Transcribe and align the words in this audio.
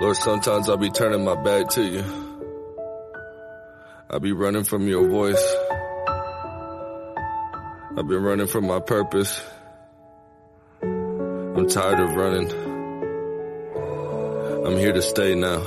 Lord, 0.00 0.16
sometimes 0.16 0.68
I'll 0.68 0.76
be 0.76 0.90
turning 0.90 1.24
my 1.24 1.34
back 1.34 1.70
to 1.70 1.82
you. 1.82 2.04
I'll 4.08 4.20
be 4.20 4.30
running 4.30 4.62
from 4.62 4.86
your 4.86 5.08
voice. 5.08 5.56
I've 7.96 8.06
been 8.06 8.22
running 8.22 8.46
from 8.46 8.68
my 8.68 8.78
purpose. 8.78 9.42
I'm 10.82 11.68
tired 11.68 11.98
of 11.98 12.14
running. 12.14 12.48
I'm 14.66 14.76
here 14.78 14.92
to 14.92 15.02
stay 15.02 15.34
now. 15.34 15.64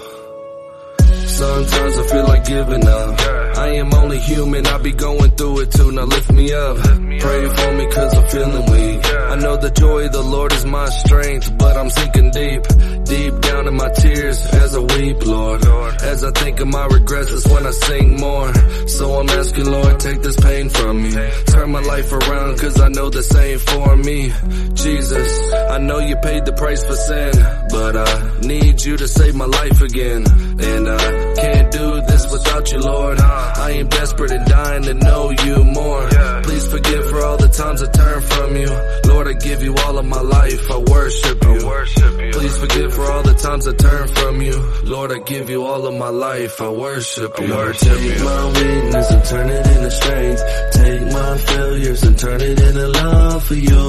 Sometimes 1.26 1.98
I 1.98 2.08
feel 2.08 2.24
like 2.24 2.46
giving 2.46 2.88
up. 2.88 3.20
I 3.58 3.68
am 3.76 3.94
only 3.94 4.20
human, 4.20 4.66
I 4.66 4.78
be 4.78 4.92
going 4.94 5.32
through 5.32 5.60
it 5.62 5.72
too. 5.72 5.92
Now 5.92 6.06
lift 6.06 6.32
me 6.32 6.54
up. 6.54 6.78
Pray 6.78 7.50
for 7.50 7.72
me 7.74 7.86
cause 7.92 8.14
I'm 8.16 8.28
feeling 8.30 8.72
weak. 8.72 9.06
I 9.06 9.36
know 9.36 9.58
the 9.58 9.72
joy 9.72 10.06
of 10.06 10.12
the 10.14 10.22
Lord 10.24 10.54
is 10.54 10.66
my 10.66 10.88
strength, 10.90 11.58
but 11.58 11.78
I'm 11.78 11.90
sinking 11.90 12.32
deep, 12.32 12.64
deep 13.12 13.42
down 13.42 13.68
in 13.68 13.76
my 13.76 13.90
tears 13.90 14.40
as 14.64 14.74
I 14.74 14.80
weep, 14.80 15.26
Lord. 15.26 15.62
As 16.02 16.24
I 16.24 16.32
think 16.32 16.60
of 16.62 16.68
my 16.68 16.86
regrets, 16.86 17.30
that's 17.32 17.48
when 17.54 17.68
I 17.68 17.72
sing 17.72 18.18
more. 18.20 18.54
So 18.88 19.20
I'm 19.20 19.30
asking, 19.30 19.66
Lord, 19.66 20.00
take 20.00 20.22
this 20.22 20.38
pain 20.40 20.70
from 20.70 21.04
me. 21.04 21.12
Turn 21.48 21.72
my 21.72 21.82
life 21.82 22.12
around 22.14 22.60
cause 22.60 22.80
I 22.80 22.88
know 22.88 23.10
this 23.10 23.36
ain't 23.36 23.62
for 23.62 23.98
me. 23.98 24.32
Jesus, 24.74 25.54
I 25.54 25.78
know 25.80 26.00
you 26.00 26.16
paid 26.16 26.46
the 26.46 26.54
price 26.54 26.84
for 26.86 26.96
sin, 26.96 27.34
but 27.70 27.94
I 27.98 28.40
need 28.48 28.82
you 28.82 28.96
to 28.96 29.08
save 29.08 29.36
my 29.36 29.46
life 29.46 29.82
again. 29.82 30.24
And 30.72 30.84
I 30.88 31.34
can't 31.36 31.72
do 31.72 32.02
this 32.08 32.32
without 32.32 32.72
you, 32.72 32.80
Lord. 32.80 33.20
I 33.20 33.72
am 33.72 33.88
desperate 33.90 34.32
and 34.32 34.46
dying 34.46 34.84
to 34.84 34.94
know 34.94 35.32
you 35.32 35.64
more. 35.66 36.08
Please 36.44 36.66
forgive 36.68 37.10
for 37.10 37.20
all 37.26 37.38
the 37.38 37.50
times 37.50 37.84
I 37.84 37.92
turned 37.92 38.24
from 38.24 38.56
you. 38.56 38.72
Lord, 39.12 39.28
I 39.28 39.34
give 39.34 39.64
you 39.64 39.76
all 39.84 39.98
of 39.98 40.06
my 40.06 40.22
life. 40.22 40.72
I 40.72 40.78
worship 40.78 41.44
you. 41.44 42.11
Please 42.32 42.58
forgive 42.58 42.94
for 42.94 43.12
all 43.12 43.24
the 43.24 43.34
times 43.34 43.68
I 43.68 43.74
turned 43.74 44.10
from 44.18 44.42
you. 44.42 44.58
Lord, 44.84 45.12
I 45.12 45.20
give 45.20 45.50
you 45.50 45.64
all 45.66 45.86
of 45.86 45.94
my 45.96 46.10
life. 46.10 46.62
I 46.62 46.70
worship 46.70 47.40
you. 47.40 47.48
Take 47.48 48.24
my 48.24 48.46
weakness 48.48 49.12
and 49.12 49.24
turn 49.26 49.50
it 49.50 49.68
into 49.68 49.92
strength. 49.92 50.42
Take 50.74 51.02
my 51.12 51.38
failures 51.38 52.04
and 52.04 52.18
turn 52.18 52.42
it 52.42 52.60
into 52.60 52.88
love 52.88 53.44
for 53.44 53.56
you. 53.56 53.84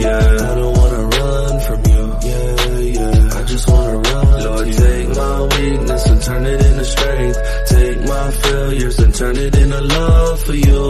Yeah, 0.00 0.50
I 0.50 0.54
don't 0.54 0.76
wanna 0.76 1.02
run 1.18 1.60
from 1.66 1.80
you. 1.92 2.02
Yeah, 2.28 2.78
yeah, 2.78 3.38
I 3.38 3.42
just 3.44 3.68
wanna 3.68 3.98
run. 3.98 4.44
Lord, 4.44 4.72
take 4.72 5.08
my 5.08 5.42
weakness 5.42 6.06
and 6.06 6.22
turn 6.22 6.46
it 6.46 6.60
into 6.66 6.84
strength. 6.84 7.38
Take 7.68 8.00
my 8.04 8.30
failures 8.30 8.98
and 8.98 9.14
turn 9.14 9.36
it 9.36 9.56
into 9.56 9.80
love 9.80 10.40
for 10.40 10.54
you. 10.54 10.84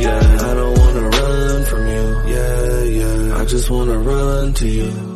Yeah, 0.00 0.36
I 0.50 0.54
don't 0.54 0.78
wanna 0.78 1.08
run 1.08 1.64
from 1.64 1.86
you. 1.86 2.32
Yeah, 2.34 2.82
yeah, 2.82 3.38
I 3.40 3.44
just 3.44 3.70
wanna 3.70 3.98
run 3.98 4.52
to 4.54 4.68
you. 4.68 5.15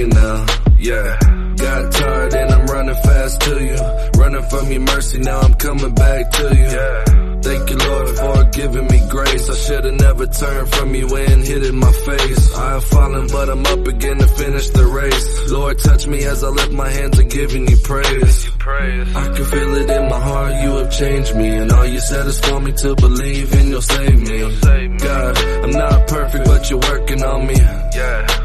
Now. 0.00 0.46
Yeah. 0.78 1.18
Got 1.56 1.92
tired 1.92 2.34
and 2.34 2.50
I'm 2.52 2.66
running 2.66 2.94
fast 2.94 3.40
to 3.42 3.64
you. 3.64 4.20
Running 4.20 4.42
from 4.50 4.72
your 4.72 4.80
mercy, 4.80 5.18
now 5.18 5.40
I'm 5.40 5.54
coming 5.54 5.94
back 5.94 6.30
to 6.32 6.42
you. 6.54 6.64
Yeah. 6.64 7.04
Thank 7.42 7.70
you, 7.70 7.76
Lord, 7.76 8.08
for 8.08 8.44
giving 8.52 8.86
me 8.86 9.00
grace. 9.10 9.50
I 9.50 9.54
should 9.54 9.84
have 9.84 9.94
never 9.94 10.26
turned 10.26 10.68
from 10.74 10.94
you 10.94 11.16
and 11.16 11.44
hit 11.44 11.64
in 11.64 11.76
my 11.76 11.92
face. 11.92 12.54
I 12.54 12.70
have 12.74 12.84
fallen, 12.84 13.26
but 13.28 13.48
I'm 13.50 13.66
up 13.66 13.86
again 13.86 14.18
to 14.18 14.28
finish 14.28 14.68
the 14.70 14.86
race. 14.86 15.50
Lord, 15.50 15.78
touch 15.78 16.06
me 16.06 16.24
as 16.24 16.44
I 16.44 16.48
lift 16.48 16.72
my 16.72 16.88
hands 16.88 17.18
and 17.18 17.30
giving 17.30 17.68
you 17.68 17.76
praise. 17.78 18.50
I 18.64 19.24
can 19.34 19.44
feel 19.44 19.74
it 19.74 19.90
in 19.90 20.08
my 20.08 20.20
heart, 20.20 20.54
you 20.62 20.70
have 20.76 20.92
changed 20.92 21.36
me. 21.36 21.48
And 21.48 21.72
all 21.72 21.86
you 21.86 22.00
said 22.00 22.26
is 22.26 22.40
for 22.40 22.60
me 22.60 22.72
to 22.72 22.94
believe 22.94 23.52
and 23.54 23.68
you'll 23.68 23.82
save 23.82 24.20
me. 24.20 24.98
God, 24.98 25.38
I'm 25.38 25.70
not 25.70 26.08
perfect, 26.08 26.44
but 26.44 26.70
you're 26.70 26.78
working 26.78 27.22
on 27.24 27.46
me. 27.46 27.81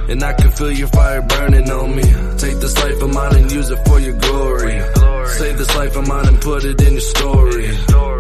And 0.10 0.24
I 0.24 0.34
can 0.34 0.52
feel 0.52 0.72
your 0.72 0.88
fire 0.88 1.22
burning 1.22 1.70
on 1.70 1.96
me. 1.96 2.04
Take 2.38 2.58
this 2.60 2.76
life 2.78 3.02
of 3.02 3.14
mine 3.14 3.36
and 3.36 3.52
use 3.52 3.70
it 3.70 3.80
for 3.88 4.00
your 4.00 4.18
glory. 4.18 4.82
Save 5.38 5.58
this 5.58 5.76
life 5.76 5.96
of 5.98 6.08
mine 6.08 6.28
and 6.28 6.42
put 6.42 6.64
it 6.64 6.82
in 6.82 6.94
your 6.94 7.02
story. 7.02 7.68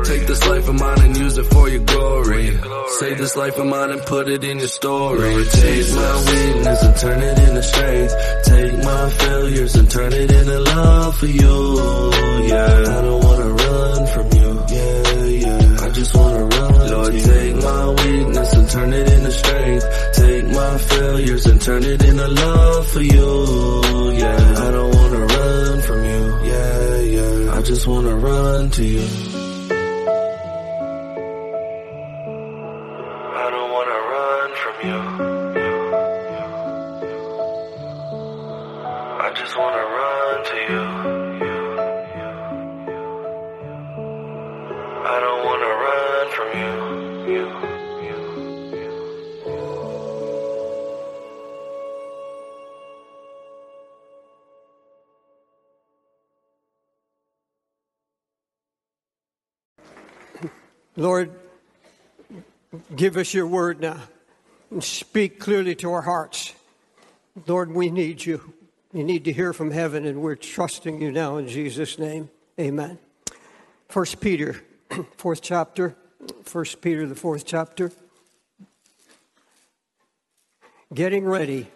Take 0.03 0.27
this 0.27 0.47
life 0.47 0.67
of 0.67 0.75
mine 0.75 1.01
and 1.01 1.17
use 1.17 1.37
it 1.37 1.45
for 1.45 1.69
your 1.69 1.83
glory. 1.83 2.59
Save 2.99 3.17
this 3.17 3.35
life 3.37 3.57
of 3.57 3.65
mine 3.67 3.91
and 3.91 4.01
put 4.01 4.27
it 4.27 4.43
in 4.43 4.59
your 4.59 4.67
story. 4.67 5.45
Take 5.45 5.89
my 5.95 6.15
weakness 6.27 6.83
and 6.83 6.97
turn 6.97 7.21
it 7.21 7.39
into 7.39 7.63
strength. 7.63 8.13
Take 8.45 8.83
my 8.83 9.09
failures 9.09 9.75
and 9.75 9.89
turn 9.89 10.13
it 10.13 10.31
into 10.31 10.59
love 10.59 11.17
for 11.17 11.25
you. 11.27 12.11
Yeah, 12.47 12.97
I 12.97 13.01
don't 13.01 13.23
wanna 13.23 13.49
run 13.63 14.07
from 14.07 14.27
you. 14.37 14.49
Yeah, 14.75 15.25
yeah, 15.25 15.85
I 15.85 15.89
just 15.89 16.15
wanna 16.15 16.43
run. 16.45 16.91
Lord, 16.91 17.13
take 17.13 17.55
my 17.55 17.89
weakness 17.89 18.53
and 18.53 18.69
turn 18.69 18.93
it 18.93 19.07
into 19.13 19.31
strength. 19.31 19.85
Take 20.13 20.26
my 20.71 20.77
failures 20.77 21.45
and 21.45 21.61
turn 21.61 21.83
it 21.83 22.03
into 22.03 22.27
love 22.27 22.87
for 22.87 23.01
you. 23.01 23.31
Yeah, 24.23 24.65
I 24.65 24.71
don't 24.71 24.93
wanna 24.95 25.25
run 25.25 25.81
from 25.81 25.99
you. 26.11 26.21
Yeah, 26.51 26.99
yeah, 27.15 27.57
I 27.57 27.61
just 27.61 27.87
wanna 27.87 28.15
run 28.15 28.69
to 28.71 28.83
you. 28.83 29.36
Lord, 60.99 61.29
give 62.95 63.17
us 63.17 63.31
your 63.31 63.45
word 63.45 63.81
now 63.81 64.01
and 64.71 64.83
speak 64.83 65.39
clearly 65.39 65.75
to 65.75 65.91
our 65.91 66.01
hearts. 66.01 66.55
Lord, 67.45 67.71
we 67.71 67.91
need 67.91 68.25
you. 68.25 68.55
We 68.91 69.03
need 69.03 69.25
to 69.25 69.31
hear 69.31 69.53
from 69.53 69.69
heaven, 69.69 70.07
and 70.07 70.23
we're 70.23 70.33
trusting 70.33 70.99
you 70.99 71.11
now 71.11 71.37
in 71.37 71.47
Jesus' 71.47 71.99
name. 71.99 72.31
Amen. 72.59 72.97
First 73.89 74.19
Peter, 74.19 74.59
fourth 75.17 75.43
chapter. 75.43 75.95
First 76.43 76.81
Peter, 76.81 77.05
the 77.05 77.13
fourth 77.13 77.45
chapter. 77.45 77.91
Getting 80.91 81.25
ready 81.25 81.67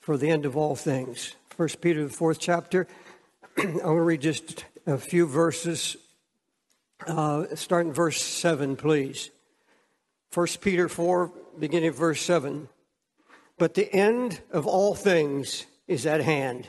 for 0.00 0.16
the 0.16 0.30
end 0.30 0.46
of 0.46 0.56
all 0.56 0.74
things. 0.74 1.36
First 1.50 1.80
Peter, 1.80 2.02
the 2.02 2.12
fourth 2.12 2.40
chapter. 2.40 2.88
I'm 3.56 3.78
going 3.78 3.96
to 3.96 4.02
read 4.02 4.20
just 4.20 4.64
a 4.84 4.98
few 4.98 5.26
verses 5.26 5.96
uh, 7.06 7.54
start 7.54 7.86
in 7.86 7.92
verse 7.92 8.20
7, 8.20 8.76
please. 8.76 9.30
1 10.32 10.46
Peter 10.60 10.88
4, 10.88 11.32
beginning 11.58 11.88
of 11.88 11.96
verse 11.96 12.20
7. 12.22 12.68
But 13.58 13.74
the 13.74 13.92
end 13.92 14.40
of 14.50 14.66
all 14.66 14.94
things 14.94 15.66
is 15.86 16.06
at 16.06 16.20
hand. 16.20 16.68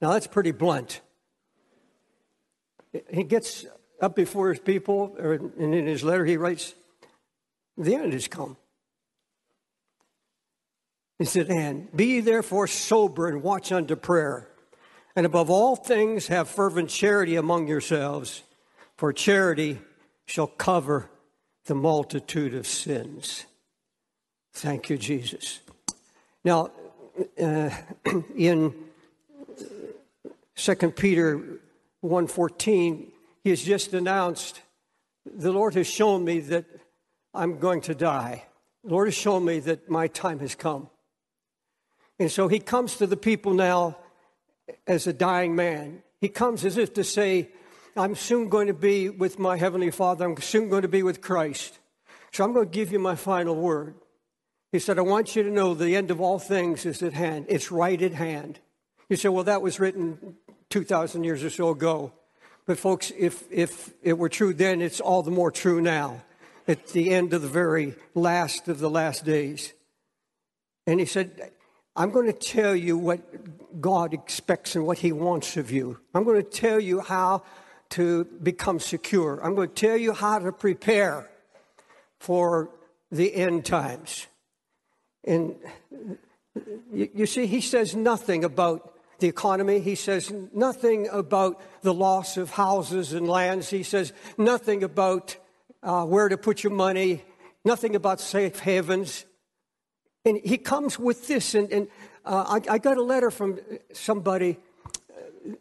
Now 0.00 0.12
that's 0.12 0.26
pretty 0.26 0.50
blunt. 0.50 1.00
He 3.10 3.22
gets 3.22 3.64
up 4.00 4.16
before 4.16 4.50
his 4.50 4.58
people, 4.58 5.14
and 5.18 5.74
in 5.74 5.86
his 5.86 6.02
letter 6.02 6.24
he 6.24 6.36
writes, 6.36 6.74
The 7.76 7.94
end 7.94 8.12
has 8.12 8.28
come. 8.28 8.56
He 11.18 11.24
said, 11.24 11.48
And 11.48 11.94
be 11.94 12.20
therefore 12.20 12.66
sober 12.66 13.28
and 13.28 13.42
watch 13.42 13.70
unto 13.70 13.94
prayer. 13.94 14.48
And 15.14 15.26
above 15.26 15.50
all 15.50 15.76
things, 15.76 16.26
have 16.28 16.48
fervent 16.48 16.88
charity 16.88 17.36
among 17.36 17.68
yourselves 17.68 18.42
for 19.02 19.12
charity 19.12 19.80
shall 20.26 20.46
cover 20.46 21.10
the 21.64 21.74
multitude 21.74 22.54
of 22.54 22.68
sins. 22.68 23.46
Thank 24.52 24.90
you, 24.90 24.96
Jesus. 24.96 25.58
Now, 26.44 26.70
uh, 27.42 27.70
in 28.36 28.72
2 30.54 30.74
Peter 30.92 31.36
1.14, 32.04 33.08
he 33.42 33.50
has 33.50 33.64
just 33.64 33.92
announced, 33.92 34.60
the 35.26 35.50
Lord 35.50 35.74
has 35.74 35.88
shown 35.88 36.24
me 36.24 36.38
that 36.38 36.66
I'm 37.34 37.58
going 37.58 37.80
to 37.80 37.96
die. 37.96 38.44
The 38.84 38.90
Lord 38.90 39.08
has 39.08 39.16
shown 39.16 39.44
me 39.44 39.58
that 39.58 39.90
my 39.90 40.06
time 40.06 40.38
has 40.38 40.54
come. 40.54 40.88
And 42.20 42.30
so 42.30 42.46
he 42.46 42.60
comes 42.60 42.98
to 42.98 43.08
the 43.08 43.16
people 43.16 43.52
now 43.52 43.96
as 44.86 45.08
a 45.08 45.12
dying 45.12 45.56
man. 45.56 46.04
He 46.20 46.28
comes 46.28 46.64
as 46.64 46.76
if 46.76 46.94
to 46.94 47.02
say, 47.02 47.48
I'm 47.94 48.14
soon 48.14 48.48
going 48.48 48.68
to 48.68 48.74
be 48.74 49.10
with 49.10 49.38
my 49.38 49.58
Heavenly 49.58 49.90
Father. 49.90 50.24
I'm 50.24 50.40
soon 50.40 50.70
going 50.70 50.82
to 50.82 50.88
be 50.88 51.02
with 51.02 51.20
Christ. 51.20 51.78
So 52.32 52.42
I'm 52.42 52.54
going 52.54 52.66
to 52.66 52.72
give 52.72 52.90
you 52.90 52.98
my 52.98 53.16
final 53.16 53.54
word. 53.54 53.94
He 54.70 54.78
said, 54.78 54.98
I 54.98 55.02
want 55.02 55.36
you 55.36 55.42
to 55.42 55.50
know 55.50 55.74
the 55.74 55.94
end 55.94 56.10
of 56.10 56.18
all 56.18 56.38
things 56.38 56.86
is 56.86 57.02
at 57.02 57.12
hand. 57.12 57.46
It's 57.50 57.70
right 57.70 58.00
at 58.00 58.14
hand. 58.14 58.60
You 59.10 59.16
say, 59.16 59.28
well, 59.28 59.44
that 59.44 59.60
was 59.60 59.78
written 59.78 60.36
2,000 60.70 61.24
years 61.24 61.44
or 61.44 61.50
so 61.50 61.68
ago. 61.68 62.12
But 62.64 62.78
folks, 62.78 63.12
if, 63.18 63.44
if 63.50 63.92
it 64.02 64.16
were 64.16 64.30
true 64.30 64.54
then, 64.54 64.80
it's 64.80 65.00
all 65.00 65.22
the 65.22 65.30
more 65.30 65.50
true 65.50 65.82
now. 65.82 66.22
At 66.66 66.86
the 66.88 67.10
end 67.10 67.34
of 67.34 67.42
the 67.42 67.48
very 67.48 67.94
last 68.14 68.68
of 68.68 68.78
the 68.78 68.88
last 68.88 69.26
days. 69.26 69.74
And 70.86 70.98
he 70.98 71.04
said, 71.04 71.50
I'm 71.94 72.10
going 72.10 72.26
to 72.26 72.32
tell 72.32 72.74
you 72.74 72.96
what 72.96 73.80
God 73.82 74.14
expects 74.14 74.76
and 74.76 74.86
what 74.86 74.98
he 74.98 75.12
wants 75.12 75.58
of 75.58 75.70
you. 75.70 75.98
I'm 76.14 76.24
going 76.24 76.42
to 76.42 76.48
tell 76.48 76.80
you 76.80 77.00
how 77.00 77.42
to 77.92 78.24
become 78.42 78.80
secure. 78.80 79.40
I'm 79.42 79.54
going 79.54 79.68
to 79.68 79.74
tell 79.74 79.96
you 79.96 80.12
how 80.12 80.38
to 80.38 80.52
prepare 80.52 81.30
for 82.18 82.70
the 83.10 83.34
end 83.34 83.64
times. 83.64 84.26
And 85.24 85.56
you, 86.92 87.10
you 87.14 87.26
see, 87.26 87.46
he 87.46 87.60
says 87.60 87.94
nothing 87.94 88.44
about 88.44 88.94
the 89.18 89.28
economy. 89.28 89.80
He 89.80 89.94
says 89.94 90.32
nothing 90.54 91.08
about 91.08 91.60
the 91.82 91.94
loss 91.94 92.36
of 92.36 92.50
houses 92.50 93.12
and 93.12 93.28
lands. 93.28 93.70
He 93.70 93.82
says 93.82 94.12
nothing 94.38 94.82
about 94.82 95.36
uh, 95.82 96.04
where 96.04 96.28
to 96.28 96.36
put 96.36 96.62
your 96.62 96.72
money, 96.72 97.24
nothing 97.64 97.94
about 97.94 98.20
safe 98.20 98.58
havens. 98.60 99.26
And 100.24 100.40
he 100.44 100.56
comes 100.56 100.98
with 100.98 101.26
this, 101.28 101.54
and, 101.54 101.70
and 101.72 101.88
uh, 102.24 102.60
I, 102.68 102.74
I, 102.74 102.78
got 102.78 102.96
a 102.96 103.02
letter 103.02 103.30
from 103.30 103.58
somebody, 103.92 104.58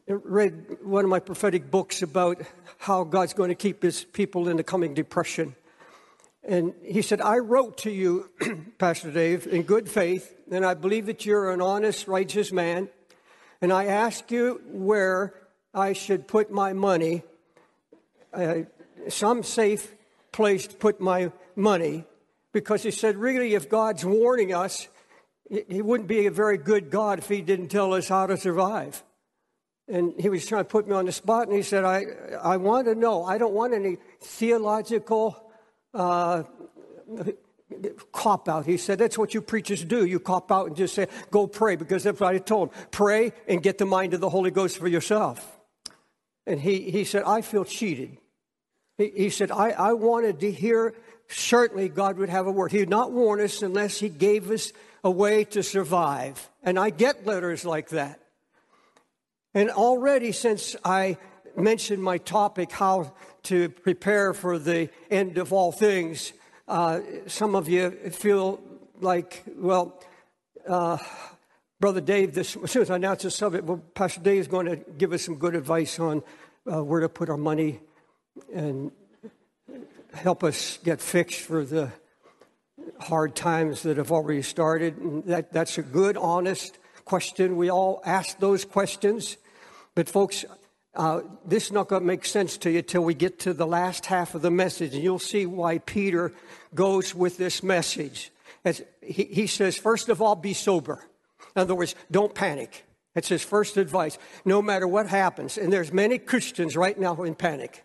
read 0.08 0.78
one 0.84 1.04
of 1.04 1.10
my 1.10 1.20
prophetic 1.20 1.72
books 1.72 2.02
about 2.02 2.42
how 2.78 3.04
God's 3.04 3.34
going 3.34 3.50
to 3.50 3.56
keep 3.56 3.84
his 3.84 4.04
people 4.04 4.48
in 4.48 4.58
the 4.58 4.64
coming 4.64 4.94
depression. 4.94 5.56
And 6.44 6.74
he 6.84 7.02
said, 7.02 7.22
I 7.22 7.38
wrote 7.38 7.78
to 7.80 7.92
you, 7.92 8.30
Pastor 8.80 9.12
Dave, 9.12 9.46
in 9.48 9.64
good 9.64 9.88
faith, 9.88 10.36
and 10.50 10.66
I 10.66 10.74
believe 10.74 11.06
that 11.06 11.26
you're 11.26 11.52
an 11.52 11.62
honest, 11.62 12.08
righteous 12.08 12.52
man. 12.52 12.90
And 13.62 13.72
I 13.72 13.86
ask 13.86 14.32
you 14.32 14.62
where 14.66 15.34
I 15.74 15.94
should 15.94 16.28
put 16.28 16.52
my 16.52 16.74
money, 16.74 17.22
uh, 18.34 18.62
some 19.10 19.44
safe 19.44 19.94
place 20.32 20.66
to 20.68 20.76
put 20.76 21.00
my 21.00 21.32
money, 21.56 22.06
because 22.54 22.82
he 22.84 22.92
said, 22.92 23.18
really, 23.18 23.54
if 23.54 23.70
God's 23.70 24.04
warning 24.04 24.54
us, 24.54 24.88
he 25.70 25.82
wouldn't 25.82 26.10
be 26.10 26.26
a 26.26 26.32
very 26.32 26.58
good 26.58 26.90
God 26.90 27.20
if 27.20 27.30
he 27.30 27.42
didn't 27.42 27.68
tell 27.68 27.94
us 27.94 28.08
how 28.08 28.26
to 28.26 28.38
survive. 28.38 29.04
And 29.92 30.14
he 30.18 30.30
was 30.30 30.46
trying 30.46 30.62
to 30.62 30.70
put 30.70 30.88
me 30.88 30.94
on 30.94 31.06
the 31.06 31.12
spot, 31.12 31.48
and 31.48 31.56
he 31.56 31.64
said, 31.64 31.84
I, 31.84 32.06
I 32.42 32.58
want 32.58 32.88
to 32.88 32.96
know. 32.96 33.26
I 33.26 33.38
don't 33.38 33.54
want 33.54 33.74
any 33.74 33.98
theological 34.22 35.52
uh, 35.94 36.44
cop 38.14 38.48
out. 38.48 38.66
He 38.66 38.78
said, 38.78 39.00
That's 39.00 39.18
what 39.18 39.34
you 39.34 39.42
preachers 39.42 39.84
do. 39.84 40.06
You 40.06 40.20
cop 40.20 40.50
out 40.50 40.68
and 40.68 40.78
just 40.78 40.96
say, 40.96 41.08
Go 41.30 41.46
pray, 41.46 41.76
because 41.76 42.04
that's 42.04 42.22
what 42.22 42.34
I 42.34 42.38
told 42.38 42.70
him. 42.70 42.86
Pray 42.92 43.34
and 43.50 43.62
get 43.62 43.80
the 43.80 43.86
mind 43.86 44.14
of 44.14 44.22
the 44.22 44.30
Holy 44.30 44.50
Ghost 44.50 44.78
for 44.78 44.88
yourself. 44.88 45.60
And 46.48 46.60
he, 46.60 46.90
he 46.90 47.04
said, 47.04 47.24
I 47.24 47.42
feel 47.42 47.66
cheated. 47.66 48.18
He, 48.98 49.12
he 49.16 49.30
said, 49.30 49.52
I, 49.52 49.72
I 49.72 49.94
wanted 49.94 50.40
to 50.40 50.52
hear, 50.54 50.94
certainly 51.28 51.90
God 51.90 52.18
would 52.18 52.30
have 52.30 52.48
a 52.48 52.52
word. 52.52 52.72
He 52.72 52.80
would 52.80 52.90
not 52.90 53.12
warn 53.12 53.42
us 53.42 53.62
unless 53.62 54.00
He 54.00 54.08
gave 54.08 54.50
us 54.52 54.72
a 55.04 55.12
way 55.12 55.44
to 55.46 55.64
survive. 55.64 56.50
And 56.64 56.80
I 56.80 56.92
get 56.92 57.26
letters 57.26 57.66
like 57.66 57.90
that. 57.90 58.21
And 59.54 59.70
already 59.70 60.32
since 60.32 60.78
I 60.86 61.18
mentioned 61.58 62.02
my 62.02 62.18
topic, 62.18 62.72
how 62.72 63.14
to 63.44 63.68
prepare 63.70 64.34
for 64.34 64.58
the 64.58 64.90
end 65.10 65.38
of 65.38 65.52
all 65.52 65.74
things, 65.74 66.32
uh, 66.70 67.02
some 67.28 67.56
of 67.56 67.68
you 67.68 67.92
feel 68.12 68.62
like, 69.02 69.44
well, 69.58 70.00
uh, 70.68 70.98
Brother 71.82 72.00
Dave, 72.00 72.34
this, 72.34 72.56
as 72.64 72.72
soon 72.72 72.84
as 72.84 72.92
I 72.92 72.96
announce 72.96 73.24
the 73.24 73.32
subject, 73.32 73.66
well, 73.66 73.82
Pastor 73.94 74.22
Dave 74.22 74.40
is 74.40 74.48
going 74.48 74.68
to 74.68 74.78
give 74.78 75.12
us 75.12 75.24
some 75.24 75.36
good 75.36 75.56
advice 75.56 76.00
on 76.00 76.24
uh, 76.72 76.82
where 76.82 77.02
to 77.02 77.10
put 77.10 77.30
our 77.30 77.38
money 77.38 77.82
and 78.54 78.92
help 80.14 80.46
us 80.46 80.78
get 80.84 81.02
fixed 81.02 81.42
for 81.42 81.66
the 81.66 81.92
hard 83.02 83.36
times 83.36 83.84
that 83.84 83.98
have 83.98 84.12
already 84.14 84.44
started. 84.44 84.98
And 84.98 85.26
that, 85.26 85.52
that's 85.52 85.78
a 85.78 85.82
good, 85.82 86.16
honest 86.16 86.78
question. 87.06 87.58
We 87.58 87.70
all 87.70 88.02
ask 88.06 88.40
those 88.40 88.66
questions. 88.66 89.38
But, 89.96 90.10
folks, 90.10 90.46
uh, 90.96 91.22
this 91.46 91.66
is 91.66 91.72
not 91.72 91.88
going 91.88 92.02
to 92.02 92.08
make 92.08 92.26
sense 92.26 92.58
to 92.58 92.72
you 92.72 92.82
till 92.82 93.04
we 93.04 93.14
get 93.14 93.40
to 93.40 93.54
the 93.54 93.68
last 93.68 94.06
half 94.06 94.36
of 94.36 94.42
the 94.42 94.52
message, 94.52 94.94
and 94.94 95.04
you'll 95.04 95.20
see 95.20 95.46
why 95.46 95.78
Peter 95.80 96.34
goes 96.76 97.16
with 97.16 97.38
this 97.38 97.64
message. 97.64 98.32
As 98.64 98.82
he, 99.02 99.24
he 99.26 99.48
says, 99.48 99.78
first 99.78 100.10
of 100.10 100.22
all, 100.22 100.36
be 100.36 100.54
sober. 100.54 101.06
In 101.56 101.62
other 101.62 101.76
words, 101.76 101.96
don't 102.10 102.34
panic. 102.34 102.86
That's 103.14 103.28
his 103.28 103.44
first 103.44 103.78
advice. 103.78 104.18
No 104.46 104.62
matter 104.62 104.88
what 104.88 105.08
happens, 105.08 105.58
and 105.58 105.72
there's 105.72 105.92
many 105.92 106.18
Christians 106.18 106.78
right 106.78 106.98
now 106.98 107.24
in 107.24 107.36
panic 107.36 107.84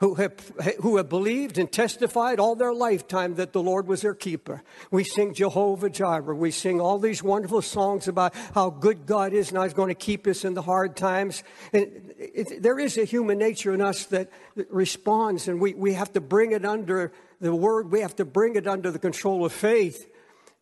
who 0.00 0.14
have, 0.14 0.32
who 0.80 0.96
have 0.96 1.10
believed 1.10 1.58
and 1.58 1.70
testified 1.70 2.40
all 2.40 2.54
their 2.54 2.72
lifetime 2.72 3.34
that 3.34 3.52
the 3.52 3.62
Lord 3.62 3.86
was 3.86 4.00
their 4.00 4.14
keeper. 4.14 4.62
We 4.90 5.04
sing 5.04 5.34
Jehovah 5.34 5.90
Jireh. 5.90 6.34
We 6.34 6.50
sing 6.50 6.80
all 6.80 6.98
these 6.98 7.22
wonderful 7.22 7.60
songs 7.60 8.08
about 8.08 8.34
how 8.54 8.70
good 8.70 9.04
God 9.04 9.34
is 9.34 9.50
and 9.50 9.58
how 9.58 9.64
He's 9.64 9.74
going 9.74 9.90
to 9.90 9.94
keep 9.94 10.26
us 10.26 10.44
in 10.44 10.54
the 10.54 10.62
hard 10.62 10.96
times. 10.96 11.44
And 11.74 12.12
it, 12.18 12.50
it, 12.50 12.62
there 12.62 12.78
is 12.78 12.96
a 12.96 13.04
human 13.04 13.36
nature 13.38 13.74
in 13.74 13.82
us 13.82 14.06
that 14.06 14.30
responds, 14.70 15.48
and 15.48 15.60
we, 15.60 15.74
we 15.74 15.92
have 15.92 16.12
to 16.14 16.20
bring 16.20 16.52
it 16.52 16.64
under 16.64 17.12
the 17.38 17.54
word, 17.54 17.92
we 17.92 18.00
have 18.00 18.16
to 18.16 18.24
bring 18.24 18.56
it 18.56 18.66
under 18.66 18.90
the 18.90 18.98
control 18.98 19.44
of 19.44 19.52
faith. 19.52 20.10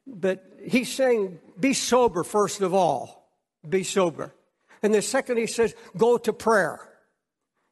But 0.05 0.45
He's 0.65 0.93
saying, 0.93 1.39
be 1.61 1.75
sober, 1.75 2.25
first 2.25 2.61
of 2.61 2.75
all. 2.75 3.31
Be 3.69 3.85
sober. 3.85 4.35
And 4.83 4.93
the 4.93 5.03
second, 5.03 5.37
He 5.37 5.47
says, 5.47 5.77
go 5.97 6.19
to 6.19 6.33
prayer. 6.33 6.81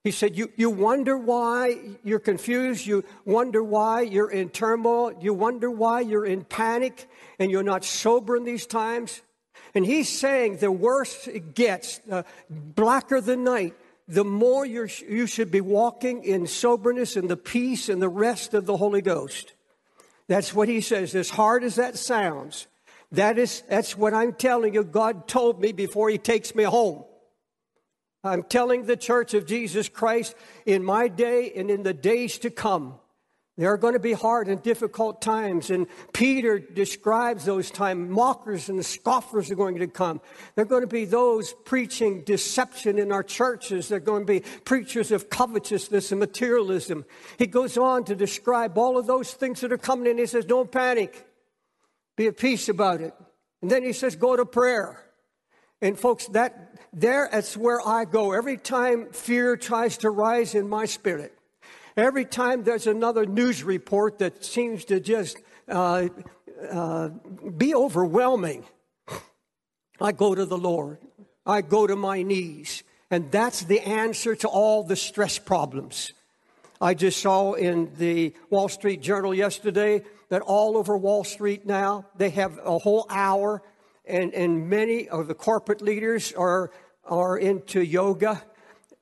He 0.07 0.13
said, 0.13 0.39
you, 0.39 0.53
you 0.55 0.71
wonder 0.71 1.19
why 1.19 1.81
you're 2.05 2.21
confused. 2.21 2.87
You 2.87 3.05
wonder 3.25 3.61
why 3.61 4.03
you're 4.03 4.31
in 4.31 4.51
turmoil. 4.51 5.13
You 5.21 5.35
wonder 5.35 5.69
why 5.69 6.03
you're 6.03 6.25
in 6.25 6.45
panic 6.45 7.09
and 7.41 7.51
you're 7.51 7.65
not 7.65 7.85
sober 7.85 8.37
in 8.37 8.45
these 8.45 8.67
times. 8.67 9.21
And 9.75 9.85
he's 9.85 10.09
saying 10.09 10.59
the 10.59 10.71
worse 10.71 11.27
it 11.27 11.57
gets, 11.57 11.99
the 12.07 12.25
blacker 12.49 13.21
the 13.21 13.37
night, 13.37 13.75
the 14.07 14.23
more 14.23 14.65
you 14.65 14.87
you 15.09 15.27
should 15.27 15.51
be 15.51 15.61
walking 15.61 16.23
in 16.23 16.47
soberness 16.47 17.17
and 17.17 17.29
the 17.29 17.37
peace 17.37 17.89
and 17.89 18.01
the 18.01 18.09
rest 18.09 18.55
of 18.55 18.65
the 18.65 18.77
Holy 18.77 19.03
Ghost. 19.03 19.55
That's 20.29 20.55
what 20.55 20.69
he 20.69 20.83
says. 20.83 21.17
As 21.17 21.31
hard 21.31 21.65
as 21.65 21.75
that 21.75 21.99
sounds, 21.99 22.69
that 23.11 23.39
is, 23.39 23.65
that's 23.69 23.99
what 23.99 24.15
I'm 24.15 24.35
telling 24.35 24.73
you. 24.73 24.85
God 24.85 25.27
told 25.27 25.61
me 25.61 25.73
before 25.73 26.09
he 26.11 26.19
takes 26.19 26.55
me 26.55 26.63
home. 26.63 27.03
I'm 28.27 28.43
telling 28.43 28.85
the 28.85 28.97
church 28.97 29.35
of 29.35 29.47
Jesus 29.47 29.89
Christ 29.89 30.35
in 30.65 30.85
my 30.85 31.09
day 31.09 31.53
and 31.55 31.71
in 31.71 31.83
the 31.83 31.95
days 31.95 32.39
to 32.39 32.51
come, 32.51 32.99
there 33.59 33.73
are 33.73 33.79
going 33.79 33.95
to 33.95 33.99
be 33.99 34.13
hard 34.13 34.49
and 34.49 34.63
difficult 34.63 35.23
times. 35.23 35.71
And 35.71 35.87
Peter 36.13 36.59
describes 36.59 37.47
those 37.47 37.71
times. 37.71 38.11
Mockers 38.11 38.69
and 38.69 38.85
scoffers 38.85 39.51
are 39.51 39.55
going 39.55 39.79
to 39.79 39.87
come. 39.87 40.21
There 40.55 40.65
are 40.65 40.69
going 40.69 40.83
to 40.83 40.87
be 40.87 41.07
those 41.07 41.55
preaching 41.65 42.23
deception 42.23 42.99
in 42.99 43.13
our 43.13 43.23
churches. 43.23 43.89
There 43.89 43.97
are 43.97 44.01
going 44.01 44.27
to 44.27 44.33
be 44.33 44.41
preachers 44.65 45.11
of 45.11 45.31
covetousness 45.31 46.13
and 46.13 46.21
materialism. 46.21 47.07
He 47.39 47.47
goes 47.47 47.79
on 47.79 48.05
to 48.05 48.15
describe 48.15 48.77
all 48.77 48.99
of 48.99 49.07
those 49.07 49.33
things 49.33 49.63
that 49.63 49.73
are 49.73 49.79
coming 49.79 50.09
and 50.09 50.19
he 50.19 50.27
says, 50.27 50.45
don't 50.45 50.71
panic. 50.71 51.27
Be 52.15 52.27
at 52.27 52.37
peace 52.37 52.69
about 52.69 53.01
it. 53.01 53.15
And 53.63 53.71
then 53.71 53.83
he 53.83 53.95
says, 53.95 54.17
go 54.17 54.37
to 54.37 54.45
prayer. 54.45 55.03
And 55.81 55.99
folks, 55.99 56.27
that 56.29 56.66
there, 56.93 57.29
that's 57.31 57.57
where 57.57 57.87
I 57.87 58.05
go. 58.05 58.33
Every 58.33 58.57
time 58.57 59.11
fear 59.13 59.57
tries 59.57 59.99
to 59.99 60.11
rise 60.11 60.55
in 60.55 60.69
my 60.69 60.87
spirit, 60.87 61.37
every 61.97 62.25
time 62.25 62.65
there's 62.65 62.87
another 62.87 63.27
news 63.27 63.63
report 63.63 64.19
that 64.19 64.45
seems 64.45 64.85
to 64.87 65.01
just 65.01 65.39
uh, 65.69 66.09
uh, 66.71 67.09
be 67.57 67.75
overwhelming, 67.75 68.65
I 70.01 70.13
go 70.13 70.35
to 70.35 70.45
the 70.45 70.59
Lord. 70.59 70.99
I 71.47 71.63
go 71.63 71.87
to 71.87 71.97
my 71.97 72.23
knees. 72.23 72.83
And 73.11 73.31
that's 73.31 73.63
the 73.63 73.81
answer 73.81 74.35
to 74.37 74.49
all 74.49 74.83
the 74.83 74.97
stress 74.97 75.39
problems. 75.39 76.13
I 76.81 76.95
just 76.95 77.23
saw 77.23 77.53
in 77.53 77.93
the 77.97 78.35
Wall 78.51 78.69
Street 78.69 79.01
Journal 79.01 79.33
yesterday 79.33 80.03
that 80.29 80.43
all 80.43 80.77
over 80.77 80.97
Wall 80.97 81.25
Street 81.25 81.65
now, 81.65 82.07
they 82.17 82.31
have 82.31 82.59
a 82.63 82.79
whole 82.79 83.07
hour 83.09 83.63
and, 84.07 84.33
and 84.35 84.69
many 84.69 85.09
of 85.09 85.29
the 85.29 85.35
corporate 85.35 85.83
leaders 85.83 86.33
are, 86.33 86.71
are 87.05 87.37
into 87.37 87.83
yoga 87.83 88.43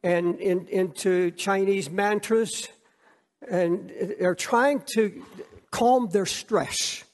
and 0.03 0.39
in, 0.41 0.67
into 0.69 1.31
Chinese 1.31 1.91
mantras, 1.91 2.69
and 3.49 3.93
they're 4.19 4.35
trying 4.35 4.83
to 4.95 5.25
calm 5.71 6.09
their 6.11 6.27
stress. 6.27 7.05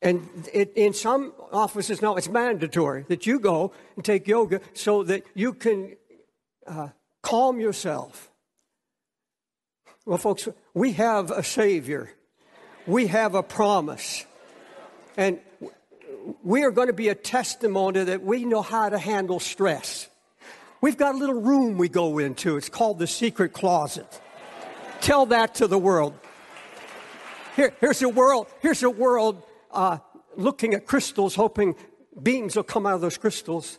And 0.00 0.28
it, 0.52 0.72
in 0.76 0.92
some 0.92 1.32
offices 1.50 2.02
now, 2.02 2.16
it's 2.16 2.28
mandatory 2.28 3.06
that 3.08 3.26
you 3.26 3.38
go 3.38 3.72
and 3.96 4.04
take 4.04 4.28
yoga 4.28 4.60
so 4.74 5.02
that 5.04 5.24
you 5.34 5.54
can 5.54 5.96
uh, 6.66 6.88
calm 7.22 7.58
yourself. 7.58 8.30
Well, 10.04 10.18
folks, 10.18 10.48
we 10.74 10.92
have 10.92 11.30
a 11.30 11.42
Savior, 11.42 12.12
we 12.86 13.06
have 13.06 13.34
a 13.34 13.42
promise. 13.42 14.26
And 15.16 15.38
we 16.42 16.62
are 16.64 16.70
going 16.70 16.86
to 16.88 16.94
be 16.94 17.08
a 17.08 17.14
testimony 17.14 18.04
that 18.04 18.22
we 18.22 18.44
know 18.44 18.62
how 18.62 18.88
to 18.88 18.98
handle 18.98 19.40
stress. 19.40 20.08
We've 20.80 20.96
got 20.96 21.14
a 21.14 21.18
little 21.18 21.40
room 21.40 21.78
we 21.78 21.88
go 21.88 22.18
into. 22.18 22.56
It's 22.56 22.68
called 22.68 22.98
the 22.98 23.06
secret 23.06 23.52
closet. 23.52 24.20
Tell 25.00 25.26
that 25.26 25.56
to 25.56 25.66
the 25.66 25.78
world. 25.78 26.14
Here, 27.56 27.74
here's 27.80 28.02
a 28.02 28.08
world. 28.08 28.46
Here's 28.60 28.82
a 28.82 28.90
world 28.90 29.42
uh, 29.70 29.98
looking 30.36 30.74
at 30.74 30.86
crystals, 30.86 31.34
hoping 31.34 31.74
beings 32.20 32.56
will 32.56 32.64
come 32.64 32.86
out 32.86 32.94
of 32.94 33.00
those 33.00 33.18
crystals. 33.18 33.78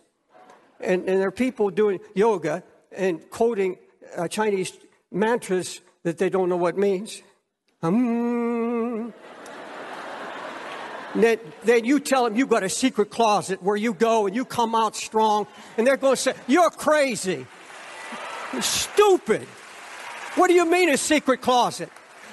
And, 0.79 1.07
and 1.09 1.19
there 1.19 1.27
are 1.27 1.31
people 1.31 1.69
doing 1.69 1.99
yoga 2.13 2.63
and 2.91 3.27
quoting 3.29 3.77
uh, 4.15 4.27
Chinese 4.27 4.77
mantras 5.11 5.81
that 6.03 6.17
they 6.17 6.29
don't 6.29 6.49
know 6.49 6.57
what 6.57 6.77
means. 6.77 7.21
Um, 7.81 9.13
then, 11.23 11.39
then 11.63 11.85
you 11.85 11.99
tell 11.99 12.25
them 12.25 12.35
you've 12.35 12.49
got 12.49 12.63
a 12.63 12.69
secret 12.69 13.09
closet 13.09 13.61
where 13.61 13.75
you 13.75 13.93
go 13.93 14.27
and 14.27 14.35
you 14.35 14.45
come 14.45 14.75
out 14.75 14.95
strong, 14.95 15.47
and 15.77 15.85
they're 15.85 15.97
going 15.97 16.15
to 16.15 16.21
say, 16.21 16.33
You're 16.47 16.69
crazy. 16.69 17.45
You're 18.53 18.61
stupid. 18.61 19.47
What 20.35 20.47
do 20.47 20.53
you 20.53 20.69
mean 20.69 20.89
a 20.89 20.97
secret 20.97 21.41
closet? 21.41 21.89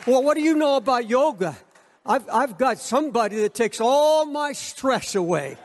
Well, 0.06 0.22
what 0.22 0.34
do 0.34 0.42
you 0.42 0.54
know 0.54 0.76
about 0.76 1.08
yoga? 1.08 1.56
I've, 2.04 2.28
I've 2.28 2.58
got 2.58 2.78
somebody 2.78 3.36
that 3.36 3.54
takes 3.54 3.80
all 3.80 4.26
my 4.26 4.52
stress 4.52 5.14
away. 5.14 5.56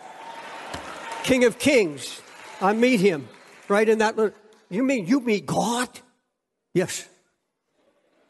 King 1.24 1.46
of 1.46 1.58
Kings. 1.58 2.22
I 2.62 2.74
meet 2.74 3.00
him 3.00 3.28
right 3.68 3.88
in 3.88 4.00
that. 4.00 4.16
You 4.70 4.84
mean 4.84 5.08
you 5.08 5.20
meet 5.20 5.46
God? 5.46 5.90
Yes. 6.74 7.08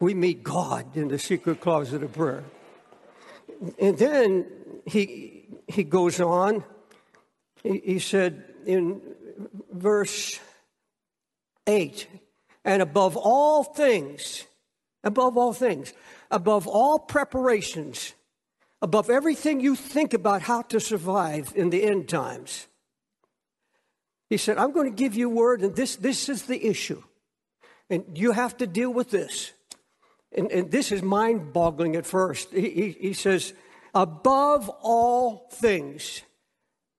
We 0.00 0.14
meet 0.14 0.42
God 0.42 0.96
in 0.96 1.08
the 1.08 1.18
secret 1.18 1.60
closet 1.60 2.02
of 2.02 2.12
prayer. 2.12 2.44
And 3.78 3.98
then 3.98 4.46
he, 4.88 5.48
he 5.66 5.84
goes 5.84 6.20
on. 6.20 6.64
He, 7.62 7.78
he 7.78 7.98
said 7.98 8.44
in 8.66 9.00
verse 9.72 10.40
8, 11.66 12.06
and 12.64 12.82
above 12.82 13.16
all 13.16 13.64
things, 13.64 14.44
above 15.04 15.36
all 15.36 15.52
things, 15.52 15.92
above 16.30 16.66
all 16.66 16.98
preparations, 16.98 18.14
above 18.82 19.10
everything 19.10 19.60
you 19.60 19.74
think 19.74 20.14
about 20.14 20.42
how 20.42 20.62
to 20.62 20.80
survive 20.80 21.52
in 21.54 21.70
the 21.70 21.84
end 21.84 22.08
times. 22.08 22.66
He 24.30 24.36
said, 24.36 24.58
I'm 24.58 24.72
going 24.72 24.90
to 24.90 24.96
give 24.96 25.14
you 25.14 25.30
word, 25.30 25.62
and 25.62 25.74
this, 25.74 25.96
this 25.96 26.28
is 26.28 26.42
the 26.42 26.66
issue. 26.66 27.02
And 27.90 28.04
you 28.14 28.32
have 28.32 28.56
to 28.58 28.66
deal 28.66 28.92
with 28.92 29.10
this. 29.10 29.52
And, 30.36 30.50
and 30.52 30.70
this 30.70 30.92
is 30.92 31.02
mind 31.02 31.54
boggling 31.54 31.96
at 31.96 32.04
first. 32.04 32.52
He, 32.52 32.70
he, 32.70 32.90
he 33.00 33.12
says, 33.14 33.54
above 33.94 34.68
all 34.82 35.48
things, 35.52 36.22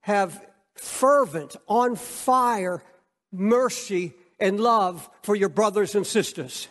have 0.01 0.45
fervent, 0.75 1.55
on 1.67 1.95
fire 1.95 2.83
mercy 3.31 4.13
and 4.39 4.59
love 4.59 5.09
for 5.21 5.35
your 5.35 5.49
brothers 5.49 5.95
and 5.95 6.07
sisters. 6.07 6.67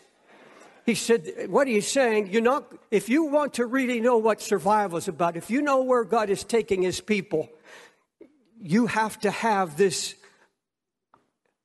He 0.87 0.95
said, 0.95 1.49
What 1.49 1.69
he's 1.69 1.87
saying, 1.87 2.29
you're 2.33 2.41
not, 2.41 2.73
if 2.91 3.09
you 3.09 3.25
want 3.25 3.55
to 3.55 3.67
really 3.67 4.01
know 4.01 4.17
what 4.17 4.41
survival 4.41 4.97
is 4.97 5.09
about, 5.09 5.37
if 5.37 5.51
you 5.51 5.61
know 5.61 5.83
where 5.83 6.05
God 6.05 6.31
is 6.31 6.45
taking 6.45 6.83
his 6.83 7.01
people, 7.01 7.51
you 8.61 8.87
have 8.87 9.21
to 9.21 9.31
have 9.31 9.77
this 9.77 10.15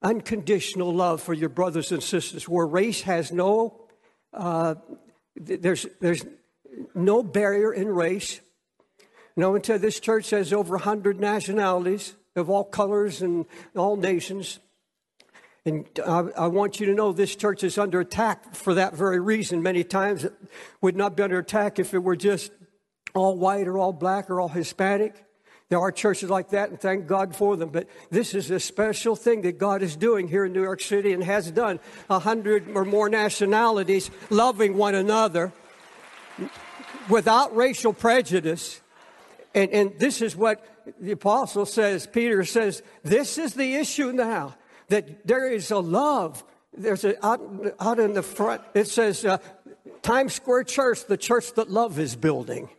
unconditional 0.02 0.94
love 0.94 1.22
for 1.22 1.34
your 1.34 1.50
brothers 1.50 1.92
and 1.92 2.04
sisters, 2.04 2.50
where 2.50 2.68
race 2.68 3.02
has 3.04 3.32
no, 3.32 3.88
uh, 4.34 4.76
there's, 5.36 5.88
there's 6.02 6.26
no 6.96 7.24
barrier 7.24 7.74
in 7.74 7.88
race. 7.88 8.42
No, 9.36 9.56
until 9.56 9.80
this 9.80 10.00
church 10.00 10.30
has 10.30 10.54
over 10.54 10.76
100 10.76 11.20
nationalities 11.20 12.16
of 12.36 12.50
all 12.50 12.64
colors 12.64 13.22
and 13.22 13.46
all 13.76 13.96
nations. 13.96 14.60
And 15.66 15.88
I, 16.06 16.20
I, 16.38 16.48
want 16.48 16.80
you 16.80 16.88
to 16.88 16.94
know 16.94 17.14
this 17.14 17.36
church 17.36 17.64
is 17.64 17.78
under 17.78 18.02
attack 18.02 18.54
for 18.54 18.74
that 18.74 18.96
very 18.96 19.20
reason. 19.20 19.64
Many 19.64 19.84
times 19.84 20.26
it 20.26 20.34
would 20.82 20.96
not 20.96 21.16
be 21.16 21.24
under 21.24 21.40
attack 21.40 21.80
if 21.80 21.94
it 21.94 22.00
were 22.00 22.18
just 22.18 22.52
all 23.14 23.38
white 23.38 23.68
or 23.68 23.78
all 23.78 23.94
black 23.94 24.30
or 24.30 24.42
all 24.42 24.50
Hispanic. 24.50 25.24
There 25.70 25.80
are 25.80 25.92
churches 25.92 26.30
like 26.30 26.50
that, 26.50 26.70
and 26.70 26.80
thank 26.80 27.08
God 27.08 27.36
for 27.36 27.56
them. 27.56 27.70
But 27.70 27.88
this 28.12 28.36
is 28.36 28.52
a 28.52 28.60
special 28.60 29.16
thing 29.16 29.42
that 29.44 29.58
God 29.58 29.82
is 29.82 29.96
doing 29.96 30.28
here 30.28 30.46
in 30.46 30.54
New 30.54 30.62
York 30.62 30.82
City 30.82 31.14
and 31.14 31.24
has 31.24 31.50
done. 31.50 31.80
A 32.10 32.20
hundred 32.20 32.70
or 32.76 32.84
more 32.84 33.10
nationalities 33.10 34.12
loving 34.30 34.78
one 34.78 34.96
another 34.96 35.54
without 37.10 37.56
racial 37.56 37.94
prejudice. 37.94 38.82
And, 39.56 39.72
and 39.72 40.00
this 40.00 40.22
is 40.22 40.36
what 40.36 40.66
the 41.00 41.12
apostle 41.12 41.66
says, 41.66 42.08
Peter 42.08 42.44
says, 42.44 42.84
this 43.04 43.38
is 43.38 43.54
the 43.54 43.76
issue 43.76 44.12
now 44.12 44.56
that 44.90 45.26
there 45.26 45.52
is 45.52 45.72
a 45.72 45.80
love. 45.80 46.44
There's 46.76 47.04
a, 47.06 47.24
out, 47.26 47.42
out 47.80 48.00
in 48.00 48.14
the 48.14 48.24
front, 48.24 48.62
it 48.74 48.88
says 48.88 49.24
uh, 49.24 49.38
Times 50.02 50.34
Square 50.34 50.66
Church, 50.66 51.06
the 51.06 51.18
church 51.18 51.54
that 51.54 51.70
love 51.70 52.00
is 52.00 52.16
building. 52.16 52.70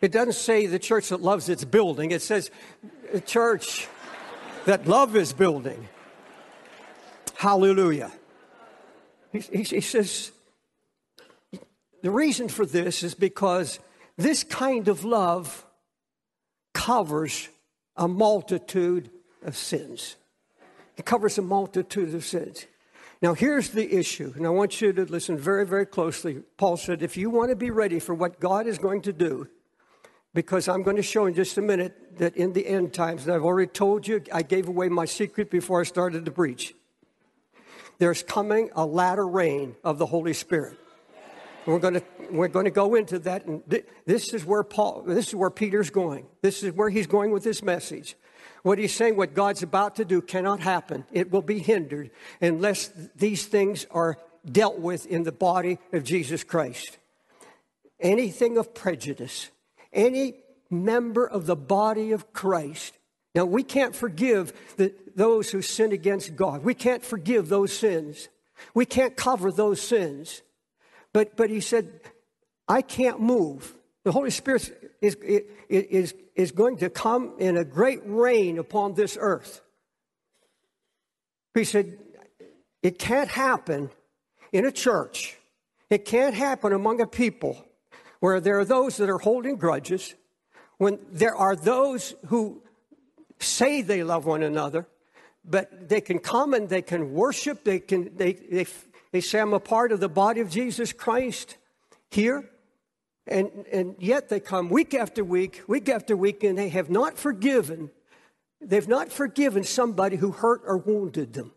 It 0.00 0.12
doesn't 0.12 0.34
say 0.34 0.66
the 0.66 0.78
church 0.78 1.08
that 1.08 1.22
loves 1.22 1.48
its 1.48 1.64
building, 1.64 2.10
it 2.10 2.22
says 2.22 2.50
the 3.12 3.20
church 3.20 3.88
that 4.66 4.86
love 4.86 5.16
is 5.16 5.32
building. 5.32 5.88
Hallelujah. 7.34 8.12
He, 9.32 9.40
he, 9.40 9.62
he 9.62 9.80
says, 9.80 10.32
the 12.02 12.10
reason 12.10 12.48
for 12.48 12.66
this 12.66 13.02
is 13.02 13.14
because 13.14 13.78
this 14.16 14.44
kind 14.44 14.88
of 14.88 15.04
love 15.04 15.64
covers 16.74 17.48
a 17.96 18.08
multitude 18.08 19.10
of 19.42 19.56
sins. 19.56 20.16
It 20.96 21.04
covers 21.04 21.38
a 21.38 21.42
multitude 21.42 22.14
of 22.14 22.24
sins. 22.24 22.66
Now, 23.22 23.34
here's 23.34 23.70
the 23.70 23.94
issue, 23.96 24.32
and 24.34 24.44
I 24.44 24.50
want 24.50 24.80
you 24.80 24.92
to 24.92 25.04
listen 25.04 25.38
very, 25.38 25.64
very 25.64 25.86
closely. 25.86 26.42
Paul 26.56 26.76
said, 26.76 27.02
if 27.02 27.16
you 27.16 27.30
want 27.30 27.50
to 27.50 27.56
be 27.56 27.70
ready 27.70 28.00
for 28.00 28.14
what 28.14 28.40
God 28.40 28.66
is 28.66 28.78
going 28.78 29.02
to 29.02 29.12
do, 29.12 29.48
because 30.34 30.66
I'm 30.66 30.82
going 30.82 30.96
to 30.96 31.02
show 31.02 31.26
in 31.26 31.34
just 31.34 31.56
a 31.56 31.62
minute 31.62 32.18
that 32.18 32.36
in 32.36 32.52
the 32.52 32.66
end 32.66 32.92
times, 32.92 33.24
and 33.24 33.32
I've 33.32 33.44
already 33.44 33.70
told 33.70 34.08
you, 34.08 34.22
I 34.32 34.42
gave 34.42 34.66
away 34.66 34.88
my 34.88 35.04
secret 35.04 35.50
before 35.50 35.80
I 35.80 35.84
started 35.84 36.24
to 36.24 36.32
preach. 36.32 36.74
There's 37.98 38.24
coming 38.24 38.70
a 38.74 38.84
latter 38.84 39.26
rain 39.26 39.76
of 39.84 39.98
the 39.98 40.06
Holy 40.06 40.32
Spirit. 40.32 40.76
We're 41.66 41.78
going 41.78 41.94
to 41.94 42.02
we're 42.30 42.48
going 42.48 42.64
to 42.64 42.70
go 42.70 42.94
into 42.94 43.18
that, 43.20 43.44
and 43.46 43.62
th- 43.68 43.86
this 44.06 44.32
is 44.32 44.44
where 44.44 44.62
Paul, 44.62 45.02
this 45.06 45.28
is 45.28 45.34
where 45.34 45.50
Peter's 45.50 45.90
going. 45.90 46.26
This 46.40 46.62
is 46.62 46.72
where 46.72 46.88
he's 46.88 47.06
going 47.06 47.30
with 47.30 47.44
this 47.44 47.62
message. 47.62 48.16
What 48.62 48.78
he's 48.78 48.94
saying, 48.94 49.16
what 49.16 49.34
God's 49.34 49.62
about 49.62 49.96
to 49.96 50.04
do 50.04 50.22
cannot 50.22 50.60
happen. 50.60 51.04
It 51.12 51.30
will 51.30 51.42
be 51.42 51.58
hindered 51.58 52.10
unless 52.40 52.90
these 53.14 53.44
things 53.44 53.86
are 53.90 54.18
dealt 54.50 54.78
with 54.78 55.06
in 55.06 55.24
the 55.24 55.32
body 55.32 55.78
of 55.92 56.04
Jesus 56.04 56.42
Christ. 56.42 56.98
Anything 58.00 58.56
of 58.58 58.74
prejudice, 58.74 59.50
any 59.92 60.34
member 60.70 61.26
of 61.26 61.46
the 61.46 61.56
body 61.56 62.12
of 62.12 62.32
Christ. 62.32 62.96
Now, 63.34 63.44
we 63.44 63.62
can't 63.62 63.94
forgive 63.94 64.52
the, 64.76 64.94
those 65.14 65.50
who 65.50 65.62
sin 65.62 65.92
against 65.92 66.36
God. 66.36 66.64
We 66.64 66.74
can't 66.74 67.04
forgive 67.04 67.48
those 67.48 67.72
sins. 67.72 68.28
We 68.74 68.86
can't 68.86 69.16
cover 69.16 69.50
those 69.50 69.80
sins. 69.80 70.42
But, 71.12 71.36
but 71.36 71.50
he 71.50 71.60
said, 71.60 72.00
I 72.68 72.82
can't 72.82 73.20
move. 73.20 73.74
The 74.04 74.12
Holy 74.12 74.30
Spirit 74.30 74.70
is, 75.00 75.16
is, 75.68 76.14
is 76.34 76.52
going 76.52 76.78
to 76.78 76.90
come 76.90 77.34
in 77.38 77.56
a 77.56 77.64
great 77.64 78.00
rain 78.04 78.58
upon 78.58 78.94
this 78.94 79.16
earth. 79.20 79.60
He 81.54 81.64
said, 81.64 81.98
It 82.82 82.98
can't 82.98 83.28
happen 83.28 83.90
in 84.52 84.64
a 84.64 84.72
church. 84.72 85.36
It 85.90 86.04
can't 86.04 86.34
happen 86.34 86.72
among 86.72 87.00
a 87.00 87.06
people 87.06 87.62
where 88.20 88.40
there 88.40 88.58
are 88.58 88.64
those 88.64 88.96
that 88.96 89.10
are 89.10 89.18
holding 89.18 89.56
grudges, 89.56 90.14
when 90.78 90.98
there 91.10 91.36
are 91.36 91.56
those 91.56 92.14
who 92.28 92.62
say 93.38 93.82
they 93.82 94.02
love 94.02 94.24
one 94.24 94.42
another, 94.42 94.86
but 95.44 95.88
they 95.88 96.00
can 96.00 96.18
come 96.18 96.54
and 96.54 96.68
they 96.68 96.82
can 96.82 97.12
worship, 97.12 97.64
they, 97.64 97.80
can, 97.80 98.16
they, 98.16 98.32
they, 98.32 98.66
they 99.12 99.20
say, 99.20 99.40
I'm 99.40 99.52
a 99.52 99.60
part 99.60 99.92
of 99.92 100.00
the 100.00 100.08
body 100.08 100.40
of 100.40 100.50
Jesus 100.50 100.92
Christ 100.92 101.56
here. 102.10 102.48
And, 103.26 103.66
and 103.70 103.94
yet 103.98 104.28
they 104.28 104.40
come 104.40 104.68
week 104.68 104.94
after 104.94 105.22
week, 105.22 105.62
week 105.68 105.88
after 105.88 106.16
week, 106.16 106.42
and 106.42 106.58
they 106.58 106.70
have 106.70 106.90
not 106.90 107.18
forgiven. 107.18 107.90
They've 108.60 108.88
not 108.88 109.12
forgiven 109.12 109.64
somebody 109.64 110.16
who 110.16 110.32
hurt 110.32 110.62
or 110.64 110.78
wounded 110.78 111.34
them. 111.34 111.52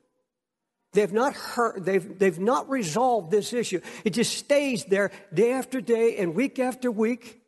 They've 0.93 1.11
not 1.11 1.33
hurt, 1.33 1.83
they've, 1.83 2.19
they've 2.19 2.39
not 2.39 2.69
resolved 2.69 3.31
this 3.31 3.51
issue. 3.51 3.81
It 4.03 4.11
just 4.11 4.37
stays 4.37 4.85
there 4.85 5.11
day 5.33 5.51
after 5.51 5.81
day 5.81 6.17
and 6.17 6.35
week 6.35 6.59
after 6.59 6.89
week. 6.91 7.41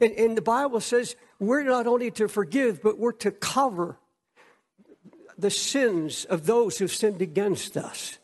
And, 0.00 0.12
and 0.12 0.36
the 0.36 0.42
Bible 0.42 0.80
says 0.80 1.16
we're 1.38 1.62
not 1.62 1.86
only 1.86 2.10
to 2.12 2.28
forgive, 2.28 2.82
but 2.82 2.98
we're 2.98 3.12
to 3.12 3.30
cover 3.30 3.98
the 5.38 5.50
sins 5.50 6.24
of 6.26 6.46
those 6.46 6.78
who 6.78 6.86
sinned 6.86 7.22
against 7.22 7.76
us. 7.76 8.18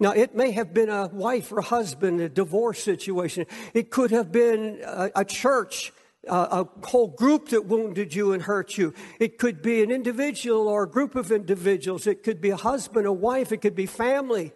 Now, 0.00 0.12
it 0.12 0.34
may 0.34 0.52
have 0.52 0.72
been 0.72 0.88
a 0.88 1.08
wife 1.08 1.50
or 1.50 1.60
husband, 1.60 2.20
a 2.20 2.28
divorce 2.28 2.82
situation. 2.82 3.46
It 3.74 3.90
could 3.90 4.10
have 4.10 4.30
been 4.30 4.80
a, 4.84 5.10
a 5.16 5.24
church, 5.24 5.92
a 6.26 6.66
whole 6.84 7.08
group 7.08 7.48
that 7.48 7.66
wounded 7.66 8.14
you 8.14 8.32
and 8.32 8.42
hurt 8.42 8.76
you. 8.76 8.94
It 9.18 9.38
could 9.38 9.62
be 9.62 9.82
an 9.82 9.90
individual 9.90 10.68
or 10.68 10.84
a 10.84 10.88
group 10.88 11.16
of 11.16 11.32
individuals. 11.32 12.06
It 12.06 12.22
could 12.22 12.40
be 12.40 12.50
a 12.50 12.56
husband, 12.56 13.06
a 13.06 13.12
wife. 13.12 13.50
It 13.50 13.58
could 13.58 13.74
be 13.74 13.86
family. 13.86 14.52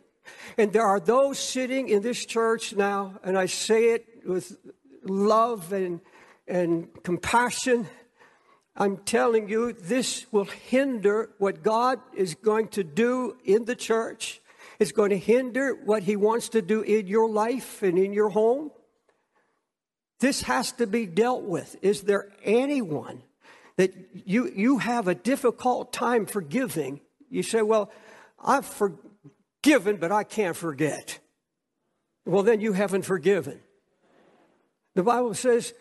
And 0.56 0.72
there 0.72 0.86
are 0.86 1.00
those 1.00 1.38
sitting 1.38 1.88
in 1.88 2.02
this 2.02 2.24
church 2.24 2.74
now, 2.74 3.18
and 3.24 3.36
I 3.36 3.46
say 3.46 3.90
it 3.90 4.06
with 4.24 4.56
love 5.04 5.72
and, 5.72 6.00
and 6.46 6.88
compassion. 7.02 7.88
I'm 8.76 8.98
telling 8.98 9.48
you, 9.48 9.72
this 9.72 10.26
will 10.30 10.44
hinder 10.44 11.30
what 11.38 11.62
God 11.62 12.00
is 12.14 12.34
going 12.34 12.68
to 12.68 12.84
do 12.84 13.36
in 13.44 13.64
the 13.64 13.74
church. 13.74 14.40
It's 14.82 14.90
going 14.90 15.10
to 15.10 15.16
hinder 15.16 15.76
what 15.76 16.02
He 16.02 16.16
wants 16.16 16.48
to 16.48 16.60
do 16.60 16.82
in 16.82 17.06
your 17.06 17.28
life 17.28 17.84
and 17.84 17.96
in 17.96 18.12
your 18.12 18.30
home. 18.30 18.72
This 20.18 20.42
has 20.42 20.72
to 20.72 20.88
be 20.88 21.06
dealt 21.06 21.44
with. 21.44 21.76
Is 21.82 22.02
there 22.02 22.32
anyone 22.42 23.22
that 23.76 23.94
you, 24.26 24.50
you 24.52 24.78
have 24.78 25.06
a 25.06 25.14
difficult 25.14 25.92
time 25.92 26.26
forgiving? 26.26 27.00
You 27.30 27.44
say, 27.44 27.62
Well, 27.62 27.92
I've 28.44 28.66
forgiven, 28.66 29.98
but 29.98 30.10
I 30.10 30.24
can't 30.24 30.56
forget. 30.56 31.20
Well, 32.26 32.42
then 32.42 32.60
you 32.60 32.72
haven't 32.72 33.02
forgiven. 33.02 33.60
The 34.96 35.04
Bible 35.04 35.34
says, 35.34 35.74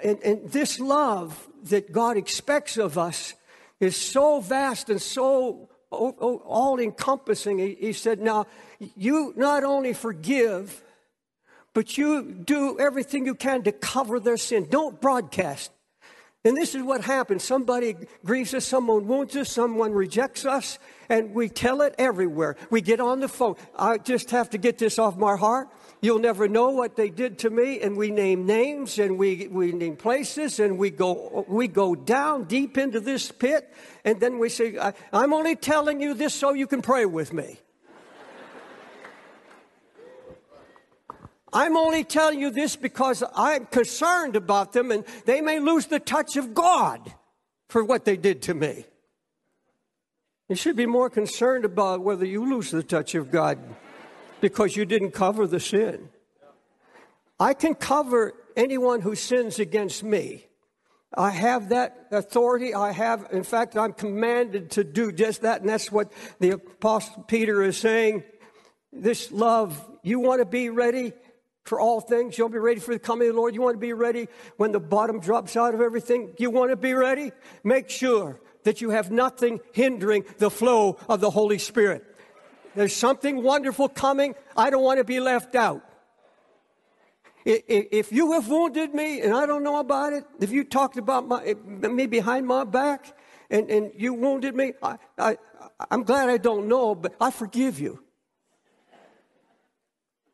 and, 0.00 0.20
and 0.20 0.48
this 0.48 0.78
love 0.78 1.48
that 1.64 1.90
God 1.90 2.16
expects 2.16 2.76
of 2.76 2.98
us 2.98 3.34
is 3.80 3.96
so 3.96 4.38
vast 4.38 4.90
and 4.90 5.02
so 5.02 5.70
all 5.90 6.78
encompassing. 6.78 7.58
He, 7.58 7.92
said, 7.92 8.20
Now, 8.20 8.46
you 8.96 9.32
not 9.36 9.64
only 9.64 9.92
forgive, 9.92 10.82
but 11.74 11.96
you 11.96 12.22
do 12.22 12.78
everything 12.78 13.26
you 13.26 13.34
can 13.34 13.62
to 13.62 13.72
cover 13.72 14.20
their 14.20 14.36
sin. 14.36 14.66
Don't 14.70 15.00
broadcast. 15.00 15.70
And 16.44 16.56
this 16.56 16.74
is 16.74 16.82
what 16.82 17.02
happens. 17.02 17.42
Somebody 17.42 17.96
grieves 18.24 18.54
us, 18.54 18.64
someone 18.64 19.06
wounds 19.06 19.36
us, 19.36 19.50
someone 19.50 19.92
rejects 19.92 20.44
us, 20.44 20.78
and 21.08 21.34
we 21.34 21.48
tell 21.48 21.82
it 21.82 21.94
everywhere. 21.98 22.56
We 22.70 22.80
get 22.80 23.00
on 23.00 23.20
the 23.20 23.28
phone. 23.28 23.56
I 23.76 23.98
just 23.98 24.30
have 24.30 24.50
to 24.50 24.58
get 24.58 24.78
this 24.78 24.98
off 24.98 25.16
my 25.16 25.36
heart. 25.36 25.68
You'll 26.00 26.20
never 26.20 26.46
know 26.46 26.70
what 26.70 26.94
they 26.94 27.10
did 27.10 27.38
to 27.40 27.50
me. 27.50 27.80
And 27.80 27.96
we 27.96 28.10
name 28.10 28.46
names 28.46 28.98
and 28.98 29.18
we, 29.18 29.48
we 29.48 29.72
name 29.72 29.96
places 29.96 30.60
and 30.60 30.78
we 30.78 30.90
go, 30.90 31.44
we 31.48 31.66
go 31.66 31.94
down 31.94 32.44
deep 32.44 32.78
into 32.78 33.00
this 33.00 33.32
pit. 33.32 33.72
And 34.04 34.20
then 34.20 34.38
we 34.38 34.48
say, 34.48 34.78
I'm 35.12 35.32
only 35.32 35.56
telling 35.56 36.00
you 36.00 36.14
this 36.14 36.34
so 36.34 36.52
you 36.52 36.66
can 36.66 36.82
pray 36.82 37.04
with 37.04 37.32
me. 37.32 37.58
I'm 41.52 41.76
only 41.76 42.04
telling 42.04 42.40
you 42.40 42.50
this 42.50 42.76
because 42.76 43.24
I'm 43.34 43.66
concerned 43.66 44.36
about 44.36 44.72
them 44.72 44.92
and 44.92 45.04
they 45.24 45.40
may 45.40 45.58
lose 45.60 45.86
the 45.86 45.98
touch 45.98 46.36
of 46.36 46.52
God 46.54 47.14
for 47.68 47.82
what 47.82 48.04
they 48.04 48.18
did 48.18 48.42
to 48.42 48.54
me. 48.54 48.84
You 50.48 50.56
should 50.56 50.76
be 50.76 50.86
more 50.86 51.10
concerned 51.10 51.64
about 51.64 52.02
whether 52.02 52.24
you 52.24 52.48
lose 52.48 52.70
the 52.70 52.82
touch 52.82 53.14
of 53.14 53.30
God 53.30 53.58
because 54.40 54.76
you 54.76 54.84
didn't 54.84 55.12
cover 55.12 55.46
the 55.46 55.60
sin. 55.60 56.08
I 57.40 57.54
can 57.54 57.74
cover 57.74 58.34
anyone 58.56 59.00
who 59.00 59.14
sins 59.14 59.58
against 59.58 60.02
me. 60.02 60.46
I 61.16 61.30
have 61.30 61.70
that 61.70 62.08
authority. 62.10 62.74
I 62.74 62.92
have, 62.92 63.28
in 63.32 63.44
fact, 63.44 63.76
I'm 63.76 63.92
commanded 63.92 64.72
to 64.72 64.84
do 64.84 65.12
just 65.12 65.42
that. 65.42 65.60
And 65.60 65.68
that's 65.68 65.90
what 65.90 66.12
the 66.40 66.50
Apostle 66.50 67.22
Peter 67.22 67.62
is 67.62 67.78
saying. 67.78 68.24
This 68.92 69.30
love, 69.32 69.82
you 70.02 70.20
want 70.20 70.40
to 70.40 70.44
be 70.44 70.68
ready 70.68 71.12
for 71.64 71.80
all 71.80 72.00
things. 72.00 72.36
You 72.36 72.44
want 72.44 72.52
to 72.52 72.56
be 72.56 72.64
ready 72.64 72.80
for 72.80 72.92
the 72.92 72.98
coming 72.98 73.28
of 73.28 73.34
the 73.34 73.40
Lord. 73.40 73.54
You 73.54 73.62
want 73.62 73.74
to 73.74 73.80
be 73.80 73.92
ready 73.92 74.28
when 74.56 74.72
the 74.72 74.80
bottom 74.80 75.20
drops 75.20 75.56
out 75.56 75.74
of 75.74 75.80
everything. 75.80 76.34
You 76.38 76.50
want 76.50 76.70
to 76.70 76.76
be 76.76 76.94
ready? 76.94 77.32
Make 77.62 77.88
sure 77.88 78.40
that 78.64 78.80
you 78.80 78.90
have 78.90 79.10
nothing 79.10 79.60
hindering 79.72 80.24
the 80.38 80.50
flow 80.50 80.98
of 81.08 81.20
the 81.20 81.30
Holy 81.30 81.58
Spirit. 81.58 82.04
There's 82.78 82.94
something 82.94 83.42
wonderful 83.42 83.88
coming. 83.88 84.34
I 84.56 84.70
don't 84.70 84.84
want 84.84 84.98
to 84.98 85.04
be 85.04 85.18
left 85.18 85.54
out. 85.54 85.82
If 87.44 88.12
you 88.12 88.32
have 88.32 88.48
wounded 88.48 88.94
me 88.94 89.20
and 89.20 89.34
I 89.34 89.46
don't 89.46 89.64
know 89.64 89.78
about 89.78 90.12
it, 90.12 90.24
if 90.38 90.52
you 90.52 90.64
talked 90.64 90.96
about 90.96 91.26
my, 91.26 91.54
me 91.64 92.06
behind 92.06 92.46
my 92.46 92.64
back 92.64 93.16
and, 93.50 93.70
and 93.70 93.90
you 93.96 94.12
wounded 94.12 94.54
me, 94.54 94.74
I, 94.82 94.98
I, 95.18 95.38
I'm 95.90 96.04
glad 96.04 96.28
I 96.28 96.36
don't 96.36 96.68
know, 96.68 96.94
but 96.94 97.14
I 97.20 97.30
forgive 97.30 97.80
you. 97.80 98.02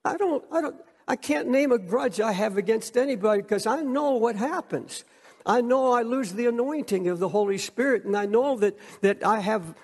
I 0.05 0.17
don't, 0.17 0.45
I 0.53 0.61
don't, 0.61 0.77
I 1.07 1.17
can't 1.17 1.49
name 1.49 1.73
a 1.73 1.79
grudge 1.79 2.21
I 2.21 2.33
have 2.33 2.59
against 2.59 2.97
anybody 2.97 3.43
because 3.43 3.67
I 3.67 3.81
know 3.81 4.13
what 4.13 4.37
happens. 4.37 5.05
I 5.47 5.61
know 5.61 5.93
I 5.93 6.03
lose 6.03 6.33
the 6.33 6.47
anointing 6.47 7.09
of 7.09 7.19
the 7.21 7.29
Holy 7.29 7.59
Spirit, 7.59 8.05
and 8.05 8.17
I 8.17 8.27
know 8.27 8.57
that, 8.57 8.77
that 9.03 9.25
I 9.25 9.41
have 9.41 9.75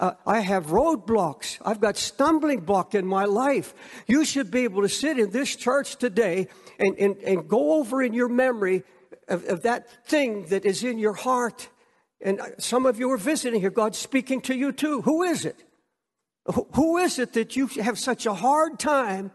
uh, 0.00 0.14
I 0.26 0.40
have 0.40 0.66
roadblocks. 0.66 1.58
I've 1.64 1.80
got 1.80 1.96
stumbling 1.96 2.60
block 2.60 2.94
in 2.94 3.06
my 3.06 3.24
life. 3.24 3.74
You 4.06 4.24
should 4.24 4.50
be 4.50 4.64
able 4.64 4.82
to 4.82 4.88
sit 4.88 5.18
in 5.18 5.30
this 5.30 5.56
church 5.56 5.96
today 5.96 6.48
and, 6.78 6.96
and, 6.98 7.16
and 7.18 7.48
go 7.48 7.74
over 7.74 8.02
in 8.02 8.12
your 8.12 8.28
memory 8.28 8.82
of, 9.28 9.44
of 9.44 9.62
that 9.62 10.06
thing 10.06 10.46
that 10.46 10.64
is 10.64 10.84
in 10.84 10.98
your 10.98 11.14
heart. 11.14 11.68
And 12.20 12.40
some 12.58 12.86
of 12.86 12.98
you 12.98 13.10
are 13.12 13.16
visiting 13.16 13.60
here. 13.60 13.70
God's 13.70 13.98
speaking 13.98 14.40
to 14.42 14.54
you 14.54 14.72
too. 14.72 15.02
Who 15.02 15.22
is 15.22 15.44
it? 15.44 15.56
Who 16.74 16.98
is 16.98 17.18
it 17.18 17.34
that 17.34 17.56
you 17.56 17.66
have 17.68 17.98
such 17.98 18.26
a 18.26 18.34
hard 18.34 18.78
time 18.78 19.30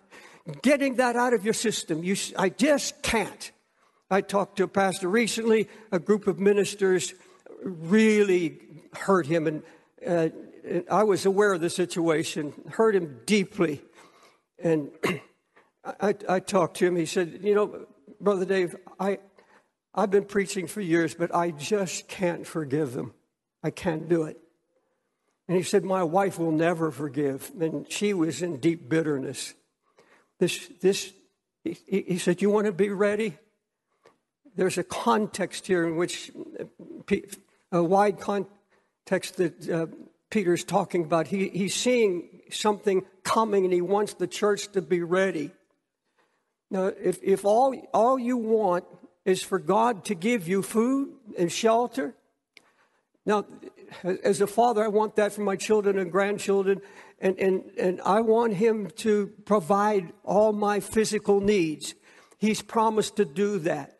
getting 0.62 0.96
that 0.96 1.16
out 1.16 1.34
of 1.34 1.46
your 1.46 1.54
system? 1.54 2.04
You, 2.04 2.16
I 2.38 2.50
just 2.50 3.02
can't. 3.02 3.52
I 4.10 4.22
talked 4.22 4.58
to 4.58 4.64
a 4.64 4.68
pastor 4.68 5.10
recently. 5.10 5.68
A 5.92 6.00
group 6.00 6.28
of 6.28 6.40
ministers 6.40 7.14
really 7.64 8.60
hurt 8.94 9.26
him 9.26 9.48
and 9.48 9.64
uh, 10.06 10.30
I 10.90 11.04
was 11.04 11.26
aware 11.26 11.54
of 11.54 11.62
the 11.62 11.70
situation, 11.70 12.54
hurt 12.72 12.96
him 12.96 13.22
deeply. 13.26 13.82
And 14.62 14.92
I, 15.84 16.16
I, 16.28 16.40
talked 16.40 16.78
to 16.78 16.86
him. 16.86 16.96
He 16.96 17.06
said, 17.06 17.40
You 17.42 17.56
know, 17.56 17.86
Brother 18.20 18.46
Dave, 18.46 18.76
I, 19.00 19.20
I've 19.94 20.12
been 20.12 20.26
preaching 20.26 20.68
for 20.68 20.82
years, 20.82 21.16
but 21.16 21.34
I 21.34 21.52
just 21.52 22.08
can't 22.08 22.46
forgive 22.46 22.94
them. 22.94 23.14
I 23.64 23.72
can't 23.72 24.10
do 24.10 24.24
it. 24.24 24.38
And 25.48 25.56
he 25.58 25.64
said, 25.64 25.84
My 25.84 26.04
wife 26.04 26.38
will 26.38 26.52
never 26.52 26.92
forgive. 26.92 27.52
And 27.60 27.90
she 27.92 28.14
was 28.14 28.42
in 28.42 28.58
deep 28.58 28.90
bitterness. 28.90 29.54
This, 30.40 30.70
this, 30.82 31.14
he, 31.64 32.02
he 32.08 32.18
said, 32.18 32.42
You 32.42 32.50
want 32.50 32.68
to 32.68 32.74
be 32.74 32.90
ready? 32.90 33.38
There's 34.56 34.78
a 34.78 34.84
context 34.84 35.68
here 35.68 35.88
in 35.88 35.96
which 35.98 36.32
a 37.72 37.84
wide 37.84 38.20
context 38.20 38.57
text 39.08 39.38
that 39.38 39.70
uh, 39.70 39.88
Peter's 40.30 40.64
talking 40.64 41.04
about. 41.04 41.28
He, 41.28 41.50
he's 41.50 41.74
seeing 41.74 42.42
something 42.52 43.04
coming 43.24 43.64
and 43.64 43.74
he 43.74 43.82
wants 43.82 44.14
the 44.14 44.28
church 44.28 44.72
to 44.74 44.82
be 44.82 45.02
ready. 45.02 45.50
Now, 46.70 46.88
if, 46.88 47.20
if 47.24 47.46
all, 47.46 47.74
all 47.94 48.20
you 48.20 48.38
want 48.38 48.84
is 49.26 49.42
for 49.42 49.58
God 49.58 50.06
to 50.06 50.16
give 50.16 50.48
you 50.48 50.62
food 50.62 51.14
and 51.40 51.52
shelter, 51.52 52.14
now, 53.28 53.46
as 54.24 54.40
a 54.40 54.48
father, 54.48 54.86
I 54.86 54.88
want 54.88 55.18
that 55.18 55.34
for 55.34 55.42
my 55.42 55.58
children 55.58 56.00
and 56.00 56.10
grandchildren, 56.10 56.80
and, 57.20 57.38
and, 57.38 57.72
and 57.78 58.02
I 58.02 58.22
want 58.22 58.54
Him 58.54 58.90
to 58.98 59.28
provide 59.44 60.14
all 60.24 60.54
my 60.54 60.80
physical 60.80 61.42
needs. 61.42 61.94
He's 62.38 62.62
promised 62.62 63.18
to 63.18 63.26
do 63.26 63.60
that. 63.60 64.00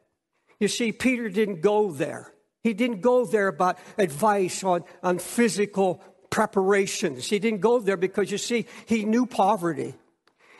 You 0.62 0.70
see, 0.70 0.94
Peter 0.94 1.28
didn't 1.28 1.60
go 1.60 1.92
there. 1.92 2.34
He 2.68 2.74
didn't 2.74 3.00
go 3.00 3.24
there 3.24 3.48
about 3.48 3.80
advice 3.98 4.62
on, 4.62 4.84
on 5.02 5.20
physical 5.20 6.04
preparations. 6.30 7.30
He 7.30 7.40
didn't 7.40 7.62
go 7.62 7.80
there 7.80 7.96
because, 7.96 8.30
you 8.30 8.38
see, 8.38 8.66
he 8.86 9.06
knew 9.06 9.26
poverty. 9.26 9.96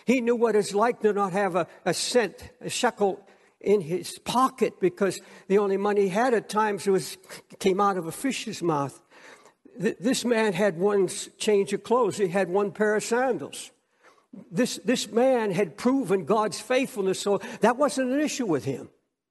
He 0.06 0.22
knew 0.22 0.38
what 0.38 0.56
it's 0.56 0.74
like 0.74 1.02
to 1.02 1.12
not 1.12 1.34
have 1.34 1.58
a, 1.58 1.68
a 1.84 1.94
cent, 1.94 2.50
a 2.62 2.70
shekel 2.70 3.28
in 3.60 3.82
his 3.82 4.20
pocket 4.20 4.80
because 4.80 5.20
the 5.50 5.58
only 5.58 5.76
money 5.76 6.04
he 6.04 6.08
had 6.08 6.34
at 6.34 6.48
times 6.48 6.88
was 6.88 7.18
came 7.60 7.82
out 7.82 7.98
of 7.98 8.08
a 8.08 8.14
fish's 8.14 8.64
mouth. 8.64 8.98
This 9.78 10.24
man 10.24 10.54
had 10.54 10.78
one 10.78 11.10
change 11.38 11.74
of 11.74 11.84
clothes. 11.84 12.16
He 12.16 12.30
had 12.30 12.48
one 12.48 12.72
pair 12.72 12.96
of 12.96 13.04
sandals. 13.04 13.72
This, 14.50 14.80
this 14.86 15.12
man 15.12 15.52
had 15.52 15.76
proven 15.76 16.24
God's 16.24 16.62
faithfulness, 16.62 17.20
so 17.20 17.42
that 17.60 17.76
wasn't 17.76 18.12
an 18.12 18.22
issue 18.22 18.46
with 18.46 18.64
him. 18.64 18.88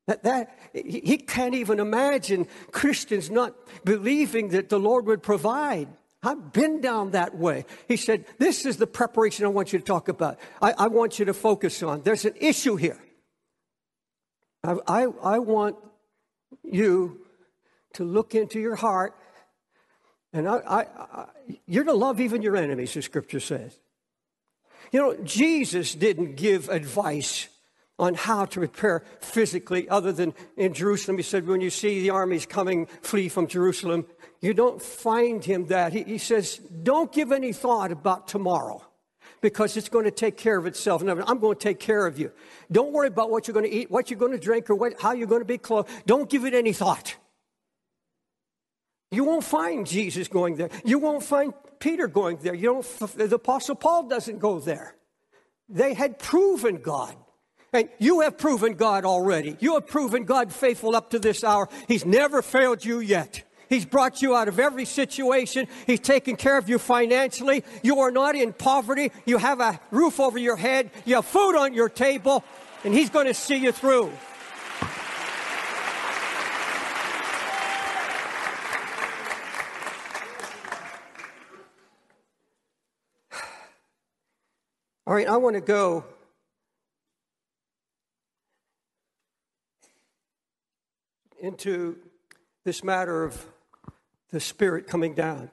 That, 0.06 0.22
that, 0.22 0.58
he 0.72 1.18
can't 1.18 1.54
even 1.54 1.80
imagine 1.80 2.46
Christians 2.70 3.28
not 3.28 3.56
believing 3.84 4.50
that 4.50 4.68
the 4.68 4.78
Lord 4.78 5.06
would 5.06 5.22
provide. 5.22 5.88
I've 6.22 6.52
been 6.52 6.80
down 6.80 7.10
that 7.10 7.36
way. 7.36 7.64
He 7.88 7.96
said, 7.96 8.24
This 8.38 8.66
is 8.66 8.76
the 8.76 8.86
preparation 8.86 9.44
I 9.44 9.48
want 9.48 9.72
you 9.72 9.80
to 9.80 9.84
talk 9.84 10.08
about. 10.08 10.38
I, 10.62 10.74
I 10.78 10.86
want 10.88 11.18
you 11.18 11.24
to 11.24 11.34
focus 11.34 11.82
on. 11.82 12.02
There's 12.02 12.24
an 12.24 12.34
issue 12.40 12.76
here. 12.76 12.98
I, 14.62 14.76
I, 14.86 15.02
I 15.22 15.38
want 15.40 15.76
you 16.62 17.20
to 17.94 18.04
look 18.04 18.34
into 18.34 18.60
your 18.60 18.76
heart, 18.76 19.14
and 20.32 20.48
I, 20.48 20.86
you're 21.66 21.84
to 21.84 21.94
love 21.94 22.20
even 22.20 22.42
your 22.42 22.56
enemies, 22.56 22.94
the 22.94 23.02
scripture 23.02 23.40
says. 23.40 23.76
You 24.92 25.00
know, 25.00 25.16
Jesus 25.24 25.94
didn't 25.94 26.36
give 26.36 26.68
advice 26.68 27.48
on 27.98 28.14
how 28.14 28.44
to 28.44 28.60
prepare 28.60 29.02
physically, 29.20 29.88
other 29.88 30.12
than 30.12 30.34
in 30.56 30.74
Jerusalem. 30.74 31.16
He 31.16 31.22
said, 31.22 31.46
when 31.46 31.60
you 31.60 31.70
see 31.70 32.00
the 32.00 32.10
armies 32.10 32.44
coming, 32.44 32.86
flee 33.02 33.28
from 33.28 33.46
Jerusalem. 33.46 34.06
You 34.40 34.52
don't 34.52 34.82
find 34.82 35.42
him 35.42 35.66
that. 35.66 35.92
He, 35.92 36.02
he 36.02 36.18
says, 36.18 36.56
don't 36.56 37.10
give 37.10 37.32
any 37.32 37.52
thought 37.52 37.90
about 37.90 38.28
tomorrow 38.28 38.82
because 39.40 39.76
it's 39.76 39.88
going 39.88 40.04
to 40.04 40.10
take 40.10 40.36
care 40.36 40.58
of 40.58 40.66
itself. 40.66 41.00
And 41.00 41.10
I'm 41.10 41.38
going 41.38 41.56
to 41.56 41.62
take 41.62 41.80
care 41.80 42.06
of 42.06 42.18
you. 42.18 42.32
Don't 42.70 42.92
worry 42.92 43.08
about 43.08 43.30
what 43.30 43.48
you're 43.48 43.54
going 43.54 43.70
to 43.70 43.74
eat, 43.74 43.90
what 43.90 44.10
you're 44.10 44.18
going 44.18 44.32
to 44.32 44.38
drink, 44.38 44.68
or 44.68 44.74
what, 44.74 45.00
how 45.00 45.12
you're 45.12 45.26
going 45.26 45.40
to 45.40 45.46
be 45.46 45.58
clothed. 45.58 45.88
Don't 46.04 46.28
give 46.28 46.44
it 46.44 46.52
any 46.52 46.72
thought. 46.72 47.16
You 49.10 49.24
won't 49.24 49.44
find 49.44 49.86
Jesus 49.86 50.28
going 50.28 50.56
there. 50.56 50.68
You 50.84 50.98
won't 50.98 51.22
find 51.22 51.54
Peter 51.78 52.08
going 52.08 52.38
there. 52.42 52.54
You 52.54 52.82
don't, 52.82 53.16
the 53.16 53.36
Apostle 53.36 53.76
Paul 53.76 54.08
doesn't 54.08 54.38
go 54.38 54.58
there. 54.58 54.96
They 55.68 55.94
had 55.94 56.18
proven 56.18 56.78
God. 56.78 57.16
You 57.98 58.20
have 58.20 58.38
proven 58.38 58.74
God 58.74 59.04
already. 59.04 59.56
You 59.60 59.74
have 59.74 59.86
proven 59.86 60.24
God 60.24 60.52
faithful 60.52 60.96
up 60.96 61.10
to 61.10 61.18
this 61.18 61.44
hour. 61.44 61.68
He's 61.88 62.04
never 62.04 62.42
failed 62.42 62.84
you 62.84 63.00
yet. 63.00 63.42
He's 63.68 63.84
brought 63.84 64.22
you 64.22 64.36
out 64.36 64.48
of 64.48 64.58
every 64.58 64.84
situation. 64.84 65.66
He's 65.86 66.00
taken 66.00 66.36
care 66.36 66.56
of 66.56 66.68
you 66.68 66.78
financially. 66.78 67.64
You 67.82 68.00
are 68.00 68.10
not 68.10 68.36
in 68.36 68.52
poverty. 68.52 69.10
You 69.24 69.38
have 69.38 69.60
a 69.60 69.80
roof 69.90 70.20
over 70.20 70.38
your 70.38 70.56
head. 70.56 70.90
You 71.04 71.16
have 71.16 71.26
food 71.26 71.56
on 71.56 71.74
your 71.74 71.88
table. 71.88 72.44
And 72.84 72.94
He's 72.94 73.10
going 73.10 73.26
to 73.26 73.34
see 73.34 73.56
you 73.56 73.72
through. 73.72 74.12
All 85.08 85.14
right, 85.14 85.28
I 85.28 85.36
want 85.36 85.54
to 85.54 85.60
go 85.60 86.04
into 91.46 91.96
this 92.64 92.82
matter 92.82 93.22
of 93.22 93.46
the 94.32 94.40
Spirit 94.40 94.88
coming 94.88 95.14
down. 95.14 95.50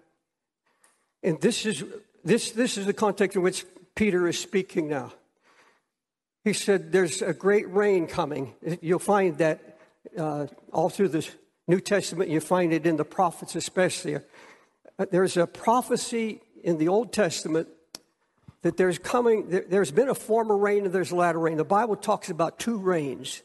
And 1.21 1.39
this 1.39 1.65
is, 1.65 1.84
this, 2.23 2.51
this 2.51 2.77
is 2.77 2.86
the 2.88 2.93
context 2.93 3.36
in 3.38 3.43
which 3.43 3.65
Peter 3.95 4.27
is 4.27 4.39
speaking 4.39 4.89
now. 4.89 5.13
He 6.43 6.53
said, 6.53 6.91
There's 6.91 7.21
a 7.21 7.34
great 7.34 7.71
rain 7.71 8.08
coming. 8.08 8.53
You'll 8.82 8.99
find 8.99 9.38
that 9.38 9.77
uh, 10.17 10.47
all 10.71 10.89
through 10.89 11.10
the 11.10 11.27
New 11.67 11.79
Testament, 11.79 12.29
you 12.29 12.41
find 12.41 12.73
it 12.73 12.86
in 12.86 12.97
the 12.97 13.06
prophets, 13.06 13.56
especially. 13.56 14.15
Uh, 14.15 14.19
there's 15.12 15.38
a 15.38 15.47
prophecy 15.47 16.41
in 16.63 16.77
the 16.79 16.88
Old 16.88 17.13
Testament 17.13 17.69
that 18.63 18.77
there's 18.77 18.97
coming, 18.97 19.49
there, 19.49 19.82
has 19.82 19.91
been 19.91 20.10
a 20.10 20.15
former 20.15 20.58
rain 20.58 20.86
and 20.86 20.93
there's 20.93 21.12
a 21.12 21.15
latter 21.15 21.39
rain. 21.39 21.58
The 21.58 21.63
Bible 21.63 21.95
talks 21.95 22.29
about 22.29 22.58
two 22.58 22.77
rains. 22.77 23.43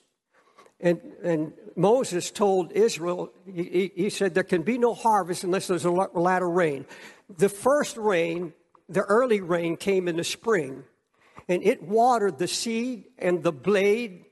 And, 0.80 1.00
and 1.24 1.52
Moses 1.74 2.30
told 2.30 2.72
Israel, 2.72 3.32
he, 3.52 3.90
he 3.94 4.10
said, 4.10 4.34
there 4.34 4.44
can 4.44 4.62
be 4.62 4.78
no 4.78 4.94
harvest 4.94 5.44
unless 5.44 5.66
there's 5.66 5.84
a 5.84 5.90
latter 5.90 6.48
rain. 6.48 6.86
The 7.36 7.48
first 7.48 7.96
rain, 7.96 8.52
the 8.88 9.02
early 9.02 9.40
rain, 9.40 9.76
came 9.76 10.06
in 10.08 10.16
the 10.16 10.24
spring, 10.24 10.84
and 11.48 11.62
it 11.62 11.82
watered 11.82 12.38
the 12.38 12.48
seed 12.48 13.04
and 13.18 13.42
the 13.42 13.52
blade 13.52 14.24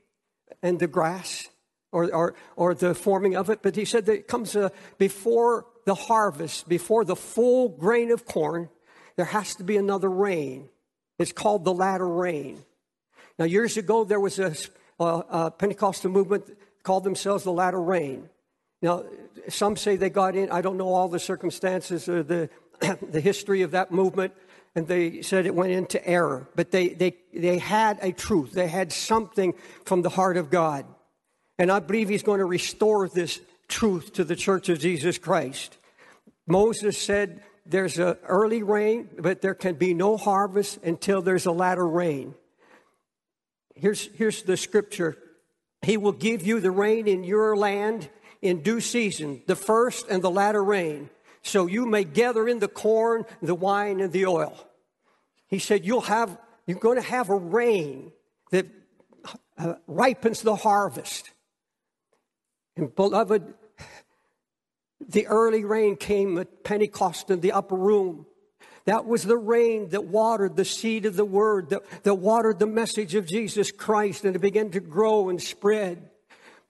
and 0.63 0.79
the 0.79 0.87
grass 0.87 1.49
or, 1.91 2.13
or, 2.13 2.35
or 2.55 2.73
the 2.73 2.95
forming 2.95 3.35
of 3.35 3.49
it. 3.49 3.61
But 3.61 3.75
he 3.75 3.85
said 3.85 4.05
that 4.05 4.13
it 4.13 4.27
comes 4.27 4.55
uh, 4.55 4.69
before 4.97 5.65
the 5.85 5.95
harvest, 5.95 6.67
before 6.67 7.05
the 7.05 7.15
full 7.15 7.69
grain 7.69 8.11
of 8.11 8.25
corn, 8.25 8.69
there 9.15 9.25
has 9.25 9.55
to 9.55 9.63
be 9.63 9.77
another 9.77 10.09
rain. 10.09 10.69
It's 11.17 11.31
called 11.31 11.65
the 11.65 11.73
latter 11.73 12.07
rain. 12.07 12.63
Now, 13.39 13.45
years 13.45 13.77
ago, 13.77 14.03
there 14.03 14.19
was 14.19 14.39
a 14.39 14.53
uh, 14.99 15.17
uh, 15.29 15.49
Pentecostal 15.51 16.11
movement 16.11 16.45
called 16.83 17.03
themselves 17.03 17.43
the 17.43 17.51
latter 17.51 17.81
rain. 17.81 18.29
Now, 18.81 19.03
some 19.49 19.75
say 19.75 19.95
they 19.95 20.09
got 20.09 20.35
in. 20.35 20.49
I 20.51 20.61
don't 20.61 20.77
know 20.77 20.93
all 20.93 21.07
the 21.07 21.19
circumstances 21.19 22.07
or 22.07 22.23
the, 22.23 22.49
the 23.01 23.21
history 23.21 23.61
of 23.61 23.71
that 23.71 23.91
movement, 23.91 24.33
and 24.75 24.87
they 24.87 25.21
said 25.21 25.45
it 25.45 25.55
went 25.55 25.71
into 25.71 26.05
error. 26.07 26.47
But 26.55 26.71
they, 26.71 26.89
they, 26.89 27.17
they 27.33 27.57
had 27.57 27.99
a 28.01 28.11
truth, 28.11 28.51
they 28.53 28.67
had 28.67 28.91
something 28.91 29.53
from 29.85 30.01
the 30.01 30.09
heart 30.09 30.37
of 30.37 30.49
God. 30.49 30.85
And 31.59 31.71
I 31.71 31.79
believe 31.79 32.09
He's 32.09 32.23
going 32.23 32.39
to 32.39 32.45
restore 32.45 33.09
this 33.09 33.39
truth 33.67 34.13
to 34.13 34.23
the 34.23 34.35
church 34.35 34.69
of 34.69 34.79
Jesus 34.79 35.17
Christ. 35.17 35.77
Moses 36.45 36.97
said, 36.97 37.43
There's 37.65 37.97
an 37.97 38.17
early 38.27 38.63
rain, 38.63 39.09
but 39.17 39.41
there 39.41 39.55
can 39.55 39.75
be 39.75 39.93
no 39.93 40.17
harvest 40.17 40.79
until 40.83 41.21
there's 41.21 41.45
a 41.45 41.51
latter 41.51 41.87
rain 41.87 42.35
here's, 43.79 44.07
here's 44.15 44.43
the 44.43 44.57
scripture 44.57 45.17
He 45.81 45.97
will 45.97 46.11
give 46.11 46.45
you 46.45 46.59
the 46.59 46.71
rain 46.71 47.07
in 47.07 47.23
your 47.23 47.55
land 47.55 48.09
in 48.41 48.61
due 48.61 48.81
season, 48.81 49.41
the 49.47 49.55
first 49.55 50.07
and 50.09 50.23
the 50.23 50.31
latter 50.31 50.63
rain, 50.63 51.09
so 51.41 51.65
you 51.65 51.85
may 51.85 52.03
gather 52.03 52.47
in 52.47 52.59
the 52.59 52.67
corn, 52.67 53.25
the 53.41 53.55
wine, 53.55 53.99
and 53.99 54.11
the 54.11 54.25
oil. 54.25 54.57
He 55.47 55.59
said, 55.59 55.85
You'll 55.85 56.01
have, 56.01 56.37
you're 56.65 56.79
going 56.79 56.97
to 56.97 57.07
have 57.07 57.29
a 57.29 57.35
rain 57.35 58.11
that 58.51 58.67
uh, 59.57 59.75
ripens 59.87 60.41
the 60.41 60.55
harvest. 60.55 61.31
And 62.75 62.93
beloved, 62.95 63.53
the 65.07 65.27
early 65.27 65.63
rain 65.63 65.95
came 65.95 66.37
at 66.37 66.63
Pentecost 66.63 67.29
in 67.29 67.39
the 67.39 67.53
upper 67.53 67.75
room. 67.75 68.25
That 68.87 69.05
was 69.05 69.23
the 69.23 69.37
rain 69.37 69.89
that 69.89 70.05
watered 70.05 70.55
the 70.55 70.63
seed 70.63 71.05
of 71.05 71.17
the 71.17 71.25
word, 71.25 71.71
that, 71.71 71.83
that 72.03 72.15
watered 72.15 72.57
the 72.57 72.65
message 72.67 73.15
of 73.15 73.27
Jesus 73.27 73.69
Christ, 73.69 74.23
and 74.23 74.33
it 74.33 74.39
began 74.39 74.71
to 74.71 74.79
grow 74.79 75.27
and 75.27 75.43
spread. 75.43 76.09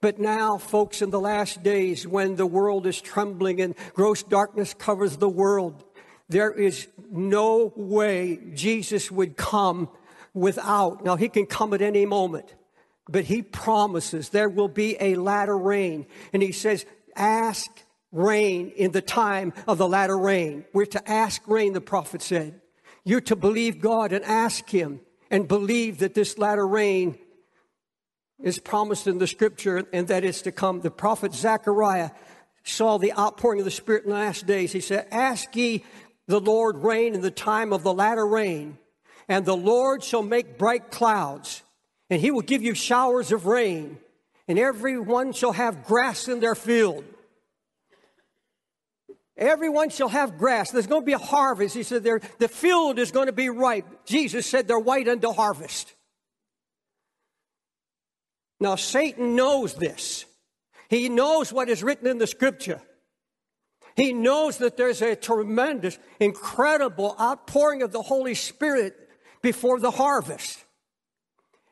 But 0.00 0.18
now, 0.18 0.58
folks, 0.58 1.00
in 1.00 1.10
the 1.10 1.20
last 1.20 1.62
days, 1.62 2.08
when 2.08 2.34
the 2.34 2.44
world 2.44 2.88
is 2.88 3.00
trembling 3.00 3.60
and 3.60 3.76
gross 3.94 4.24
darkness 4.24 4.74
covers 4.74 5.16
the 5.16 5.28
world, 5.28 5.84
there 6.28 6.50
is 6.50 6.88
no 7.08 7.72
way 7.76 8.40
Jesus 8.52 9.12
would 9.12 9.36
come 9.36 9.88
without. 10.34 11.04
Now, 11.04 11.14
he 11.14 11.28
can 11.28 11.46
come 11.46 11.72
at 11.72 11.82
any 11.82 12.04
moment, 12.04 12.52
but 13.08 13.26
he 13.26 13.42
promises 13.42 14.30
there 14.30 14.48
will 14.48 14.66
be 14.66 14.96
a 14.98 15.14
latter 15.14 15.56
rain. 15.56 16.04
And 16.32 16.42
he 16.42 16.50
says, 16.50 16.84
Ask 17.14 17.70
rain 18.12 18.70
in 18.70 18.92
the 18.92 19.02
time 19.02 19.52
of 19.66 19.78
the 19.78 19.88
latter 19.88 20.18
rain. 20.18 20.64
We're 20.72 20.86
to 20.86 21.10
ask 21.10 21.42
rain, 21.46 21.72
the 21.72 21.80
prophet 21.80 22.22
said. 22.22 22.60
You're 23.04 23.20
to 23.22 23.36
believe 23.36 23.80
God 23.80 24.12
and 24.12 24.24
ask 24.24 24.68
Him 24.68 25.00
and 25.30 25.48
believe 25.48 25.98
that 25.98 26.14
this 26.14 26.38
latter 26.38 26.66
rain 26.66 27.18
is 28.42 28.58
promised 28.58 29.06
in 29.06 29.18
the 29.18 29.26
scripture 29.26 29.86
and 29.92 30.08
that 30.08 30.24
it's 30.24 30.42
to 30.42 30.52
come. 30.52 30.80
The 30.80 30.90
prophet 30.90 31.34
Zechariah 31.34 32.10
saw 32.64 32.98
the 32.98 33.12
outpouring 33.12 33.60
of 33.60 33.64
the 33.64 33.70
Spirit 33.70 34.04
in 34.04 34.10
the 34.10 34.16
last 34.16 34.46
days. 34.46 34.72
He 34.72 34.80
said, 34.80 35.06
Ask 35.10 35.54
ye 35.56 35.84
the 36.26 36.40
Lord 36.40 36.78
rain 36.78 37.14
in 37.14 37.20
the 37.20 37.30
time 37.30 37.72
of 37.72 37.82
the 37.82 37.94
latter 37.94 38.26
rain, 38.26 38.78
and 39.28 39.44
the 39.44 39.56
Lord 39.56 40.04
shall 40.04 40.22
make 40.22 40.58
bright 40.58 40.90
clouds, 40.90 41.62
and 42.10 42.20
he 42.20 42.30
will 42.30 42.42
give 42.42 42.62
you 42.62 42.74
showers 42.74 43.32
of 43.32 43.46
rain, 43.46 43.98
and 44.46 44.58
every 44.58 44.98
one 44.98 45.32
shall 45.32 45.52
have 45.52 45.84
grass 45.84 46.28
in 46.28 46.40
their 46.40 46.54
field. 46.54 47.04
Everyone 49.38 49.88
shall 49.88 50.08
have 50.08 50.36
grass. 50.36 50.72
There's 50.72 50.88
going 50.88 51.02
to 51.02 51.06
be 51.06 51.12
a 51.12 51.18
harvest. 51.18 51.74
He 51.76 51.84
said, 51.84 52.02
the 52.02 52.48
field 52.48 52.98
is 52.98 53.12
going 53.12 53.26
to 53.26 53.32
be 53.32 53.48
ripe. 53.48 54.04
Jesus 54.04 54.46
said 54.46 54.66
they're 54.66 54.78
white 54.78 55.06
unto 55.06 55.32
harvest. 55.32 55.94
Now, 58.58 58.74
Satan 58.74 59.36
knows 59.36 59.74
this. 59.74 60.24
He 60.90 61.08
knows 61.08 61.52
what 61.52 61.68
is 61.68 61.84
written 61.84 62.08
in 62.08 62.18
the 62.18 62.26
scripture. 62.26 62.82
He 63.94 64.12
knows 64.12 64.58
that 64.58 64.76
there's 64.76 65.02
a 65.02 65.14
tremendous, 65.14 65.98
incredible 66.18 67.14
outpouring 67.20 67.82
of 67.82 67.92
the 67.92 68.02
Holy 68.02 68.34
Spirit 68.34 68.96
before 69.40 69.78
the 69.78 69.92
harvest. 69.92 70.64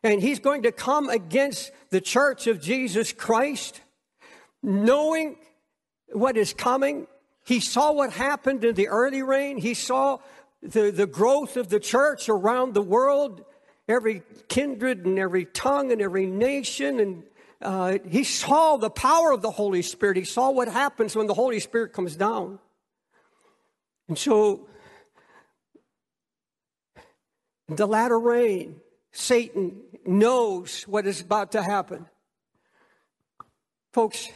And 0.05 0.23
he's 0.23 0.39
going 0.39 0.63
to 0.63 0.71
come 0.71 1.09
against 1.09 1.73
the 1.91 2.01
church 2.01 2.47
of 2.47 2.61
Jesus 2.61 3.13
Christ, 3.13 3.81
knowing 4.63 5.37
what 6.13 6.37
is 6.37 6.55
coming 6.55 7.09
he 7.47 7.61
saw 7.61 7.93
what 7.93 8.13
happened 8.13 8.65
in 8.65 8.75
the 8.75 8.89
early 8.89 9.23
rain. 9.23 9.57
He 9.57 9.75
saw 9.75 10.19
the, 10.63 10.91
the 10.91 11.07
growth 11.07 11.57
of 11.57 11.69
the 11.69 11.79
church 11.79 12.29
around 12.29 12.75
the 12.75 12.83
world, 12.83 13.45
every 13.89 14.23
kindred 14.49 15.07
and 15.07 15.17
every 15.17 15.45
tongue 15.45 15.93
and 15.93 16.03
every 16.03 16.27
nation. 16.27 16.99
And 16.99 17.23
uh, 17.63 17.99
he 18.05 18.25
saw 18.25 18.79
the 18.79 18.91
power 18.91 19.31
of 19.31 19.43
the 19.43 19.53
Holy 19.53 19.83
Spirit. 19.83 20.17
He 20.17 20.25
saw 20.25 20.51
what 20.51 20.67
happens 20.67 21.15
when 21.15 21.29
the 21.29 21.35
Holy 21.35 21.61
Spirit 21.61 21.93
comes 21.93 22.17
down. 22.17 22.59
And 24.09 24.19
so, 24.19 24.67
in 27.69 27.77
the 27.77 27.87
latter 27.87 28.19
rain, 28.19 28.81
Satan 29.13 29.83
knows 30.05 30.83
what 30.83 31.07
is 31.07 31.21
about 31.21 31.53
to 31.53 31.63
happen. 31.63 32.07
Folks, 33.93 34.29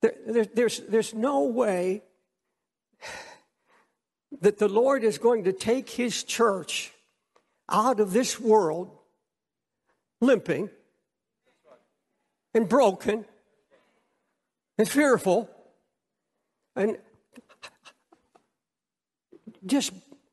there, 0.00 0.14
there, 0.26 0.44
there's, 0.44 0.80
there's 0.80 1.14
no 1.14 1.44
way 1.44 2.02
that 4.40 4.58
the 4.58 4.68
Lord 4.68 5.04
is 5.04 5.18
going 5.18 5.44
to 5.44 5.52
take 5.52 5.90
his 5.90 6.24
church 6.24 6.92
out 7.68 8.00
of 8.00 8.12
this 8.12 8.40
world, 8.40 8.90
limping 10.20 10.70
and 12.54 12.68
broken 12.68 13.24
and 14.78 14.88
fearful 14.88 15.50
and 16.76 16.98
just 19.64 19.92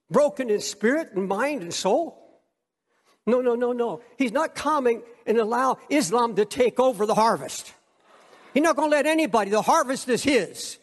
broken 0.09 0.49
in 0.49 0.59
spirit 0.59 1.11
and 1.13 1.27
mind 1.27 1.61
and 1.61 1.73
soul. 1.73 2.15
No, 3.25 3.41
no, 3.41 3.55
no, 3.55 3.71
no. 3.71 4.01
He's 4.17 4.31
not 4.31 4.55
coming 4.55 5.03
and 5.25 5.37
allow 5.37 5.77
Islam 5.89 6.35
to 6.35 6.45
take 6.45 6.79
over 6.79 7.05
the 7.05 7.13
harvest. 7.13 7.73
He's 8.53 8.63
not 8.63 8.75
going 8.75 8.89
to 8.89 8.95
let 8.95 9.05
anybody. 9.05 9.51
The 9.51 9.61
harvest 9.61 10.09
is 10.09 10.23
his. 10.23 10.77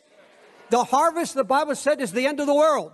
The 0.71 0.85
harvest, 0.85 1.35
the 1.35 1.45
Bible 1.45 1.75
said, 1.75 2.01
is 2.01 2.13
the 2.13 2.27
end 2.27 2.41
of 2.41 2.47
the 2.47 2.55
world. 2.55 2.93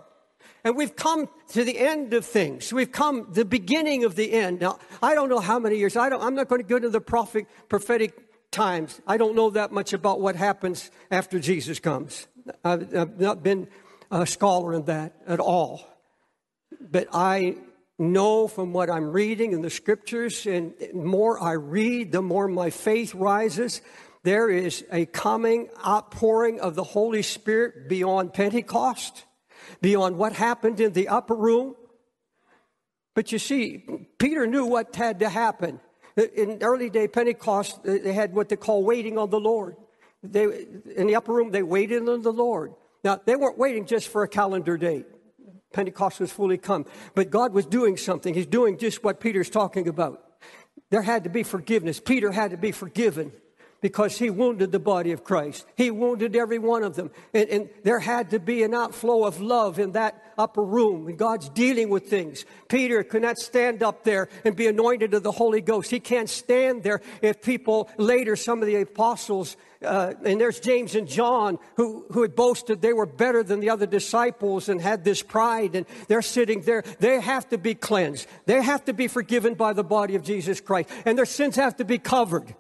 And 0.64 0.76
we've 0.76 0.94
come 0.94 1.28
to 1.48 1.64
the 1.64 1.78
end 1.78 2.14
of 2.14 2.24
things. 2.24 2.72
We've 2.72 2.92
come 2.92 3.28
the 3.32 3.44
beginning 3.44 4.04
of 4.04 4.14
the 4.14 4.32
end. 4.32 4.61
Now, 4.61 4.78
I 5.02 5.14
don't 5.14 5.28
know 5.28 5.40
how 5.40 5.58
many 5.58 5.76
years. 5.76 5.96
I 5.96 6.08
don't, 6.08 6.22
I'm 6.22 6.35
not 6.35 6.48
going 6.48 6.62
to 6.62 6.68
go 6.68 6.76
into 6.76 6.90
the 6.90 7.00
prophet, 7.00 7.46
prophetic 7.68 8.50
times. 8.50 9.00
I 9.06 9.16
don't 9.16 9.35
know 9.35 9.50
that 9.50 9.72
much 9.72 9.92
about 9.92 10.20
what 10.20 10.37
happens 10.37 10.90
after 11.11 11.40
Jesus 11.40 11.80
comes. 11.80 12.28
I've, 12.64 12.94
I've 12.94 13.18
not 13.18 13.42
been 13.42 13.68
a 14.11 14.26
scholar 14.26 14.74
in 14.74 14.85
that 14.85 15.14
at 15.26 15.40
all. 15.40 15.85
But 16.80 17.08
I 17.12 17.56
know 17.98 18.46
from 18.48 18.72
what 18.72 18.90
I'm 18.90 19.11
reading 19.11 19.52
in 19.52 19.62
the 19.62 19.70
scriptures, 19.70 20.46
and 20.46 20.74
the 20.78 20.92
more 20.92 21.42
I 21.42 21.52
read, 21.52 22.12
the 22.12 22.22
more 22.22 22.46
my 22.48 22.70
faith 22.70 23.14
rises. 23.14 23.80
There 24.24 24.48
is 24.48 24.85
a 24.92 25.06
coming 25.06 25.68
outpouring 25.85 26.61
of 26.61 26.76
the 26.76 26.85
Holy 26.85 27.22
Spirit 27.22 27.88
beyond 27.88 28.32
Pentecost, 28.32 29.24
beyond 29.80 30.16
what 30.16 30.32
happened 30.32 30.78
in 30.80 30.92
the 30.92 31.08
upper 31.08 31.35
room. 31.35 31.74
But 33.14 33.32
you 33.32 33.38
see, 33.38 33.85
Peter 34.18 34.46
knew 34.46 34.64
what 34.64 34.94
had 34.94 35.18
to 35.20 35.28
happen. 35.28 35.80
In 36.16 36.58
early 36.62 36.88
day 36.88 37.08
Pentecost, 37.08 37.82
they 37.82 38.12
had 38.12 38.32
what 38.32 38.48
they 38.48 38.56
call 38.56 38.85
waiting 38.85 39.18
on 39.18 39.30
the 39.30 39.40
Lord. 39.40 39.76
They, 40.22 40.44
in 40.94 41.08
the 41.08 41.16
upper 41.16 41.32
room, 41.32 41.50
they 41.50 41.64
waited 41.64 42.08
on 42.08 42.22
the 42.22 42.32
Lord. 42.32 42.74
Now, 43.02 43.20
they 43.24 43.35
weren't 43.35 43.58
waiting 43.58 43.87
just 43.87 44.08
for 44.08 44.22
a 44.22 44.28
calendar 44.28 44.76
date. 44.76 45.06
Pentecost 45.72 46.20
was 46.20 46.30
fully 46.30 46.58
come. 46.58 46.87
But 47.16 47.30
God 47.30 47.52
was 47.52 47.66
doing 47.66 47.96
something. 47.96 48.35
He's 48.35 48.46
doing 48.46 48.78
just 48.78 49.02
what 49.02 49.18
Peter's 49.18 49.50
talking 49.50 49.88
about. 49.88 50.22
There 50.90 51.02
had 51.02 51.24
to 51.24 51.30
be 51.30 51.42
forgiveness. 51.42 51.98
Peter 51.98 52.30
had 52.30 52.52
to 52.52 52.56
be 52.56 52.70
forgiven 52.70 53.32
because 53.83 54.16
he 54.16 54.31
wounded 54.31 54.73
the 54.73 54.79
body 54.79 55.12
of 55.12 55.25
Christ. 55.25 55.66
He 55.77 55.90
wounded 55.90 56.35
every 56.35 56.59
one 56.59 56.85
of 56.85 56.95
them. 56.95 57.11
And, 57.35 57.49
and, 57.51 57.68
there 57.83 57.99
had 57.99 58.31
to 58.31 58.38
be 58.38 58.62
an 58.62 58.75
outflow 58.75 59.25
of 59.25 59.40
love 59.40 59.81
in 59.81 59.92
that 59.92 60.23
upper 60.38 60.62
room. 60.62 61.09
And 61.09 61.18
God's 61.18 61.49
dealing 61.49 61.90
with 61.90 62.07
things. 62.07 62.45
Peter 62.68 63.03
could 63.03 63.23
not 63.23 63.38
stand 63.38 63.83
up 63.83 64.05
there 64.05 64.29
and 64.45 64.55
be 64.55 64.68
anointed 64.68 65.12
of 65.14 65.25
the 65.25 65.33
Holy 65.33 65.61
Ghost. 65.61 65.90
He 65.90 65.99
can't 65.99 66.31
stand 66.31 66.85
there 66.85 67.03
if 67.21 67.42
people 67.42 67.90
later, 67.99 68.37
some 68.37 68.61
of 68.61 68.66
the 68.66 68.77
apostles, 68.77 69.57
uh, 69.85 70.14
and 70.25 70.40
there's 70.40 70.61
James 70.61 70.95
and 70.95 71.09
John 71.09 71.59
who, 71.77 72.05
who 72.12 72.23
had 72.23 72.37
boasted 72.37 72.81
they 72.81 72.92
were 72.92 73.07
better 73.07 73.42
than 73.42 73.59
the 73.59 73.71
other 73.71 73.87
disciples 73.87 74.68
and 74.68 74.81
had 74.81 75.03
this 75.03 75.23
pride 75.23 75.75
and 75.75 75.87
they're 76.07 76.23
sitting 76.23 76.61
there. 76.62 76.85
They 77.01 77.21
have 77.21 77.49
to 77.49 77.59
be 77.59 77.75
cleansed. 77.75 78.29
They 78.47 78.62
have 78.62 78.85
to 78.85 78.92
be 78.92 79.09
forgiven 79.09 79.55
by 79.55 79.73
the 79.73 79.83
body 79.83 80.14
of 80.14 80.23
Jesus 80.23 80.61
Christ 80.61 80.88
and 81.05 81.18
their 81.18 81.27
sins 81.27 81.57
have 81.57 81.77
to 81.79 81.85
be 81.85 81.99
covered. 81.99 82.55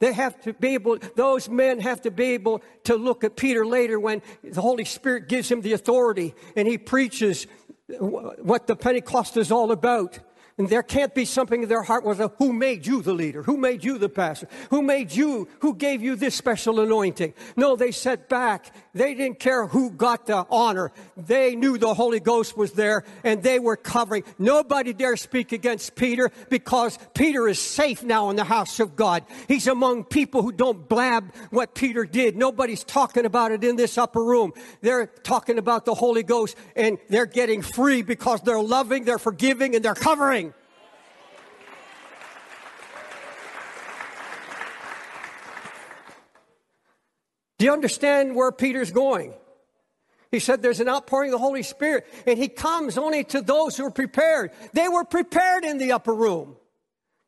They 0.00 0.14
have 0.14 0.40
to 0.42 0.54
be 0.54 0.68
able, 0.74 0.98
those 1.14 1.48
men 1.48 1.78
have 1.80 2.00
to 2.02 2.10
be 2.10 2.32
able 2.32 2.62
to 2.84 2.96
look 2.96 3.22
at 3.22 3.36
Peter 3.36 3.64
later 3.64 4.00
when 4.00 4.22
the 4.42 4.60
Holy 4.60 4.84
Spirit 4.84 5.28
gives 5.28 5.50
him 5.50 5.60
the 5.60 5.74
authority 5.74 6.34
and 6.56 6.66
he 6.66 6.78
preaches 6.78 7.46
what 7.86 8.66
the 8.66 8.76
Pentecost 8.76 9.36
is 9.36 9.52
all 9.52 9.72
about. 9.72 10.18
And 10.60 10.68
there 10.68 10.82
can't 10.82 11.14
be 11.14 11.24
something 11.24 11.62
in 11.62 11.70
their 11.70 11.82
heart 11.82 12.04
a, 12.04 12.28
who 12.36 12.52
made 12.52 12.86
you 12.86 13.00
the 13.00 13.14
leader? 13.14 13.42
Who 13.42 13.56
made 13.56 13.82
you 13.82 13.96
the 13.96 14.10
pastor? 14.10 14.46
Who 14.68 14.82
made 14.82 15.10
you? 15.10 15.48
Who 15.60 15.74
gave 15.74 16.02
you 16.02 16.16
this 16.16 16.34
special 16.34 16.80
anointing? 16.80 17.32
No, 17.56 17.76
they 17.76 17.92
sat 17.92 18.28
back. 18.28 18.70
They 18.92 19.14
didn't 19.14 19.38
care 19.38 19.66
who 19.66 19.90
got 19.90 20.26
the 20.26 20.44
honor. 20.50 20.92
They 21.16 21.56
knew 21.56 21.78
the 21.78 21.94
Holy 21.94 22.20
Ghost 22.20 22.58
was 22.58 22.72
there 22.72 23.04
and 23.24 23.42
they 23.42 23.58
were 23.58 23.76
covering. 23.78 24.22
Nobody 24.38 24.92
dare 24.92 25.16
speak 25.16 25.52
against 25.52 25.94
Peter 25.94 26.30
because 26.50 26.98
Peter 27.14 27.48
is 27.48 27.58
safe 27.58 28.02
now 28.02 28.28
in 28.28 28.36
the 28.36 28.44
house 28.44 28.80
of 28.80 28.96
God. 28.96 29.24
He's 29.48 29.66
among 29.66 30.04
people 30.04 30.42
who 30.42 30.52
don't 30.52 30.86
blab 30.90 31.32
what 31.48 31.74
Peter 31.74 32.04
did. 32.04 32.36
Nobody's 32.36 32.84
talking 32.84 33.24
about 33.24 33.50
it 33.50 33.64
in 33.64 33.76
this 33.76 33.96
upper 33.96 34.22
room. 34.22 34.52
They're 34.82 35.06
talking 35.06 35.56
about 35.56 35.86
the 35.86 35.94
Holy 35.94 36.22
Ghost 36.22 36.54
and 36.76 36.98
they're 37.08 37.24
getting 37.24 37.62
free 37.62 38.02
because 38.02 38.42
they're 38.42 38.60
loving, 38.60 39.04
they're 39.04 39.18
forgiving, 39.18 39.74
and 39.74 39.82
they're 39.82 39.94
covering. 39.94 40.49
Do 47.60 47.66
you 47.66 47.74
understand 47.74 48.34
where 48.34 48.50
Peter's 48.52 48.90
going? 48.90 49.34
He 50.30 50.38
said 50.38 50.62
there's 50.62 50.80
an 50.80 50.88
outpouring 50.88 51.28
of 51.28 51.32
the 51.32 51.44
Holy 51.44 51.62
Spirit, 51.62 52.06
and 52.26 52.38
he 52.38 52.48
comes 52.48 52.96
only 52.96 53.22
to 53.24 53.42
those 53.42 53.76
who 53.76 53.84
are 53.84 53.90
prepared. 53.90 54.52
They 54.72 54.88
were 54.88 55.04
prepared 55.04 55.66
in 55.66 55.76
the 55.76 55.92
upper 55.92 56.14
room. 56.14 56.56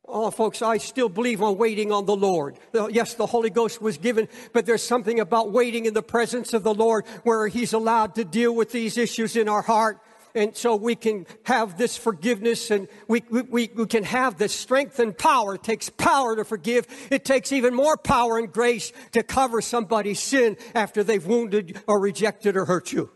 Oh, 0.08 0.30
folks, 0.30 0.62
I 0.62 0.78
still 0.78 1.10
believe 1.10 1.42
on 1.42 1.58
waiting 1.58 1.92
on 1.92 2.06
the 2.06 2.16
Lord. 2.16 2.56
Yes, 2.72 3.12
the 3.12 3.26
Holy 3.26 3.50
Ghost 3.50 3.82
was 3.82 3.98
given, 3.98 4.26
but 4.54 4.64
there's 4.64 4.82
something 4.82 5.20
about 5.20 5.52
waiting 5.52 5.84
in 5.84 5.92
the 5.92 6.02
presence 6.02 6.54
of 6.54 6.62
the 6.62 6.72
Lord 6.72 7.04
where 7.24 7.46
He's 7.46 7.74
allowed 7.74 8.14
to 8.14 8.24
deal 8.24 8.54
with 8.54 8.72
these 8.72 8.96
issues 8.96 9.36
in 9.36 9.50
our 9.50 9.60
heart 9.60 10.00
and 10.34 10.56
so 10.56 10.76
we 10.76 10.94
can 10.94 11.26
have 11.44 11.76
this 11.76 11.96
forgiveness 11.96 12.70
and 12.70 12.88
we, 13.06 13.22
we, 13.28 13.70
we 13.74 13.86
can 13.86 14.04
have 14.04 14.38
this 14.38 14.54
strength 14.54 14.98
and 14.98 15.16
power. 15.16 15.56
It 15.56 15.62
takes 15.62 15.90
power 15.90 16.36
to 16.36 16.44
forgive. 16.44 16.86
It 17.10 17.24
takes 17.24 17.52
even 17.52 17.74
more 17.74 17.96
power 17.96 18.38
and 18.38 18.50
grace 18.50 18.92
to 19.12 19.22
cover 19.22 19.60
somebody's 19.60 20.20
sin 20.20 20.56
after 20.74 21.04
they've 21.04 21.24
wounded 21.24 21.82
or 21.86 22.00
rejected 22.00 22.56
or 22.56 22.64
hurt 22.64 22.92
you. 22.92 23.10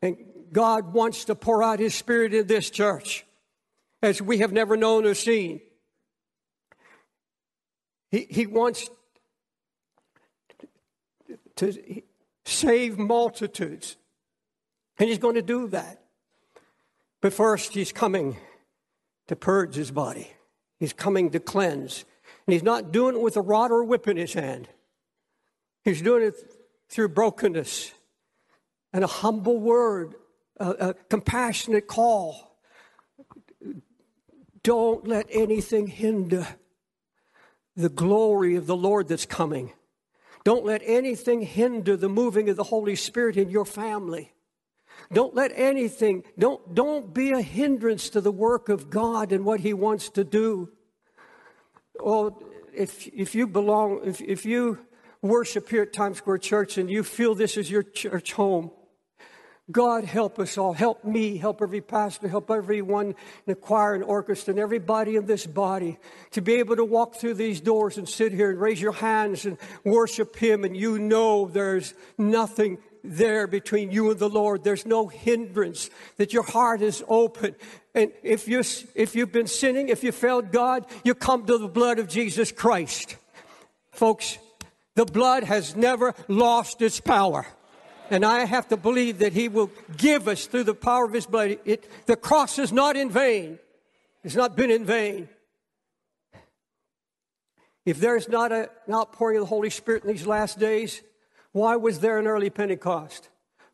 And 0.00 0.16
God 0.52 0.92
wants 0.92 1.24
to 1.26 1.34
pour 1.34 1.62
out 1.62 1.80
His 1.80 1.94
Spirit 1.94 2.32
in 2.32 2.46
this 2.46 2.70
church 2.70 3.26
as 4.00 4.22
we 4.22 4.38
have 4.38 4.52
never 4.52 4.76
known 4.76 5.04
or 5.04 5.14
seen. 5.14 5.60
He, 8.10 8.26
he 8.30 8.46
wants 8.46 8.88
to 11.56 12.02
save 12.44 12.98
multitudes. 12.98 13.96
And 14.98 15.08
he's 15.08 15.18
going 15.18 15.36
to 15.36 15.42
do 15.42 15.68
that. 15.68 16.02
But 17.20 17.32
first, 17.32 17.74
he's 17.74 17.92
coming 17.92 18.36
to 19.28 19.36
purge 19.36 19.74
his 19.74 19.90
body. 19.90 20.32
He's 20.78 20.92
coming 20.92 21.30
to 21.30 21.40
cleanse. 21.40 22.04
And 22.46 22.52
he's 22.52 22.62
not 22.62 22.92
doing 22.92 23.16
it 23.16 23.20
with 23.20 23.36
a 23.36 23.40
rod 23.40 23.70
or 23.70 23.80
a 23.80 23.84
whip 23.84 24.08
in 24.08 24.16
his 24.16 24.34
hand. 24.34 24.68
He's 25.84 26.02
doing 26.02 26.22
it 26.22 26.34
through 26.88 27.08
brokenness 27.08 27.92
and 28.92 29.04
a 29.04 29.08
humble 29.08 29.58
word, 29.58 30.14
a, 30.58 30.70
a 30.70 30.94
compassionate 30.94 31.86
call. 31.86 32.56
Don't 34.62 35.06
let 35.06 35.26
anything 35.30 35.86
hinder 35.86 36.46
the 37.76 37.88
glory 37.88 38.56
of 38.56 38.66
the 38.66 38.76
Lord 38.76 39.08
that's 39.08 39.26
coming. 39.26 39.72
Don't 40.44 40.64
let 40.64 40.82
anything 40.84 41.42
hinder 41.42 41.96
the 41.96 42.08
moving 42.08 42.48
of 42.48 42.56
the 42.56 42.64
Holy 42.64 42.96
Spirit 42.96 43.36
in 43.36 43.50
your 43.50 43.64
family. 43.64 44.32
Don't 45.12 45.34
let 45.34 45.52
anything, 45.54 46.24
don't, 46.38 46.74
don't 46.74 47.14
be 47.14 47.32
a 47.32 47.40
hindrance 47.40 48.10
to 48.10 48.20
the 48.20 48.30
work 48.30 48.68
of 48.68 48.90
God 48.90 49.32
and 49.32 49.44
what 49.44 49.60
He 49.60 49.72
wants 49.72 50.10
to 50.10 50.24
do. 50.24 50.70
Well, 52.00 52.42
if, 52.74 53.06
if 53.08 53.34
you 53.34 53.46
belong, 53.46 54.00
if, 54.04 54.20
if 54.20 54.44
you 54.44 54.78
worship 55.22 55.68
here 55.68 55.82
at 55.82 55.92
Times 55.92 56.18
Square 56.18 56.38
Church 56.38 56.78
and 56.78 56.90
you 56.90 57.02
feel 57.02 57.34
this 57.34 57.56
is 57.56 57.70
your 57.70 57.82
church 57.82 58.32
home, 58.32 58.70
God 59.70 60.04
help 60.04 60.38
us 60.38 60.56
all. 60.56 60.72
Help 60.72 61.04
me, 61.04 61.36
help 61.36 61.60
every 61.60 61.82
pastor, 61.82 62.26
help 62.26 62.50
everyone 62.50 63.08
in 63.08 63.14
the 63.46 63.54
choir 63.54 63.94
and 63.94 64.02
orchestra 64.02 64.52
and 64.52 64.58
everybody 64.58 65.16
in 65.16 65.26
this 65.26 65.46
body 65.46 65.98
to 66.30 66.40
be 66.40 66.54
able 66.54 66.76
to 66.76 66.84
walk 66.86 67.16
through 67.16 67.34
these 67.34 67.60
doors 67.60 67.98
and 67.98 68.08
sit 68.08 68.32
here 68.32 68.50
and 68.50 68.58
raise 68.58 68.80
your 68.80 68.92
hands 68.92 69.44
and 69.44 69.58
worship 69.84 70.36
Him. 70.36 70.64
And 70.64 70.74
you 70.74 70.98
know 70.98 71.48
there's 71.48 71.92
nothing 72.16 72.78
there 73.08 73.46
between 73.46 73.90
you 73.90 74.10
and 74.10 74.18
the 74.18 74.28
Lord. 74.28 74.64
There's 74.64 74.86
no 74.86 75.08
hindrance, 75.08 75.90
that 76.16 76.32
your 76.32 76.42
heart 76.42 76.82
is 76.82 77.02
open. 77.08 77.56
And 77.94 78.12
if, 78.22 78.48
you, 78.48 78.60
if 78.94 79.16
you've 79.16 79.32
been 79.32 79.46
sinning, 79.46 79.88
if 79.88 80.04
you 80.04 80.12
failed 80.12 80.52
God, 80.52 80.86
you 81.04 81.14
come 81.14 81.46
to 81.46 81.58
the 81.58 81.68
blood 81.68 81.98
of 81.98 82.08
Jesus 82.08 82.52
Christ. 82.52 83.16
Folks, 83.92 84.38
the 84.94 85.04
blood 85.04 85.44
has 85.44 85.76
never 85.76 86.14
lost 86.28 86.82
its 86.82 87.00
power. 87.00 87.46
And 88.10 88.24
I 88.24 88.44
have 88.44 88.68
to 88.68 88.76
believe 88.76 89.18
that 89.18 89.32
He 89.32 89.48
will 89.48 89.70
give 89.96 90.28
us 90.28 90.46
through 90.46 90.64
the 90.64 90.74
power 90.74 91.04
of 91.04 91.12
His 91.12 91.26
blood. 91.26 91.58
It, 91.64 91.90
the 92.06 92.16
cross 92.16 92.58
is 92.58 92.72
not 92.72 92.96
in 92.96 93.10
vain. 93.10 93.58
It's 94.24 94.34
not 94.34 94.56
been 94.56 94.70
in 94.70 94.84
vain. 94.84 95.28
If 97.84 98.00
there's 98.00 98.28
not 98.28 98.52
a, 98.52 98.70
an 98.86 98.94
outpouring 98.94 99.38
of 99.38 99.42
the 99.42 99.48
Holy 99.48 99.70
Spirit 99.70 100.04
in 100.04 100.10
these 100.10 100.26
last 100.26 100.58
days, 100.58 101.00
why 101.52 101.76
was 101.76 102.00
there 102.00 102.18
an 102.18 102.26
early 102.26 102.50
Pentecost? 102.50 103.28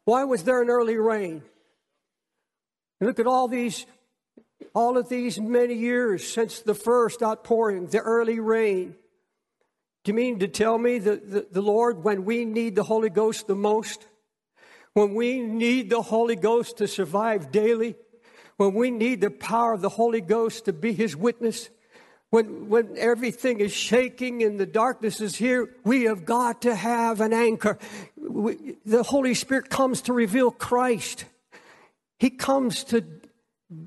Why 0.04 0.24
was 0.24 0.44
there 0.44 0.62
an 0.62 0.68
early 0.68 0.96
rain? 0.96 1.42
Look 3.00 3.18
at 3.18 3.26
all 3.26 3.48
these, 3.48 3.86
all 4.74 4.96
of 4.96 5.08
these 5.08 5.40
many 5.40 5.74
years 5.74 6.26
since 6.26 6.60
the 6.60 6.74
first 6.74 7.22
outpouring, 7.22 7.86
the 7.86 8.00
early 8.00 8.40
rain. 8.40 8.94
Do 10.04 10.10
you 10.10 10.14
mean 10.14 10.38
to 10.40 10.48
tell 10.48 10.78
me 10.78 10.98
that 10.98 11.30
the, 11.30 11.46
the 11.50 11.62
Lord, 11.62 12.04
when 12.04 12.24
we 12.24 12.44
need 12.44 12.76
the 12.76 12.82
Holy 12.82 13.10
Ghost 13.10 13.46
the 13.46 13.56
most, 13.56 14.06
when 14.92 15.14
we 15.14 15.40
need 15.40 15.90
the 15.90 16.02
Holy 16.02 16.36
Ghost 16.36 16.78
to 16.78 16.86
survive 16.86 17.50
daily, 17.50 17.96
when 18.56 18.74
we 18.74 18.90
need 18.90 19.20
the 19.20 19.30
power 19.30 19.72
of 19.72 19.80
the 19.80 19.88
Holy 19.88 20.20
Ghost 20.20 20.66
to 20.66 20.72
be 20.72 20.92
His 20.92 21.16
witness, 21.16 21.70
when, 22.34 22.68
when 22.68 22.98
everything 22.98 23.60
is 23.60 23.72
shaking 23.72 24.42
and 24.42 24.58
the 24.58 24.66
darkness 24.66 25.20
is 25.20 25.36
here, 25.36 25.68
we 25.84 26.02
have 26.06 26.24
got 26.24 26.62
to 26.62 26.74
have 26.74 27.20
an 27.20 27.32
anchor. 27.32 27.78
We, 28.16 28.74
the 28.84 29.04
Holy 29.04 29.34
Spirit 29.34 29.70
comes 29.70 30.00
to 30.02 30.12
reveal 30.12 30.50
Christ. 30.50 31.26
He 32.18 32.30
comes 32.30 32.82
to 32.84 33.04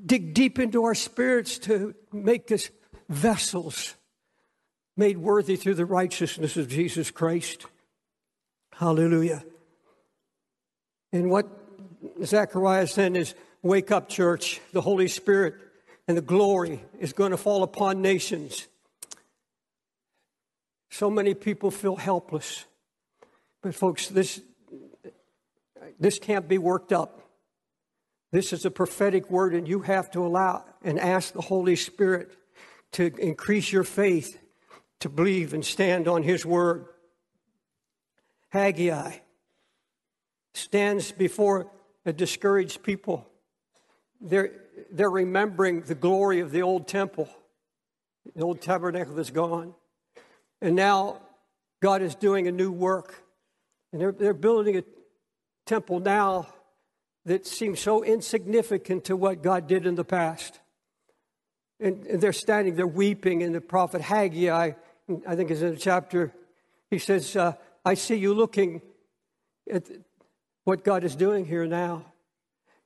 dig 0.06 0.34
deep 0.34 0.60
into 0.60 0.86
our 0.86 0.96
spirits 0.96 1.60
to 1.60 1.94
make 2.14 2.50
us 2.50 2.70
vessels 3.10 3.96
made 4.96 5.18
worthy 5.18 5.58
through 5.58 5.76
the 5.76 5.86
righteousness 5.86 6.56
of 6.56 6.70
Jesus 6.70 7.12
Christ. 7.12 7.66
Hallelujah. 8.72 9.44
And 11.12 11.30
what 11.30 11.50
Zechariah 12.24 12.88
said 12.88 13.18
is, 13.18 13.36
Wake 13.62 13.92
up, 13.92 14.08
church. 14.08 14.62
The 14.72 14.80
Holy 14.80 15.10
Spirit 15.10 15.56
and 16.08 16.18
the 16.18 16.22
glory 16.22 16.84
is 17.00 17.14
going 17.14 17.32
to 17.32 17.38
fall 17.38 17.64
upon 17.64 18.02
nations. 18.02 18.68
So 20.90 21.10
many 21.10 21.34
people 21.34 21.70
feel 21.70 21.96
helpless. 21.96 22.66
But, 23.62 23.76
folks, 23.76 24.08
this, 24.08 24.42
this 26.00 26.18
can't 26.18 26.48
be 26.48 26.58
worked 26.58 26.94
up. 26.94 27.22
This 28.32 28.54
is 28.54 28.66
a 28.66 28.72
prophetic 28.72 29.30
word, 29.30 29.54
and 29.54 29.68
you 29.68 29.82
have 29.82 30.12
to 30.12 30.26
allow 30.26 30.66
and 30.84 31.00
ask 31.00 31.34
the 31.34 31.42
Holy 31.42 31.76
Spirit 31.76 32.32
to 32.94 33.14
increase 33.20 33.72
your 33.72 33.84
faith 33.84 34.40
to 35.00 35.10
believe 35.10 35.54
and 35.54 35.64
stand 35.64 36.08
on 36.08 36.24
His 36.24 36.46
word. 36.46 36.86
Haggai 38.50 39.18
stands 40.54 41.12
before 41.12 41.70
a 42.06 42.14
discouraged 42.14 42.82
people. 42.82 43.28
They're, 44.20 44.52
they're 44.92 45.10
remembering 45.10 45.82
the 45.82 45.96
glory 45.96 46.40
of 46.40 46.52
the 46.52 46.62
old 46.62 46.88
temple. 46.88 47.30
The 48.36 48.44
old 48.44 48.62
tabernacle 48.62 49.18
is 49.20 49.32
gone. 49.32 49.74
And 50.62 50.76
now 50.76 51.22
God 51.82 52.02
is 52.02 52.16
doing 52.16 52.48
a 52.48 52.52
new 52.52 52.72
work. 52.72 53.24
And 53.92 54.02
they're, 54.02 54.12
they're 54.12 54.34
building 54.34 54.78
a 54.78 54.84
temple 55.66 56.00
now 56.00 56.48
that 57.26 57.46
seems 57.46 57.80
so 57.80 58.04
insignificant 58.04 59.06
to 59.06 59.16
what 59.16 59.44
God 59.44 59.68
did 59.68 59.86
in 59.86 59.96
the 59.96 60.06
past. 60.06 60.60
And, 61.80 62.06
and 62.08 62.22
they're 62.22 62.34
standing 62.34 62.76
there 62.76 62.88
weeping, 62.88 63.44
and 63.44 63.54
the 63.54 63.62
prophet 63.62 64.02
Haggai, 64.02 64.72
I 65.28 65.36
think 65.36 65.52
is 65.52 65.62
in 65.62 65.72
the 65.72 65.80
chapter, 65.80 66.34
he 66.90 66.98
says, 66.98 67.36
uh, 67.36 67.54
I 67.86 67.94
see 67.94 68.16
you 68.16 68.34
looking 68.34 68.82
at 69.70 69.84
what 70.64 70.84
God 70.84 71.04
is 71.04 71.16
doing 71.16 71.46
here 71.46 71.66
now. 71.66 72.06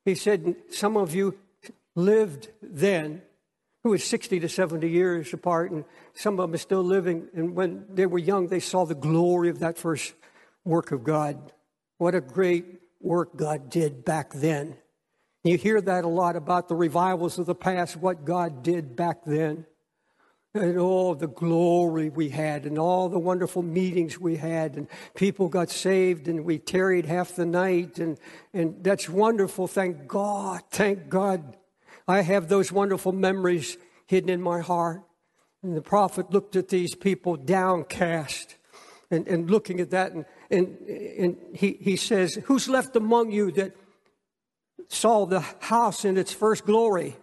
He 0.05 0.15
said, 0.15 0.55
Some 0.71 0.97
of 0.97 1.13
you 1.13 1.37
lived 1.95 2.49
then, 2.61 3.21
who 3.83 3.89
was 3.89 4.03
60 4.03 4.39
to 4.39 4.49
70 4.49 4.89
years 4.89 5.33
apart, 5.33 5.71
and 5.71 5.85
some 6.13 6.39
of 6.39 6.47
them 6.47 6.53
are 6.53 6.59
still 6.59 6.83
living. 6.83 7.27
And 7.33 7.55
when 7.55 7.85
they 7.89 8.05
were 8.05 8.19
young, 8.19 8.47
they 8.47 8.59
saw 8.59 8.85
the 8.85 8.95
glory 8.95 9.49
of 9.49 9.59
that 9.59 9.77
first 9.77 10.13
work 10.63 10.91
of 10.91 11.03
God. 11.03 11.51
What 11.97 12.15
a 12.15 12.21
great 12.21 12.65
work 12.99 13.35
God 13.35 13.69
did 13.69 14.05
back 14.05 14.33
then. 14.33 14.77
You 15.43 15.57
hear 15.57 15.81
that 15.81 16.03
a 16.03 16.07
lot 16.07 16.35
about 16.35 16.67
the 16.67 16.75
revivals 16.75 17.39
of 17.39 17.47
the 17.47 17.55
past, 17.55 17.97
what 17.97 18.25
God 18.25 18.61
did 18.61 18.95
back 18.95 19.23
then 19.25 19.65
and 20.53 20.77
all 20.77 21.15
the 21.15 21.27
glory 21.27 22.09
we 22.09 22.29
had 22.29 22.65
and 22.65 22.77
all 22.77 23.07
the 23.07 23.19
wonderful 23.19 23.61
meetings 23.61 24.19
we 24.19 24.35
had 24.35 24.75
and 24.75 24.87
people 25.15 25.47
got 25.47 25.69
saved 25.69 26.27
and 26.27 26.43
we 26.43 26.57
tarried 26.57 27.05
half 27.05 27.35
the 27.35 27.45
night 27.45 27.99
and, 27.99 28.17
and 28.53 28.83
that's 28.83 29.07
wonderful 29.07 29.65
thank 29.65 30.07
god 30.07 30.61
thank 30.69 31.07
god 31.07 31.55
i 32.11 32.21
have 32.21 32.47
those 32.47 32.71
wonderful 32.71 33.11
memories 33.11 33.77
hidden 34.07 34.29
in 34.29 34.41
my 34.41 34.59
heart 34.59 35.01
and 35.63 35.75
the 35.75 35.81
prophet 35.81 36.31
looked 36.31 36.55
at 36.55 36.69
these 36.69 36.95
people 36.95 37.35
downcast 37.35 38.55
and, 39.09 39.27
and 39.27 39.49
looking 39.49 39.79
at 39.79 39.91
that 39.91 40.11
and, 40.11 40.25
and, 40.49 40.77
and 41.17 41.37
he, 41.53 41.77
he 41.81 41.95
says 41.95 42.39
who's 42.45 42.67
left 42.67 42.95
among 42.95 43.31
you 43.31 43.51
that 43.51 43.75
saw 44.87 45.25
the 45.25 45.41
house 45.59 46.05
in 46.05 46.17
its 46.17 46.33
first 46.33 46.65
glory 46.65 47.15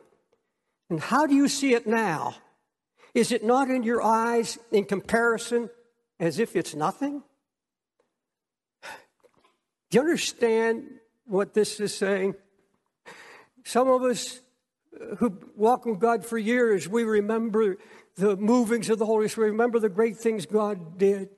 and 0.91 1.01
how 1.01 1.27
do 1.27 1.35
you 1.35 1.49
see 1.49 1.75
it 1.75 1.87
now 1.87 2.35
is 3.15 3.33
it 3.33 3.43
not 3.45 3.69
in 3.69 3.83
your 3.83 4.03
eyes 4.03 4.59
in 4.71 4.85
comparison 4.85 5.71
as 6.21 6.39
if 6.39 6.55
it's 6.57 6.75
nothing? 6.75 7.23
Do 9.91 9.97
you 9.97 10.01
understand 10.01 10.85
what 11.25 11.55
this 11.55 11.81
is 11.81 11.95
saying? 11.97 12.35
Some 13.65 13.89
of 13.89 14.03
us 14.03 14.41
who 15.19 15.39
walk 15.57 15.87
with 15.87 15.99
God 16.01 16.25
for 16.25 16.39
years, 16.39 16.89
we 16.89 17.05
remember 17.05 17.77
the 18.17 18.37
movings 18.37 18.91
of 18.91 18.99
the 18.99 19.07
Holy 19.07 19.29
Spirit, 19.29 19.53
remember 19.53 19.79
the 19.79 19.89
great 19.89 20.17
things 20.17 20.47
God 20.47 20.99
did. 20.99 21.29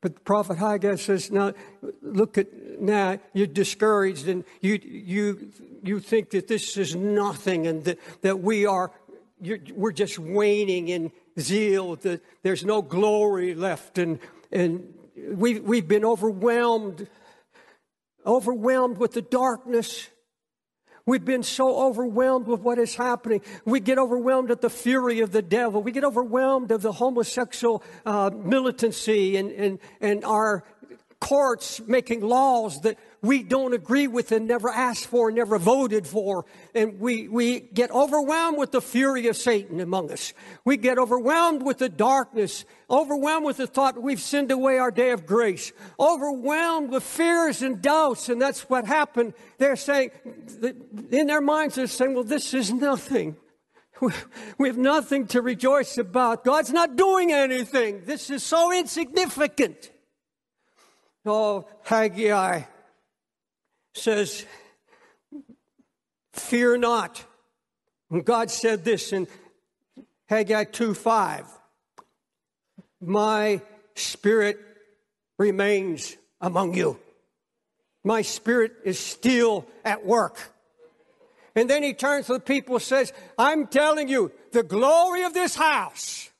But 0.00 0.14
the 0.14 0.20
prophet 0.20 0.58
Haggai 0.58 0.96
says, 0.96 1.30
now 1.30 1.54
look 2.02 2.38
at 2.38 2.46
now 2.80 3.18
you're 3.32 3.46
discouraged 3.46 4.28
and 4.28 4.44
you 4.60 4.78
you 4.82 5.50
you 5.82 6.00
think 6.00 6.30
that 6.30 6.48
this 6.48 6.76
is 6.76 6.94
nothing 6.94 7.66
and 7.66 7.84
that, 7.84 7.98
that 8.20 8.40
we 8.40 8.66
are 8.66 8.92
we're 9.74 9.92
just 9.92 10.18
waning 10.18 10.88
in 10.88 11.12
zeal. 11.38 11.96
that 11.96 12.22
there's 12.42 12.64
no 12.64 12.82
glory 12.82 13.54
left. 13.54 13.98
And, 13.98 14.18
and 14.50 14.94
we, 15.16 15.60
we've 15.60 15.88
been 15.88 16.04
overwhelmed, 16.04 17.08
overwhelmed 18.26 18.98
with 18.98 19.12
the 19.12 19.22
darkness. 19.22 20.08
We've 21.06 21.24
been 21.24 21.44
so 21.44 21.86
overwhelmed 21.86 22.48
with 22.48 22.60
what 22.60 22.80
is 22.80 22.96
happening. 22.96 23.40
We 23.64 23.78
get 23.78 23.96
overwhelmed 23.96 24.50
at 24.50 24.60
the 24.60 24.68
fury 24.68 25.20
of 25.20 25.30
the 25.30 25.40
devil. 25.40 25.80
We 25.80 25.92
get 25.92 26.02
overwhelmed 26.02 26.72
of 26.72 26.82
the 26.82 26.90
homosexual 26.90 27.84
uh, 28.04 28.30
militancy 28.34 29.36
and, 29.36 29.52
and, 29.52 29.78
and 30.00 30.24
our 30.24 30.64
courts 31.20 31.80
making 31.86 32.22
laws 32.22 32.80
that 32.80 32.98
we 33.26 33.42
don't 33.42 33.74
agree 33.74 34.06
with 34.06 34.32
and 34.32 34.46
never 34.46 34.68
asked 34.68 35.06
for, 35.06 35.30
never 35.30 35.58
voted 35.58 36.06
for. 36.06 36.44
And 36.74 37.00
we, 37.00 37.28
we 37.28 37.60
get 37.60 37.90
overwhelmed 37.90 38.58
with 38.58 38.72
the 38.72 38.80
fury 38.80 39.26
of 39.28 39.36
Satan 39.36 39.80
among 39.80 40.12
us. 40.12 40.32
We 40.64 40.76
get 40.76 40.98
overwhelmed 40.98 41.62
with 41.62 41.78
the 41.78 41.88
darkness, 41.88 42.64
overwhelmed 42.88 43.46
with 43.46 43.56
the 43.56 43.66
thought 43.66 44.00
we've 44.00 44.20
sinned 44.20 44.50
away 44.50 44.78
our 44.78 44.90
day 44.90 45.10
of 45.10 45.26
grace, 45.26 45.72
overwhelmed 45.98 46.90
with 46.90 47.02
fears 47.02 47.62
and 47.62 47.82
doubts. 47.82 48.28
And 48.28 48.40
that's 48.40 48.68
what 48.68 48.86
happened. 48.86 49.34
They're 49.58 49.76
saying, 49.76 50.10
in 51.10 51.26
their 51.26 51.40
minds, 51.40 51.74
they're 51.74 51.86
saying, 51.86 52.14
well, 52.14 52.24
this 52.24 52.54
is 52.54 52.72
nothing. 52.72 53.36
We 54.58 54.68
have 54.68 54.76
nothing 54.76 55.26
to 55.28 55.40
rejoice 55.40 55.96
about. 55.96 56.44
God's 56.44 56.70
not 56.70 56.96
doing 56.96 57.32
anything. 57.32 58.02
This 58.04 58.28
is 58.28 58.42
so 58.42 58.70
insignificant. 58.70 59.90
Oh, 61.24 61.66
Haggai 61.82 62.64
says, 63.96 64.44
Fear 66.32 66.78
not. 66.78 67.24
And 68.10 68.24
God 68.24 68.50
said 68.50 68.84
this 68.84 69.12
in 69.12 69.26
Haggai 70.28 70.64
2 70.64 70.94
5 70.94 71.46
My 73.00 73.62
spirit 73.94 74.58
remains 75.38 76.16
among 76.40 76.74
you. 76.74 76.98
My 78.04 78.22
spirit 78.22 78.72
is 78.84 79.00
still 79.00 79.66
at 79.84 80.06
work. 80.06 80.38
And 81.56 81.70
then 81.70 81.82
he 81.82 81.94
turns 81.94 82.26
to 82.26 82.34
the 82.34 82.40
people 82.40 82.76
and 82.76 82.82
says, 82.82 83.12
I'm 83.38 83.66
telling 83.66 84.08
you, 84.08 84.30
the 84.52 84.62
glory 84.62 85.22
of 85.22 85.32
this 85.32 85.56
house 85.56 86.30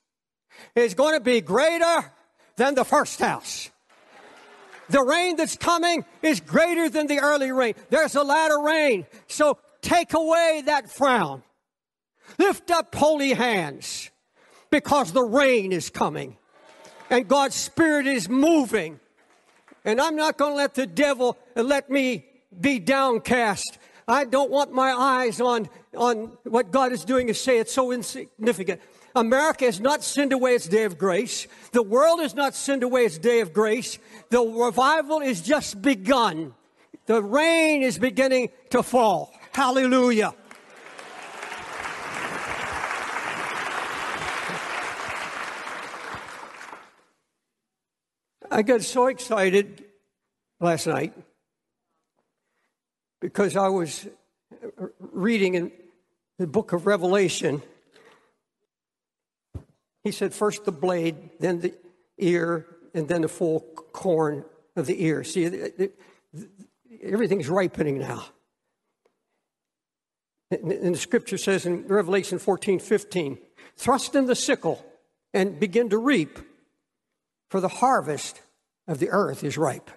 is 0.74 0.95
going 0.95 1.14
to 1.14 1.20
be 1.20 1.41
greater 1.41 2.12
than 2.57 2.74
the 2.74 2.85
first 2.85 3.18
house. 3.18 3.70
The 4.89 5.03
rain 5.03 5.37
that's 5.37 5.57
coming 5.57 6.05
is 6.22 6.41
greater 6.41 6.89
than 6.89 7.07
the 7.07 7.18
early 7.20 7.53
rain. 7.53 7.74
There's 7.91 8.14
a 8.14 8.22
latter 8.22 8.61
rain. 8.61 9.07
So 9.26 9.59
take 9.80 10.14
away 10.14 10.62
that 10.66 10.91
frown. 10.91 11.43
Lift 12.39 12.70
up 12.70 12.95
holy 12.95 13.32
hands 13.32 14.11
because 14.70 15.12
the 15.12 15.22
rain 15.22 15.72
is 15.72 15.91
coming 15.91 16.37
and 17.11 17.26
God's 17.26 17.55
Spirit 17.55 18.07
is 18.07 18.28
moving. 18.28 19.01
And 19.84 20.01
I'm 20.01 20.16
not 20.16 20.37
going 20.37 20.53
to 20.53 20.57
let 20.57 20.74
the 20.74 20.87
devil 20.87 21.39
let 21.55 21.91
me 21.91 22.26
be 22.61 22.78
downcast. 22.78 23.78
I 24.09 24.24
don't 24.24 24.51
want 24.51 24.72
my 24.72 24.93
eyes 24.93 25.41
on, 25.41 25.68
on 25.97 26.37
what 26.45 26.70
God 26.70 26.93
is 26.93 27.05
doing 27.05 27.26
to 27.28 27.34
say 27.34 27.59
it's 27.59 27.72
so 27.72 27.93
insignificant. 27.93 28.80
America 29.17 29.64
has 29.64 29.81
not 29.81 30.05
sinned 30.05 30.35
away 30.35 30.55
its 30.55 30.69
day 30.69 30.85
of 30.85 30.99
grace. 30.99 31.47
The 31.73 31.83
world 31.83 32.21
has 32.21 32.35
not 32.35 32.55
sinned 32.55 32.83
away 32.83 33.07
its 33.07 33.17
day 33.17 33.41
of 33.41 33.55
grace. 33.55 33.99
The 34.29 34.41
revival 34.41 35.21
is 35.21 35.41
just 35.41 35.81
begun. 35.81 36.55
The 37.07 37.23
rain 37.23 37.83
is 37.83 37.99
beginning 37.99 38.51
to 38.71 38.83
fall. 38.83 39.33
Hallelujah. 39.53 40.35
I 48.51 48.62
got 48.62 48.83
so 48.83 49.07
excited 49.07 49.85
last 50.61 50.87
night 50.87 51.14
because 53.21 53.57
I 53.57 53.69
was 53.69 54.07
reading 54.99 55.55
in 55.55 55.73
the 56.39 56.47
book 56.47 56.75
of 56.75 56.87
Revelation. 56.87 57.62
He 60.07 60.13
said, 60.13 60.33
first 60.33 60.65
the 60.65 60.71
blade, 60.71 61.17
then 61.41 61.59
the 61.59 61.75
ear, 62.17 62.65
and 62.95 63.09
then 63.09 63.23
the 63.23 63.29
full 63.29 63.63
corn 63.93 64.45
of 64.77 64.87
the 64.87 65.03
ear. 65.03 65.25
See, 65.25 65.51
everything's 67.03 67.49
ripening 67.49 67.99
now. 67.99 68.25
And 70.53 70.95
the 70.95 70.97
scripture 70.97 71.37
says 71.37 71.67
in 71.67 71.89
Revelation 71.89 72.39
14 72.39 72.79
15, 72.79 73.39
thrust 73.77 74.15
in 74.15 74.27
the 74.27 74.37
sickle 74.37 74.87
and 75.35 75.59
begin 75.59 75.89
to 75.89 75.99
reap, 75.99 76.39
for 77.51 77.61
the 77.61 77.67
harvest 77.67 78.41
of 78.87 79.01
the 79.01 79.11
earth 79.11 79.43
is 79.43 79.59
ripe. 79.59 79.91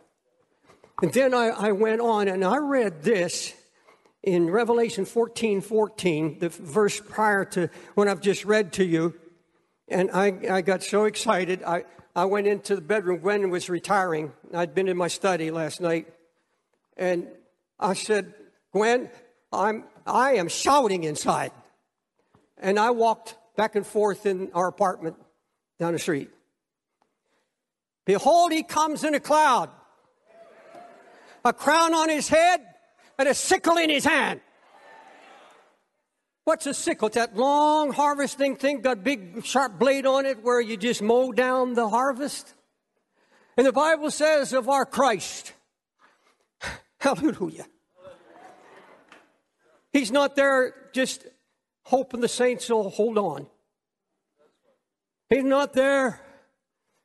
And 1.04 1.14
then 1.14 1.36
I, 1.36 1.50
I 1.50 1.72
went 1.74 2.02
on 2.02 2.28
and 2.28 2.44
I 2.44 2.58
read 2.58 3.04
this 3.04 3.54
in 4.24 4.50
Revelation 4.50 5.06
14 5.06 5.62
14, 5.62 6.40
the 6.40 6.50
verse 6.50 7.00
prior 7.00 7.46
to 7.46 7.70
when 7.94 8.08
I've 8.08 8.22
just 8.22 8.44
read 8.44 8.74
to 8.74 8.84
you. 8.84 9.14
And 9.90 10.12
I, 10.12 10.38
I 10.50 10.62
got 10.62 10.84
so 10.84 11.06
excited. 11.06 11.64
I, 11.64 11.84
I 12.16 12.26
went 12.26 12.48
into 12.48 12.76
the 12.76 12.82
bedroom. 12.82 13.20
Gwen 13.20 13.50
was 13.50 13.70
retiring. 13.70 14.34
I'd 14.54 14.76
been 14.76 14.88
in 14.88 14.98
my 14.98 15.08
study 15.08 15.52
last 15.52 15.82
night. 15.82 16.08
And 16.96 17.28
I 17.80 17.94
said, 17.94 18.34
Gwen, 18.72 19.10
I'm, 19.52 19.86
I 20.06 20.34
am 20.34 20.48
shouting 20.48 21.06
inside. 21.06 21.52
And 22.58 22.78
I 22.78 22.92
walked 22.92 23.36
back 23.58 23.76
and 23.76 23.86
forth 23.86 24.26
in 24.26 24.52
our 24.54 24.68
apartment 24.68 25.16
down 25.80 25.94
the 25.94 26.00
street. 26.00 26.30
Behold, 28.06 28.52
he 28.52 28.64
comes 28.64 29.04
in 29.04 29.16
a 29.16 29.20
cloud, 29.20 29.70
a 31.46 31.54
crown 31.54 31.94
on 31.94 32.10
his 32.10 32.28
head, 32.28 32.62
and 33.18 33.28
a 33.28 33.34
sickle 33.34 33.78
in 33.78 33.90
his 33.90 34.04
hand. 34.04 34.42
What's 36.50 36.66
a 36.66 36.74
sickle? 36.74 37.10
It's 37.10 37.16
that 37.16 37.38
long 37.38 37.92
harvesting 37.92 38.56
thing, 38.56 38.82
got 38.82 39.04
big 39.04 39.46
sharp 39.46 39.78
blade 39.78 40.08
on 40.08 40.26
it 40.26 40.42
where 40.44 40.60
you 40.60 40.78
just 40.78 41.00
mow 41.00 41.32
down 41.32 41.76
the 41.76 41.88
harvest. 41.88 42.56
And 43.56 43.68
the 43.68 43.72
Bible 43.72 44.10
says 44.10 44.52
of 44.52 44.68
our 44.68 44.84
Christ, 44.84 45.54
hallelujah. 47.00 47.68
He's 49.94 50.12
not 50.12 50.36
there 50.36 50.74
just 50.92 51.28
hoping 51.84 52.20
the 52.20 52.28
saints 52.28 52.68
will 52.68 52.90
hold 52.90 53.20
on. 53.20 53.46
He's 55.30 55.44
not 55.44 55.74
there 55.74 56.20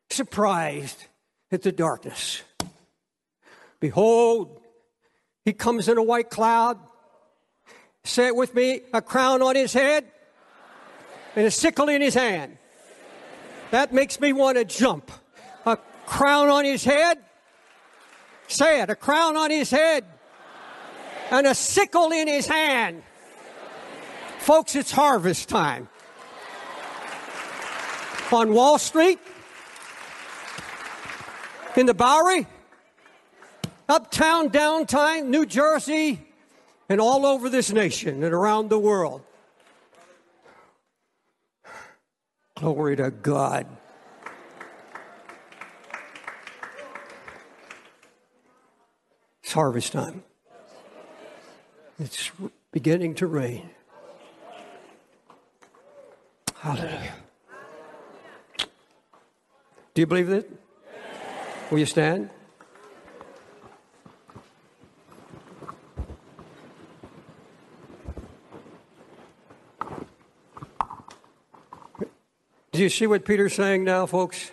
surprised 0.08 1.04
at 1.52 1.60
the 1.60 1.70
darkness. 1.70 2.40
Behold, 3.78 4.62
he 5.44 5.52
comes 5.52 5.86
in 5.86 5.98
a 5.98 6.02
white 6.02 6.30
cloud. 6.30 6.78
Say 8.04 8.26
it 8.26 8.36
with 8.36 8.54
me 8.54 8.82
a 8.92 9.00
crown 9.00 9.42
on 9.42 9.56
his 9.56 9.72
head 9.72 10.04
and 11.34 11.46
a 11.46 11.50
sickle 11.50 11.88
in 11.88 12.02
his 12.02 12.14
hand. 12.14 12.58
That 13.70 13.92
makes 13.92 14.20
me 14.20 14.32
want 14.32 14.58
to 14.58 14.64
jump. 14.64 15.10
A 15.66 15.78
crown 16.06 16.48
on 16.48 16.64
his 16.64 16.84
head. 16.84 17.18
Say 18.46 18.82
it, 18.82 18.90
a 18.90 18.94
crown 18.94 19.36
on 19.36 19.50
his 19.50 19.70
head 19.70 20.04
and 21.30 21.46
a 21.46 21.54
sickle 21.54 22.12
in 22.12 22.28
his 22.28 22.46
hand. 22.46 23.02
Folks, 24.38 24.76
it's 24.76 24.92
harvest 24.92 25.48
time. 25.48 25.88
On 28.30 28.52
Wall 28.52 28.78
Street, 28.78 29.18
in 31.76 31.86
the 31.86 31.94
Bowery, 31.94 32.46
uptown, 33.88 34.48
downtown, 34.48 35.30
New 35.30 35.46
Jersey, 35.46 36.20
and 36.88 37.00
all 37.00 37.24
over 37.26 37.48
this 37.48 37.72
nation 37.72 38.22
and 38.22 38.34
around 38.34 38.70
the 38.70 38.78
world. 38.78 39.22
Glory 42.56 42.96
to 42.96 43.10
God. 43.10 43.66
It's 49.42 49.52
harvest 49.52 49.92
time. 49.92 50.22
It's 51.98 52.30
beginning 52.72 53.14
to 53.16 53.26
rain. 53.26 53.70
Hallelujah. 56.56 57.14
Do 59.94 60.00
you 60.00 60.06
believe 60.06 60.28
that? 60.28 60.48
Will 61.70 61.78
you 61.78 61.86
stand? 61.86 62.30
Do 72.74 72.82
you 72.82 72.88
see 72.88 73.06
what 73.06 73.24
Peter's 73.24 73.54
saying 73.54 73.84
now, 73.84 74.04
folks? 74.04 74.50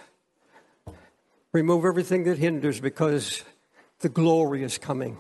Remove 1.53 1.85
everything 1.85 2.25
that 2.25 2.37
hinders 2.37 2.79
because 2.79 3.43
the 4.01 4.09
glory 4.09 4.61
is 4.61 4.77
coming. 4.77 5.17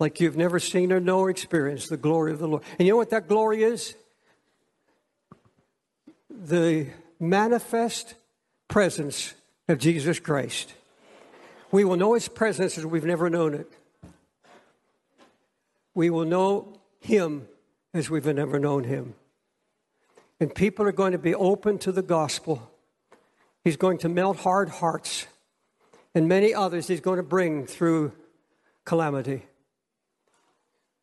Like 0.00 0.20
you've 0.20 0.36
never 0.36 0.58
seen 0.58 0.90
or 0.90 0.98
know 0.98 1.20
or 1.20 1.30
experienced 1.30 1.90
the 1.90 1.96
glory 1.96 2.32
of 2.32 2.40
the 2.40 2.48
Lord. 2.48 2.64
And 2.76 2.88
you 2.88 2.94
know 2.94 2.96
what 2.96 3.10
that 3.10 3.28
glory 3.28 3.62
is? 3.62 3.94
The 6.28 6.88
manifest 7.20 8.16
presence 8.66 9.34
of 9.68 9.78
Jesus 9.78 10.18
Christ. 10.18 10.74
We 11.70 11.84
will 11.84 11.96
know 11.96 12.14
his 12.14 12.26
presence 12.26 12.76
as 12.78 12.84
we've 12.84 13.04
never 13.04 13.30
known 13.30 13.54
it. 13.54 13.70
We 15.94 16.10
will 16.10 16.24
know 16.24 16.80
him 16.98 17.46
as 17.94 18.10
we've 18.10 18.26
never 18.26 18.58
known 18.58 18.82
him. 18.82 19.14
And 20.42 20.52
people 20.52 20.84
are 20.88 20.92
going 20.92 21.12
to 21.12 21.18
be 21.18 21.36
open 21.36 21.78
to 21.78 21.92
the 21.92 22.02
gospel. 22.02 22.68
He's 23.62 23.76
going 23.76 23.98
to 23.98 24.08
melt 24.08 24.38
hard 24.38 24.70
hearts. 24.70 25.28
And 26.16 26.28
many 26.28 26.52
others 26.52 26.88
he's 26.88 27.00
going 27.00 27.18
to 27.18 27.22
bring 27.22 27.64
through 27.64 28.10
calamity 28.84 29.44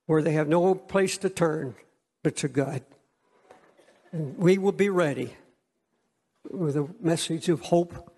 where 0.07 0.21
they 0.21 0.33
have 0.33 0.49
no 0.49 0.75
place 0.75 1.17
to 1.19 1.29
turn 1.29 1.75
but 2.21 2.35
to 2.35 2.49
God. 2.49 2.81
And 4.11 4.37
we 4.37 4.57
will 4.57 4.73
be 4.73 4.89
ready 4.89 5.33
with 6.51 6.75
a 6.75 6.89
message 6.99 7.47
of 7.47 7.61
hope 7.61 8.13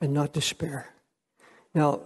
and 0.00 0.14
not 0.14 0.32
despair. 0.32 0.94
Now, 1.74 2.00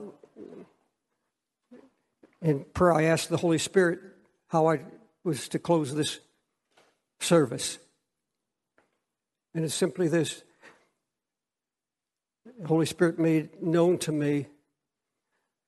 in 2.42 2.64
prayer, 2.74 2.92
I 2.92 3.04
asked 3.04 3.28
the 3.28 3.36
Holy 3.36 3.58
Spirit 3.58 4.00
how 4.48 4.68
I 4.68 4.80
was 5.22 5.48
to 5.50 5.60
close 5.60 5.94
this 5.94 6.18
service. 7.20 7.78
And 9.54 9.64
it's 9.64 9.74
simply 9.74 10.08
this 10.08 10.42
the 12.58 12.66
Holy 12.66 12.86
Spirit 12.86 13.18
made 13.18 13.62
known 13.62 13.98
to 13.98 14.12
me, 14.12 14.46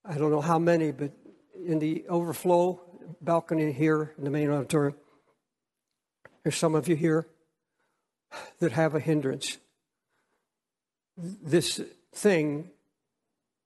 I 0.04 0.16
don't 0.18 0.30
know 0.30 0.40
how 0.40 0.58
many, 0.58 0.90
but 0.90 1.12
in 1.54 1.78
the 1.78 2.04
overflow 2.08 2.80
balcony 3.20 3.70
here 3.70 4.14
in 4.18 4.24
the 4.24 4.30
main 4.30 4.50
auditorium, 4.50 4.96
there's 6.42 6.56
some 6.56 6.74
of 6.74 6.88
you 6.88 6.96
here 6.96 7.28
that 8.58 8.72
have 8.72 8.94
a 8.94 9.00
hindrance. 9.00 9.58
This 11.16 11.80
thing 12.14 12.70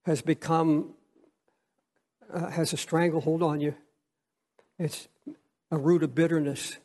has 0.05 0.21
become, 0.21 0.93
uh, 2.31 2.49
has 2.49 2.73
a 2.73 2.77
stranglehold 2.77 3.41
on 3.41 3.61
you. 3.61 3.75
It's 4.77 5.07
a 5.71 5.77
root 5.77 6.03
of 6.03 6.13
bitterness, 6.13 6.77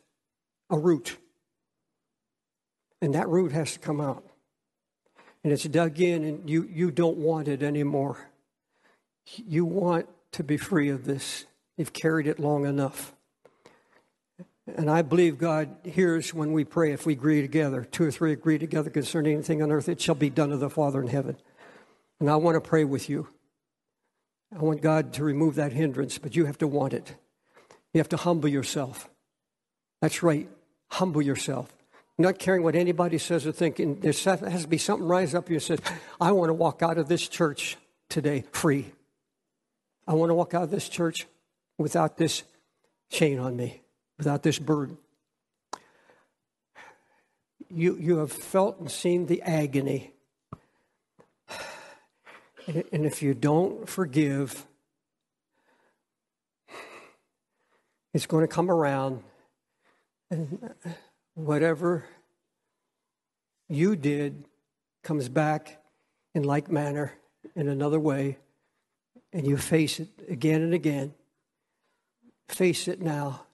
a 0.69 0.77
root. 0.77 1.17
And 3.01 3.15
that 3.15 3.27
root 3.27 3.51
has 3.51 3.73
to 3.73 3.79
come 3.79 3.99
out. 3.99 4.23
And 5.43 5.51
it's 5.51 5.63
dug 5.63 5.99
in, 5.99 6.23
and 6.23 6.49
you, 6.49 6.67
you 6.71 6.91
don't 6.91 7.17
want 7.17 7.47
it 7.47 7.63
anymore. 7.63 8.29
You 9.35 9.65
want 9.65 10.07
to 10.33 10.43
be 10.43 10.57
free 10.57 10.89
of 10.89 11.05
this. 11.05 11.45
You've 11.77 11.93
carried 11.93 12.27
it 12.27 12.39
long 12.39 12.65
enough. 12.65 13.13
And 14.67 14.89
I 14.89 15.01
believe 15.01 15.39
God 15.39 15.75
hears 15.83 16.33
when 16.33 16.53
we 16.53 16.63
pray 16.63 16.91
if 16.91 17.05
we 17.07 17.13
agree 17.13 17.41
together. 17.41 17.83
Two 17.83 18.05
or 18.05 18.11
three 18.11 18.31
agree 18.31 18.59
together 18.59 18.91
concerning 18.91 19.33
anything 19.33 19.63
on 19.63 19.71
earth, 19.71 19.89
it 19.89 19.99
shall 19.99 20.15
be 20.15 20.29
done 20.29 20.51
of 20.51 20.59
the 20.59 20.69
Father 20.69 21.01
in 21.01 21.07
heaven. 21.07 21.37
And 22.19 22.29
I 22.29 22.35
want 22.35 22.55
to 22.55 22.61
pray 22.61 22.83
with 22.83 23.09
you. 23.09 23.27
I 24.55 24.59
want 24.59 24.81
God 24.81 25.13
to 25.13 25.23
remove 25.23 25.55
that 25.55 25.73
hindrance, 25.73 26.19
but 26.19 26.35
you 26.35 26.45
have 26.45 26.59
to 26.59 26.67
want 26.67 26.93
it. 26.93 27.15
You 27.93 27.99
have 27.99 28.09
to 28.09 28.17
humble 28.17 28.49
yourself. 28.49 29.09
That's 30.01 30.21
right. 30.21 30.47
Humble 30.91 31.21
yourself 31.21 31.73
not 32.21 32.39
caring 32.39 32.63
what 32.63 32.75
anybody 32.75 33.17
says 33.17 33.45
or 33.45 33.51
thinking. 33.51 33.99
there 33.99 34.11
has 34.11 34.61
to 34.63 34.67
be 34.67 34.77
something 34.77 35.07
rise 35.07 35.33
up 35.35 35.47
here 35.47 35.57
that 35.57 35.63
says, 35.63 35.79
I 36.19 36.31
want 36.31 36.49
to 36.49 36.53
walk 36.53 36.81
out 36.81 36.97
of 36.97 37.07
this 37.07 37.27
church 37.27 37.77
today 38.09 38.43
free. 38.51 38.91
I 40.07 40.13
want 40.13 40.29
to 40.29 40.33
walk 40.33 40.53
out 40.53 40.63
of 40.63 40.71
this 40.71 40.89
church 40.89 41.27
without 41.77 42.17
this 42.17 42.43
chain 43.09 43.39
on 43.39 43.55
me, 43.55 43.81
without 44.17 44.43
this 44.43 44.59
burden. 44.59 44.97
You, 47.69 47.97
you 47.97 48.17
have 48.17 48.31
felt 48.31 48.79
and 48.79 48.91
seen 48.91 49.27
the 49.27 49.41
agony. 49.41 50.13
And, 52.67 53.05
if 53.05 53.23
you 53.23 53.33
don't 53.33 53.89
forgive, 53.89 54.65
it's 58.13 58.25
going 58.25 58.43
to 58.43 58.47
come 58.47 58.69
around, 58.69 59.23
and 60.29 60.73
whatever 61.35 62.05
you 63.69 63.95
did 63.95 64.45
comes 65.03 65.29
back 65.29 65.81
in 66.33 66.43
like 66.43 66.69
manner 66.69 67.13
in 67.55 67.67
another 67.67 67.99
way, 67.99 68.37
and 69.33 69.47
you 69.47 69.57
face 69.57 69.99
it 69.99 70.09
again 70.29 70.61
and 70.61 70.73
again. 70.73 71.13
Face 72.47 72.87
it 72.87 73.01
now, 73.01 73.45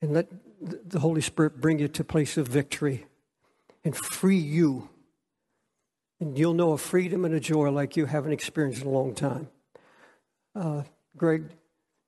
and 0.00 0.12
let 0.12 0.28
the 0.60 1.00
Holy 1.00 1.20
Spirit 1.20 1.60
bring 1.60 1.78
you 1.78 1.88
to 1.88 2.02
a 2.02 2.04
place 2.04 2.36
of 2.36 2.48
victory 2.48 3.06
and 3.84 3.96
free 3.96 4.38
you. 4.38 4.88
And 6.20 6.36
you'll 6.36 6.54
know 6.54 6.72
a 6.72 6.78
freedom 6.78 7.24
and 7.24 7.34
a 7.34 7.40
joy 7.40 7.70
like 7.70 7.96
you 7.96 8.06
haven't 8.06 8.32
experienced 8.32 8.82
in 8.82 8.88
a 8.88 8.90
long 8.90 9.14
time. 9.14 9.48
Uh, 10.54 10.82
Greg 11.16 11.44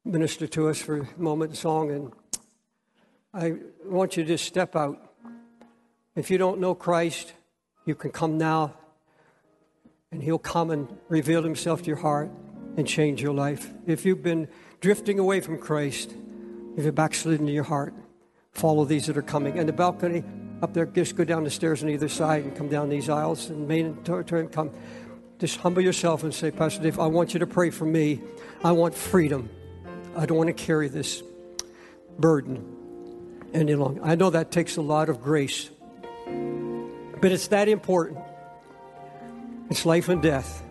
ministered 0.05 0.51
to 0.53 0.69
us 0.69 0.81
for 0.81 1.01
a 1.01 1.09
moment 1.21 1.57
song, 1.57 1.91
and 1.91 2.13
I 3.33 3.57
want 3.85 4.17
you 4.17 4.25
to 4.25 4.39
step 4.39 4.75
out. 4.75 5.10
If 6.17 6.31
you 6.31 6.39
don't 6.39 6.61
know 6.61 6.75
Christ, 6.75 7.33
you 7.87 7.95
can 7.95 8.11
come 8.11 8.37
now 8.37 8.75
and 10.13 10.23
He'll 10.23 10.39
come 10.39 10.71
and 10.71 10.89
reveal 11.09 11.43
Himself 11.43 11.83
to 11.83 11.87
your 11.87 11.97
heart 11.97 12.31
and 12.77 12.87
change 12.87 13.23
your 13.23 13.33
life. 13.33 13.71
If 13.87 14.05
you've 14.05 14.23
been 14.23 14.49
drifting 14.81 15.19
away 15.19 15.41
from 15.41 15.59
Christ, 15.59 16.15
if 16.77 16.85
you're 16.85 16.93
backslidden 16.93 17.47
in 17.49 17.55
your 17.55 17.65
heart, 17.65 17.95
follow 18.53 18.85
these 18.85 19.07
that 19.07 19.17
are 19.17 19.23
coming. 19.23 19.59
And 19.59 19.69
the 19.69 19.73
balcony 19.73 20.25
up 20.63 20.75
there, 20.75 20.87
just 20.87 21.17
go 21.17 21.25
down 21.25 21.45
the 21.45 21.51
stairs 21.51 21.83
on 21.83 21.89
either 21.89 22.09
side 22.09 22.45
and 22.45 22.57
come 22.57 22.69
down 22.69 22.89
these 22.89 23.09
aisles 23.09 23.49
and 23.49 23.67
main 23.67 23.97
turn, 24.05 24.49
come. 24.49 24.71
Just 25.39 25.59
humble 25.59 25.81
yourself 25.81 26.23
and 26.23 26.35
say, 26.35 26.51
Pastor 26.51 26.83
Dave, 26.83 26.99
I 26.99 27.07
want 27.07 27.33
you 27.33 27.41
to 27.41 27.47
pray 27.47 27.71
for 27.71 27.87
me. 27.87 28.21
I 28.63 28.73
want 28.73 28.95
freedom. 28.95 29.49
I 30.17 30.27
don't 30.27 30.37
want 30.37 30.49
to 30.49 30.55
carry 30.55 30.89
this 30.89 31.23
burden 32.19 32.77
any 33.55 33.75
longer. 33.75 34.03
I 34.05 34.17
know 34.17 34.31
that 34.31 34.51
takes 34.51 34.77
a 34.77 34.83
lot 34.83 35.09
of 35.09 35.23
grace, 35.23 35.71
but 37.21 37.33
it's 37.33 37.49
that 37.49 37.69
important. 37.69 38.19
It's 39.69 39.85
life 39.87 40.09
and 40.09 40.23
death. 40.23 40.63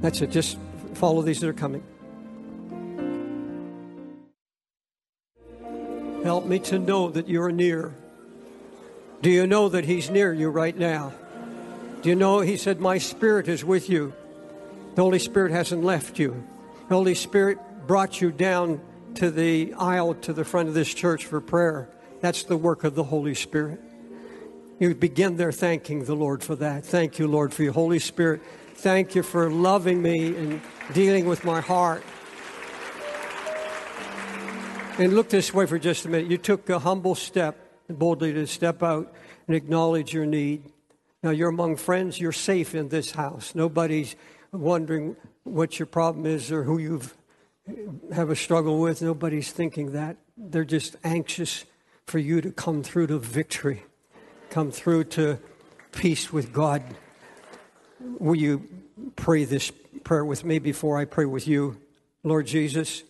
That's 0.00 0.20
it. 0.22 0.30
Just 0.30 0.58
follow 0.94 1.22
these 1.22 1.40
that 1.40 1.48
are 1.48 1.52
coming. 1.52 1.82
Help 6.24 6.46
me 6.46 6.58
to 6.60 6.78
know 6.78 7.10
that 7.10 7.28
you're 7.28 7.52
near. 7.52 7.94
Do 9.22 9.30
you 9.30 9.46
know 9.46 9.68
that 9.68 9.84
He's 9.84 10.10
near 10.10 10.32
you 10.32 10.48
right 10.48 10.76
now? 10.76 11.12
Do 12.02 12.08
you 12.08 12.14
know 12.14 12.40
He 12.40 12.56
said, 12.56 12.80
My 12.80 12.98
Spirit 12.98 13.48
is 13.48 13.64
with 13.64 13.88
you? 13.90 14.14
The 14.94 15.02
Holy 15.02 15.18
Spirit 15.18 15.52
hasn't 15.52 15.84
left 15.84 16.18
you. 16.18 16.42
The 16.88 16.94
Holy 16.94 17.14
Spirit 17.14 17.58
brought 17.86 18.20
you 18.20 18.32
down 18.32 18.80
to 19.14 19.30
the 19.30 19.74
aisle 19.74 20.14
to 20.14 20.32
the 20.32 20.44
front 20.44 20.68
of 20.68 20.74
this 20.74 20.92
church 20.92 21.26
for 21.26 21.40
prayer. 21.40 21.88
That's 22.20 22.42
the 22.44 22.56
work 22.56 22.84
of 22.84 22.94
the 22.94 23.04
Holy 23.04 23.34
Spirit. 23.34 23.80
You 24.78 24.94
begin 24.94 25.36
there 25.36 25.52
thanking 25.52 26.04
the 26.04 26.14
Lord 26.14 26.42
for 26.42 26.56
that. 26.56 26.84
Thank 26.84 27.18
you, 27.18 27.26
Lord, 27.26 27.52
for 27.52 27.62
your 27.62 27.72
Holy 27.72 27.98
Spirit. 27.98 28.40
Thank 28.76 29.14
you 29.14 29.22
for 29.22 29.50
loving 29.50 30.00
me 30.00 30.34
and 30.34 30.60
dealing 30.94 31.26
with 31.26 31.44
my 31.44 31.60
heart. 31.60 32.02
And 34.98 35.14
look 35.14 35.28
this 35.28 35.52
way 35.52 35.66
for 35.66 35.78
just 35.78 36.06
a 36.06 36.08
minute. 36.08 36.30
You 36.30 36.38
took 36.38 36.68
a 36.70 36.78
humble 36.78 37.14
step, 37.14 37.56
boldly 37.88 38.32
to 38.32 38.46
step 38.46 38.82
out 38.82 39.12
and 39.46 39.56
acknowledge 39.56 40.14
your 40.14 40.26
need. 40.26 40.62
Now 41.22 41.30
you're 41.30 41.50
among 41.50 41.76
friends, 41.76 42.18
you're 42.18 42.32
safe 42.32 42.74
in 42.74 42.88
this 42.88 43.10
house. 43.10 43.54
Nobody's 43.54 44.16
wondering 44.52 45.16
what 45.44 45.78
your 45.78 45.86
problem 45.86 46.26
is 46.26 46.50
or 46.50 46.64
who 46.64 46.78
you've 46.78 47.14
have 48.14 48.30
a 48.30 48.36
struggle 48.36 48.80
with. 48.80 49.02
Nobody's 49.02 49.52
thinking 49.52 49.92
that. 49.92 50.16
They're 50.36 50.64
just 50.64 50.96
anxious 51.04 51.64
for 52.06 52.18
you 52.18 52.40
to 52.40 52.50
come 52.50 52.82
through 52.82 53.08
to 53.08 53.18
victory 53.18 53.84
come 54.50 54.72
through 54.72 55.04
to 55.04 55.38
peace 55.92 56.32
with 56.32 56.52
God. 56.52 56.82
Will 58.18 58.34
you 58.34 58.68
pray 59.14 59.44
this 59.44 59.70
prayer 60.02 60.24
with 60.24 60.44
me 60.44 60.58
before 60.58 60.98
I 60.98 61.04
pray 61.04 61.24
with 61.24 61.46
you? 61.46 61.80
Lord 62.24 62.46
Jesus, 62.46 63.04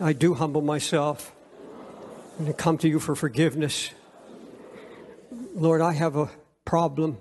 I 0.00 0.12
do 0.12 0.34
humble 0.34 0.60
myself 0.60 1.34
and 2.38 2.46
to 2.46 2.52
come 2.52 2.76
to 2.78 2.88
you 2.88 3.00
for 3.00 3.14
forgiveness. 3.14 3.90
Lord, 5.54 5.80
I 5.80 5.92
have 5.92 6.16
a 6.16 6.30
problem. 6.66 7.18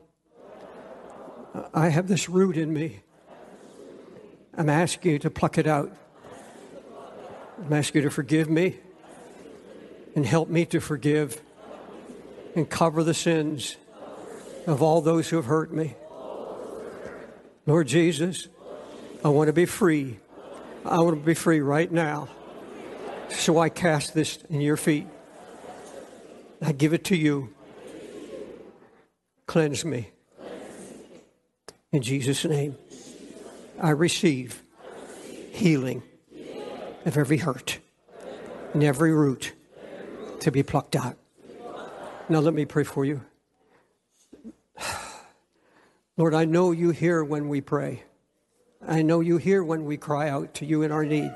I 1.73 1.87
have 1.87 2.07
this 2.07 2.27
root 2.27 2.57
in 2.57 2.73
me. 2.73 2.99
I'm 4.57 4.69
asking 4.69 5.13
you 5.13 5.19
to 5.19 5.29
pluck 5.29 5.57
it 5.57 5.67
out. 5.67 5.95
I'm 7.63 7.73
asking 7.73 8.01
you 8.01 8.09
to 8.09 8.13
forgive 8.13 8.49
me 8.49 8.77
and 10.15 10.25
help 10.25 10.49
me 10.49 10.65
to 10.67 10.79
forgive 10.79 11.39
and 12.55 12.67
cover 12.67 13.03
the 13.03 13.13
sins 13.13 13.77
of 14.65 14.81
all 14.81 15.01
those 15.01 15.29
who 15.29 15.35
have 15.35 15.45
hurt 15.45 15.71
me. 15.71 15.95
Lord 17.67 17.87
Jesus, 17.87 18.47
I 19.23 19.29
want 19.29 19.47
to 19.47 19.53
be 19.53 19.67
free. 19.67 20.19
I 20.83 20.97
want 20.99 21.19
to 21.19 21.25
be 21.25 21.35
free 21.35 21.61
right 21.61 21.91
now. 21.91 22.29
So 23.29 23.59
I 23.59 23.69
cast 23.69 24.15
this 24.15 24.39
in 24.49 24.59
your 24.59 24.77
feet. 24.77 25.07
I 26.63 26.71
give 26.71 26.93
it 26.93 27.05
to 27.05 27.15
you. 27.15 27.53
Cleanse 29.45 29.85
me. 29.85 30.09
In 31.91 32.01
Jesus' 32.01 32.43
name, 32.43 32.75
I 33.79 33.91
receive 33.91 34.63
healing 35.51 36.01
of 37.05 37.17
every 37.17 37.37
hurt 37.37 37.79
and 38.73 38.83
every 38.83 39.13
root 39.13 39.53
to 40.41 40.51
be 40.51 40.63
plucked 40.63 40.95
out. 40.95 41.17
Now, 42.29 42.39
let 42.39 42.53
me 42.53 42.65
pray 42.65 42.83
for 42.83 43.03
you. 43.03 43.21
Lord, 46.17 46.33
I 46.33 46.45
know 46.45 46.71
you 46.71 46.91
hear 46.91 47.23
when 47.23 47.49
we 47.49 47.61
pray. 47.61 48.03
I 48.87 49.01
know 49.01 49.19
you 49.19 49.37
hear 49.37 49.63
when 49.63 49.85
we 49.85 49.97
cry 49.97 50.29
out 50.29 50.53
to 50.55 50.65
you 50.65 50.81
in 50.81 50.91
our 50.91 51.05
need. 51.05 51.33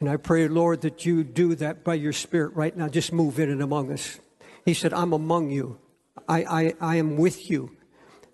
And 0.00 0.08
I 0.08 0.16
pray, 0.16 0.48
Lord, 0.48 0.80
that 0.82 1.06
you 1.06 1.22
do 1.22 1.54
that 1.56 1.84
by 1.84 1.94
your 1.94 2.12
Spirit 2.12 2.54
right 2.54 2.76
now. 2.76 2.88
Just 2.88 3.12
move 3.12 3.38
in 3.38 3.50
and 3.50 3.62
among 3.62 3.92
us. 3.92 4.18
He 4.64 4.74
said, 4.74 4.92
I'm 4.92 5.12
among 5.12 5.50
you. 5.50 5.78
I, 6.28 6.44
I, 6.44 6.74
I 6.80 6.96
am 6.96 7.16
with 7.16 7.50
you. 7.50 7.76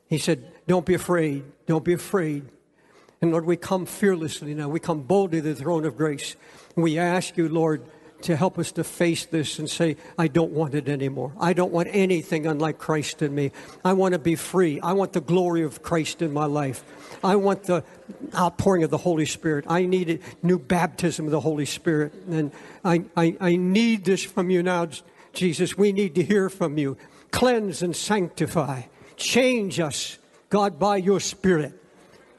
He 0.06 0.18
said, 0.18 0.50
Don't 0.66 0.86
be 0.86 0.94
afraid. 0.94 1.44
Don't 1.66 1.84
be 1.84 1.92
afraid. 1.92 2.44
And 3.20 3.32
Lord, 3.32 3.46
we 3.46 3.56
come 3.56 3.86
fearlessly 3.86 4.54
now. 4.54 4.68
We 4.68 4.80
come 4.80 5.02
boldly 5.02 5.40
to 5.40 5.48
the 5.48 5.54
throne 5.54 5.84
of 5.84 5.96
grace. 5.96 6.36
We 6.76 6.98
ask 6.98 7.36
you, 7.36 7.48
Lord, 7.48 7.82
to 8.22 8.36
help 8.36 8.58
us 8.58 8.72
to 8.72 8.84
face 8.84 9.26
this 9.26 9.58
and 9.58 9.70
say, 9.70 9.96
I 10.16 10.28
don't 10.28 10.52
want 10.52 10.74
it 10.74 10.88
anymore. 10.88 11.32
I 11.38 11.52
don't 11.52 11.72
want 11.72 11.88
anything 11.92 12.46
unlike 12.46 12.78
Christ 12.78 13.22
in 13.22 13.34
me. 13.34 13.52
I 13.84 13.92
want 13.92 14.12
to 14.12 14.18
be 14.18 14.34
free. 14.34 14.80
I 14.80 14.92
want 14.92 15.12
the 15.12 15.20
glory 15.20 15.62
of 15.62 15.82
Christ 15.82 16.22
in 16.22 16.32
my 16.32 16.46
life. 16.46 16.84
I 17.22 17.36
want 17.36 17.64
the 17.64 17.84
outpouring 18.34 18.82
of 18.82 18.90
the 18.90 18.98
Holy 18.98 19.26
Spirit. 19.26 19.64
I 19.68 19.86
need 19.86 20.10
a 20.10 20.18
new 20.46 20.58
baptism 20.58 21.26
of 21.26 21.32
the 21.32 21.40
Holy 21.40 21.66
Spirit. 21.66 22.12
And 22.28 22.50
I, 22.84 23.04
I, 23.16 23.36
I 23.40 23.56
need 23.56 24.04
this 24.04 24.24
from 24.24 24.50
you 24.50 24.62
now, 24.62 24.88
Jesus. 25.32 25.78
We 25.78 25.92
need 25.92 26.14
to 26.16 26.22
hear 26.22 26.48
from 26.48 26.76
you. 26.76 26.96
Cleanse 27.30 27.82
and 27.82 27.94
sanctify. 27.94 28.82
Change 29.16 29.78
us, 29.80 30.18
God, 30.48 30.78
by 30.78 30.96
your 30.96 31.20
Spirit. 31.20 31.72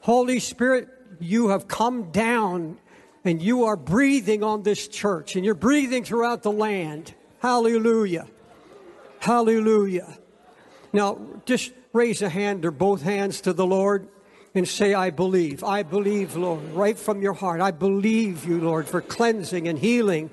Holy 0.01 0.39
Spirit, 0.39 0.87
you 1.19 1.49
have 1.49 1.67
come 1.67 2.11
down 2.11 2.77
and 3.25 3.41
you 3.41 3.65
are 3.65 3.75
breathing 3.75 4.43
on 4.43 4.63
this 4.63 4.87
church 4.87 5.35
and 5.35 5.43
you're 5.43 5.53
breathing 5.53 6.03
throughout 6.03 6.43
the 6.43 6.51
land. 6.51 7.13
Hallelujah. 7.39 8.27
Hallelujah. 9.19 10.17
Now, 10.93 11.19
just 11.45 11.71
raise 11.93 12.21
a 12.21 12.29
hand 12.29 12.65
or 12.65 12.71
both 12.71 13.01
hands 13.01 13.41
to 13.41 13.53
the 13.53 13.65
Lord 13.65 14.07
and 14.55 14.67
say, 14.67 14.93
I 14.93 15.09
believe. 15.09 15.63
I 15.63 15.83
believe, 15.83 16.35
Lord, 16.35 16.63
right 16.73 16.97
from 16.97 17.21
your 17.21 17.33
heart. 17.33 17.61
I 17.61 17.71
believe 17.71 18.45
you, 18.45 18.59
Lord, 18.59 18.87
for 18.87 19.01
cleansing 19.01 19.67
and 19.67 19.77
healing. 19.77 20.29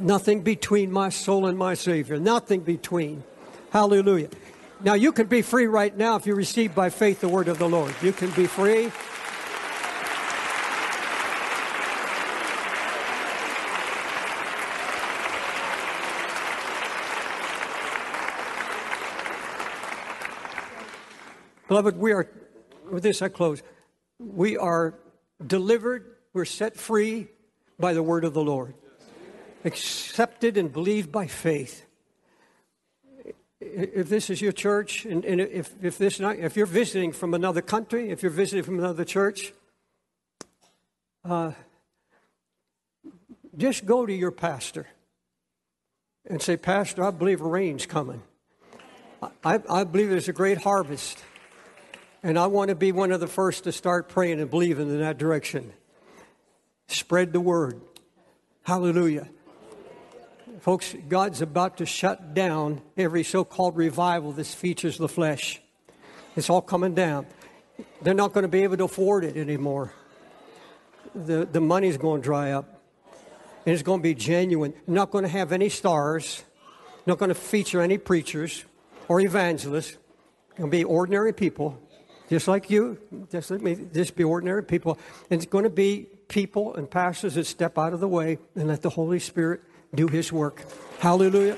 Nothing 0.00 0.42
between 0.42 0.92
my 0.92 1.08
soul 1.08 1.46
and 1.46 1.56
my 1.56 1.74
Savior. 1.74 2.18
Nothing 2.18 2.60
between. 2.60 3.24
Hallelujah. 3.70 4.28
Now, 4.80 4.94
you 4.94 5.10
can 5.10 5.26
be 5.26 5.42
free 5.42 5.66
right 5.66 5.96
now 5.96 6.14
if 6.14 6.26
you 6.26 6.36
receive 6.36 6.72
by 6.72 6.90
faith 6.90 7.20
the 7.20 7.28
word 7.28 7.48
of 7.48 7.58
the 7.58 7.68
Lord. 7.68 7.92
You 8.00 8.12
can 8.12 8.30
be 8.30 8.46
free. 8.46 8.92
Beloved, 21.66 21.98
we 21.98 22.12
are, 22.12 22.28
with 22.90 23.02
this 23.02 23.20
I 23.20 23.28
close, 23.28 23.62
we 24.20 24.56
are 24.56 24.94
delivered 25.44 26.14
we're 26.32 26.44
set 26.44 26.76
free 26.76 27.28
by 27.80 27.94
the 27.94 28.02
word 28.02 28.24
of 28.24 28.32
the 28.32 28.42
Lord, 28.42 28.74
accepted 29.64 30.56
and 30.56 30.72
believed 30.72 31.10
by 31.10 31.26
faith. 31.26 31.84
If 33.72 34.08
this 34.08 34.30
is 34.30 34.40
your 34.40 34.52
church, 34.52 35.04
and, 35.04 35.24
and 35.24 35.40
if, 35.40 35.72
if, 35.82 35.98
this 35.98 36.20
not, 36.20 36.36
if 36.36 36.56
you're 36.56 36.66
visiting 36.66 37.12
from 37.12 37.34
another 37.34 37.62
country, 37.62 38.10
if 38.10 38.22
you're 38.22 38.30
visiting 38.30 38.64
from 38.64 38.78
another 38.78 39.04
church, 39.04 39.52
uh, 41.24 41.52
just 43.56 43.86
go 43.86 44.06
to 44.06 44.12
your 44.12 44.30
pastor 44.30 44.86
and 46.26 46.40
say, 46.40 46.56
Pastor, 46.56 47.04
I 47.04 47.10
believe 47.10 47.40
rain's 47.40 47.86
coming. 47.86 48.22
I, 49.44 49.60
I 49.68 49.84
believe 49.84 50.10
there's 50.10 50.28
a 50.28 50.32
great 50.32 50.58
harvest. 50.58 51.18
And 52.22 52.38
I 52.38 52.46
want 52.46 52.68
to 52.68 52.74
be 52.74 52.92
one 52.92 53.12
of 53.12 53.20
the 53.20 53.26
first 53.26 53.64
to 53.64 53.72
start 53.72 54.08
praying 54.08 54.40
and 54.40 54.50
believing 54.50 54.88
in 54.88 55.00
that 55.00 55.18
direction. 55.18 55.72
Spread 56.88 57.32
the 57.32 57.40
word. 57.40 57.80
Hallelujah. 58.62 59.28
Folks, 60.60 60.94
God's 61.08 61.40
about 61.40 61.76
to 61.76 61.86
shut 61.86 62.34
down 62.34 62.80
every 62.96 63.22
so 63.22 63.44
called 63.44 63.76
revival 63.76 64.32
that 64.32 64.46
features 64.46 64.98
the 64.98 65.08
flesh. 65.08 65.60
It's 66.34 66.50
all 66.50 66.62
coming 66.62 66.94
down. 66.94 67.26
They're 68.02 68.14
not 68.14 68.32
going 68.32 68.42
to 68.42 68.48
be 68.48 68.64
able 68.64 68.76
to 68.78 68.84
afford 68.84 69.24
it 69.24 69.36
anymore. 69.36 69.92
The, 71.14 71.46
the 71.46 71.60
money's 71.60 71.96
going 71.96 72.22
to 72.22 72.24
dry 72.24 72.52
up. 72.52 72.82
And 73.66 73.74
it's 73.74 73.82
going 73.82 74.00
to 74.00 74.02
be 74.02 74.14
genuine. 74.14 74.74
not 74.86 75.10
going 75.10 75.22
to 75.22 75.28
have 75.28 75.52
any 75.52 75.68
stars, 75.68 76.42
not 77.06 77.18
going 77.18 77.28
to 77.28 77.34
feature 77.34 77.80
any 77.80 77.98
preachers 77.98 78.64
or 79.06 79.20
evangelists. 79.20 79.96
Going 80.56 80.70
to 80.70 80.76
be 80.76 80.82
ordinary 80.82 81.32
people, 81.32 81.80
just 82.28 82.48
like 82.48 82.68
you, 82.68 82.98
just 83.30 83.52
like 83.52 83.60
me, 83.60 83.76
just 83.94 84.16
be 84.16 84.24
ordinary 84.24 84.64
people. 84.64 84.98
And 85.30 85.40
it's 85.40 85.48
going 85.48 85.64
to 85.64 85.70
be 85.70 86.08
people 86.26 86.74
and 86.74 86.90
pastors 86.90 87.34
that 87.34 87.46
step 87.46 87.78
out 87.78 87.92
of 87.92 88.00
the 88.00 88.08
way 88.08 88.38
and 88.56 88.66
let 88.66 88.82
the 88.82 88.90
Holy 88.90 89.20
Spirit 89.20 89.60
do 89.94 90.08
his 90.08 90.32
work. 90.32 90.64
Hallelujah. 90.98 91.56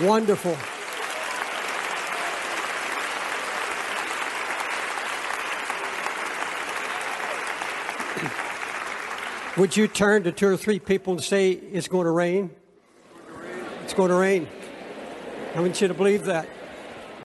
Wonderful. 0.00 0.52
Would 9.56 9.76
you 9.76 9.88
turn 9.88 10.22
to 10.24 10.32
two 10.32 10.48
or 10.48 10.56
three 10.56 10.78
people 10.78 11.14
and 11.14 11.22
say, 11.22 11.50
It's 11.50 11.88
going 11.88 12.04
to 12.04 12.10
rain? 12.10 12.50
It's 13.84 13.94
going 13.94 14.10
to 14.10 14.16
rain. 14.16 14.46
I 15.54 15.60
want 15.60 15.80
you 15.80 15.88
to 15.88 15.94
believe 15.94 16.26
that. 16.26 16.46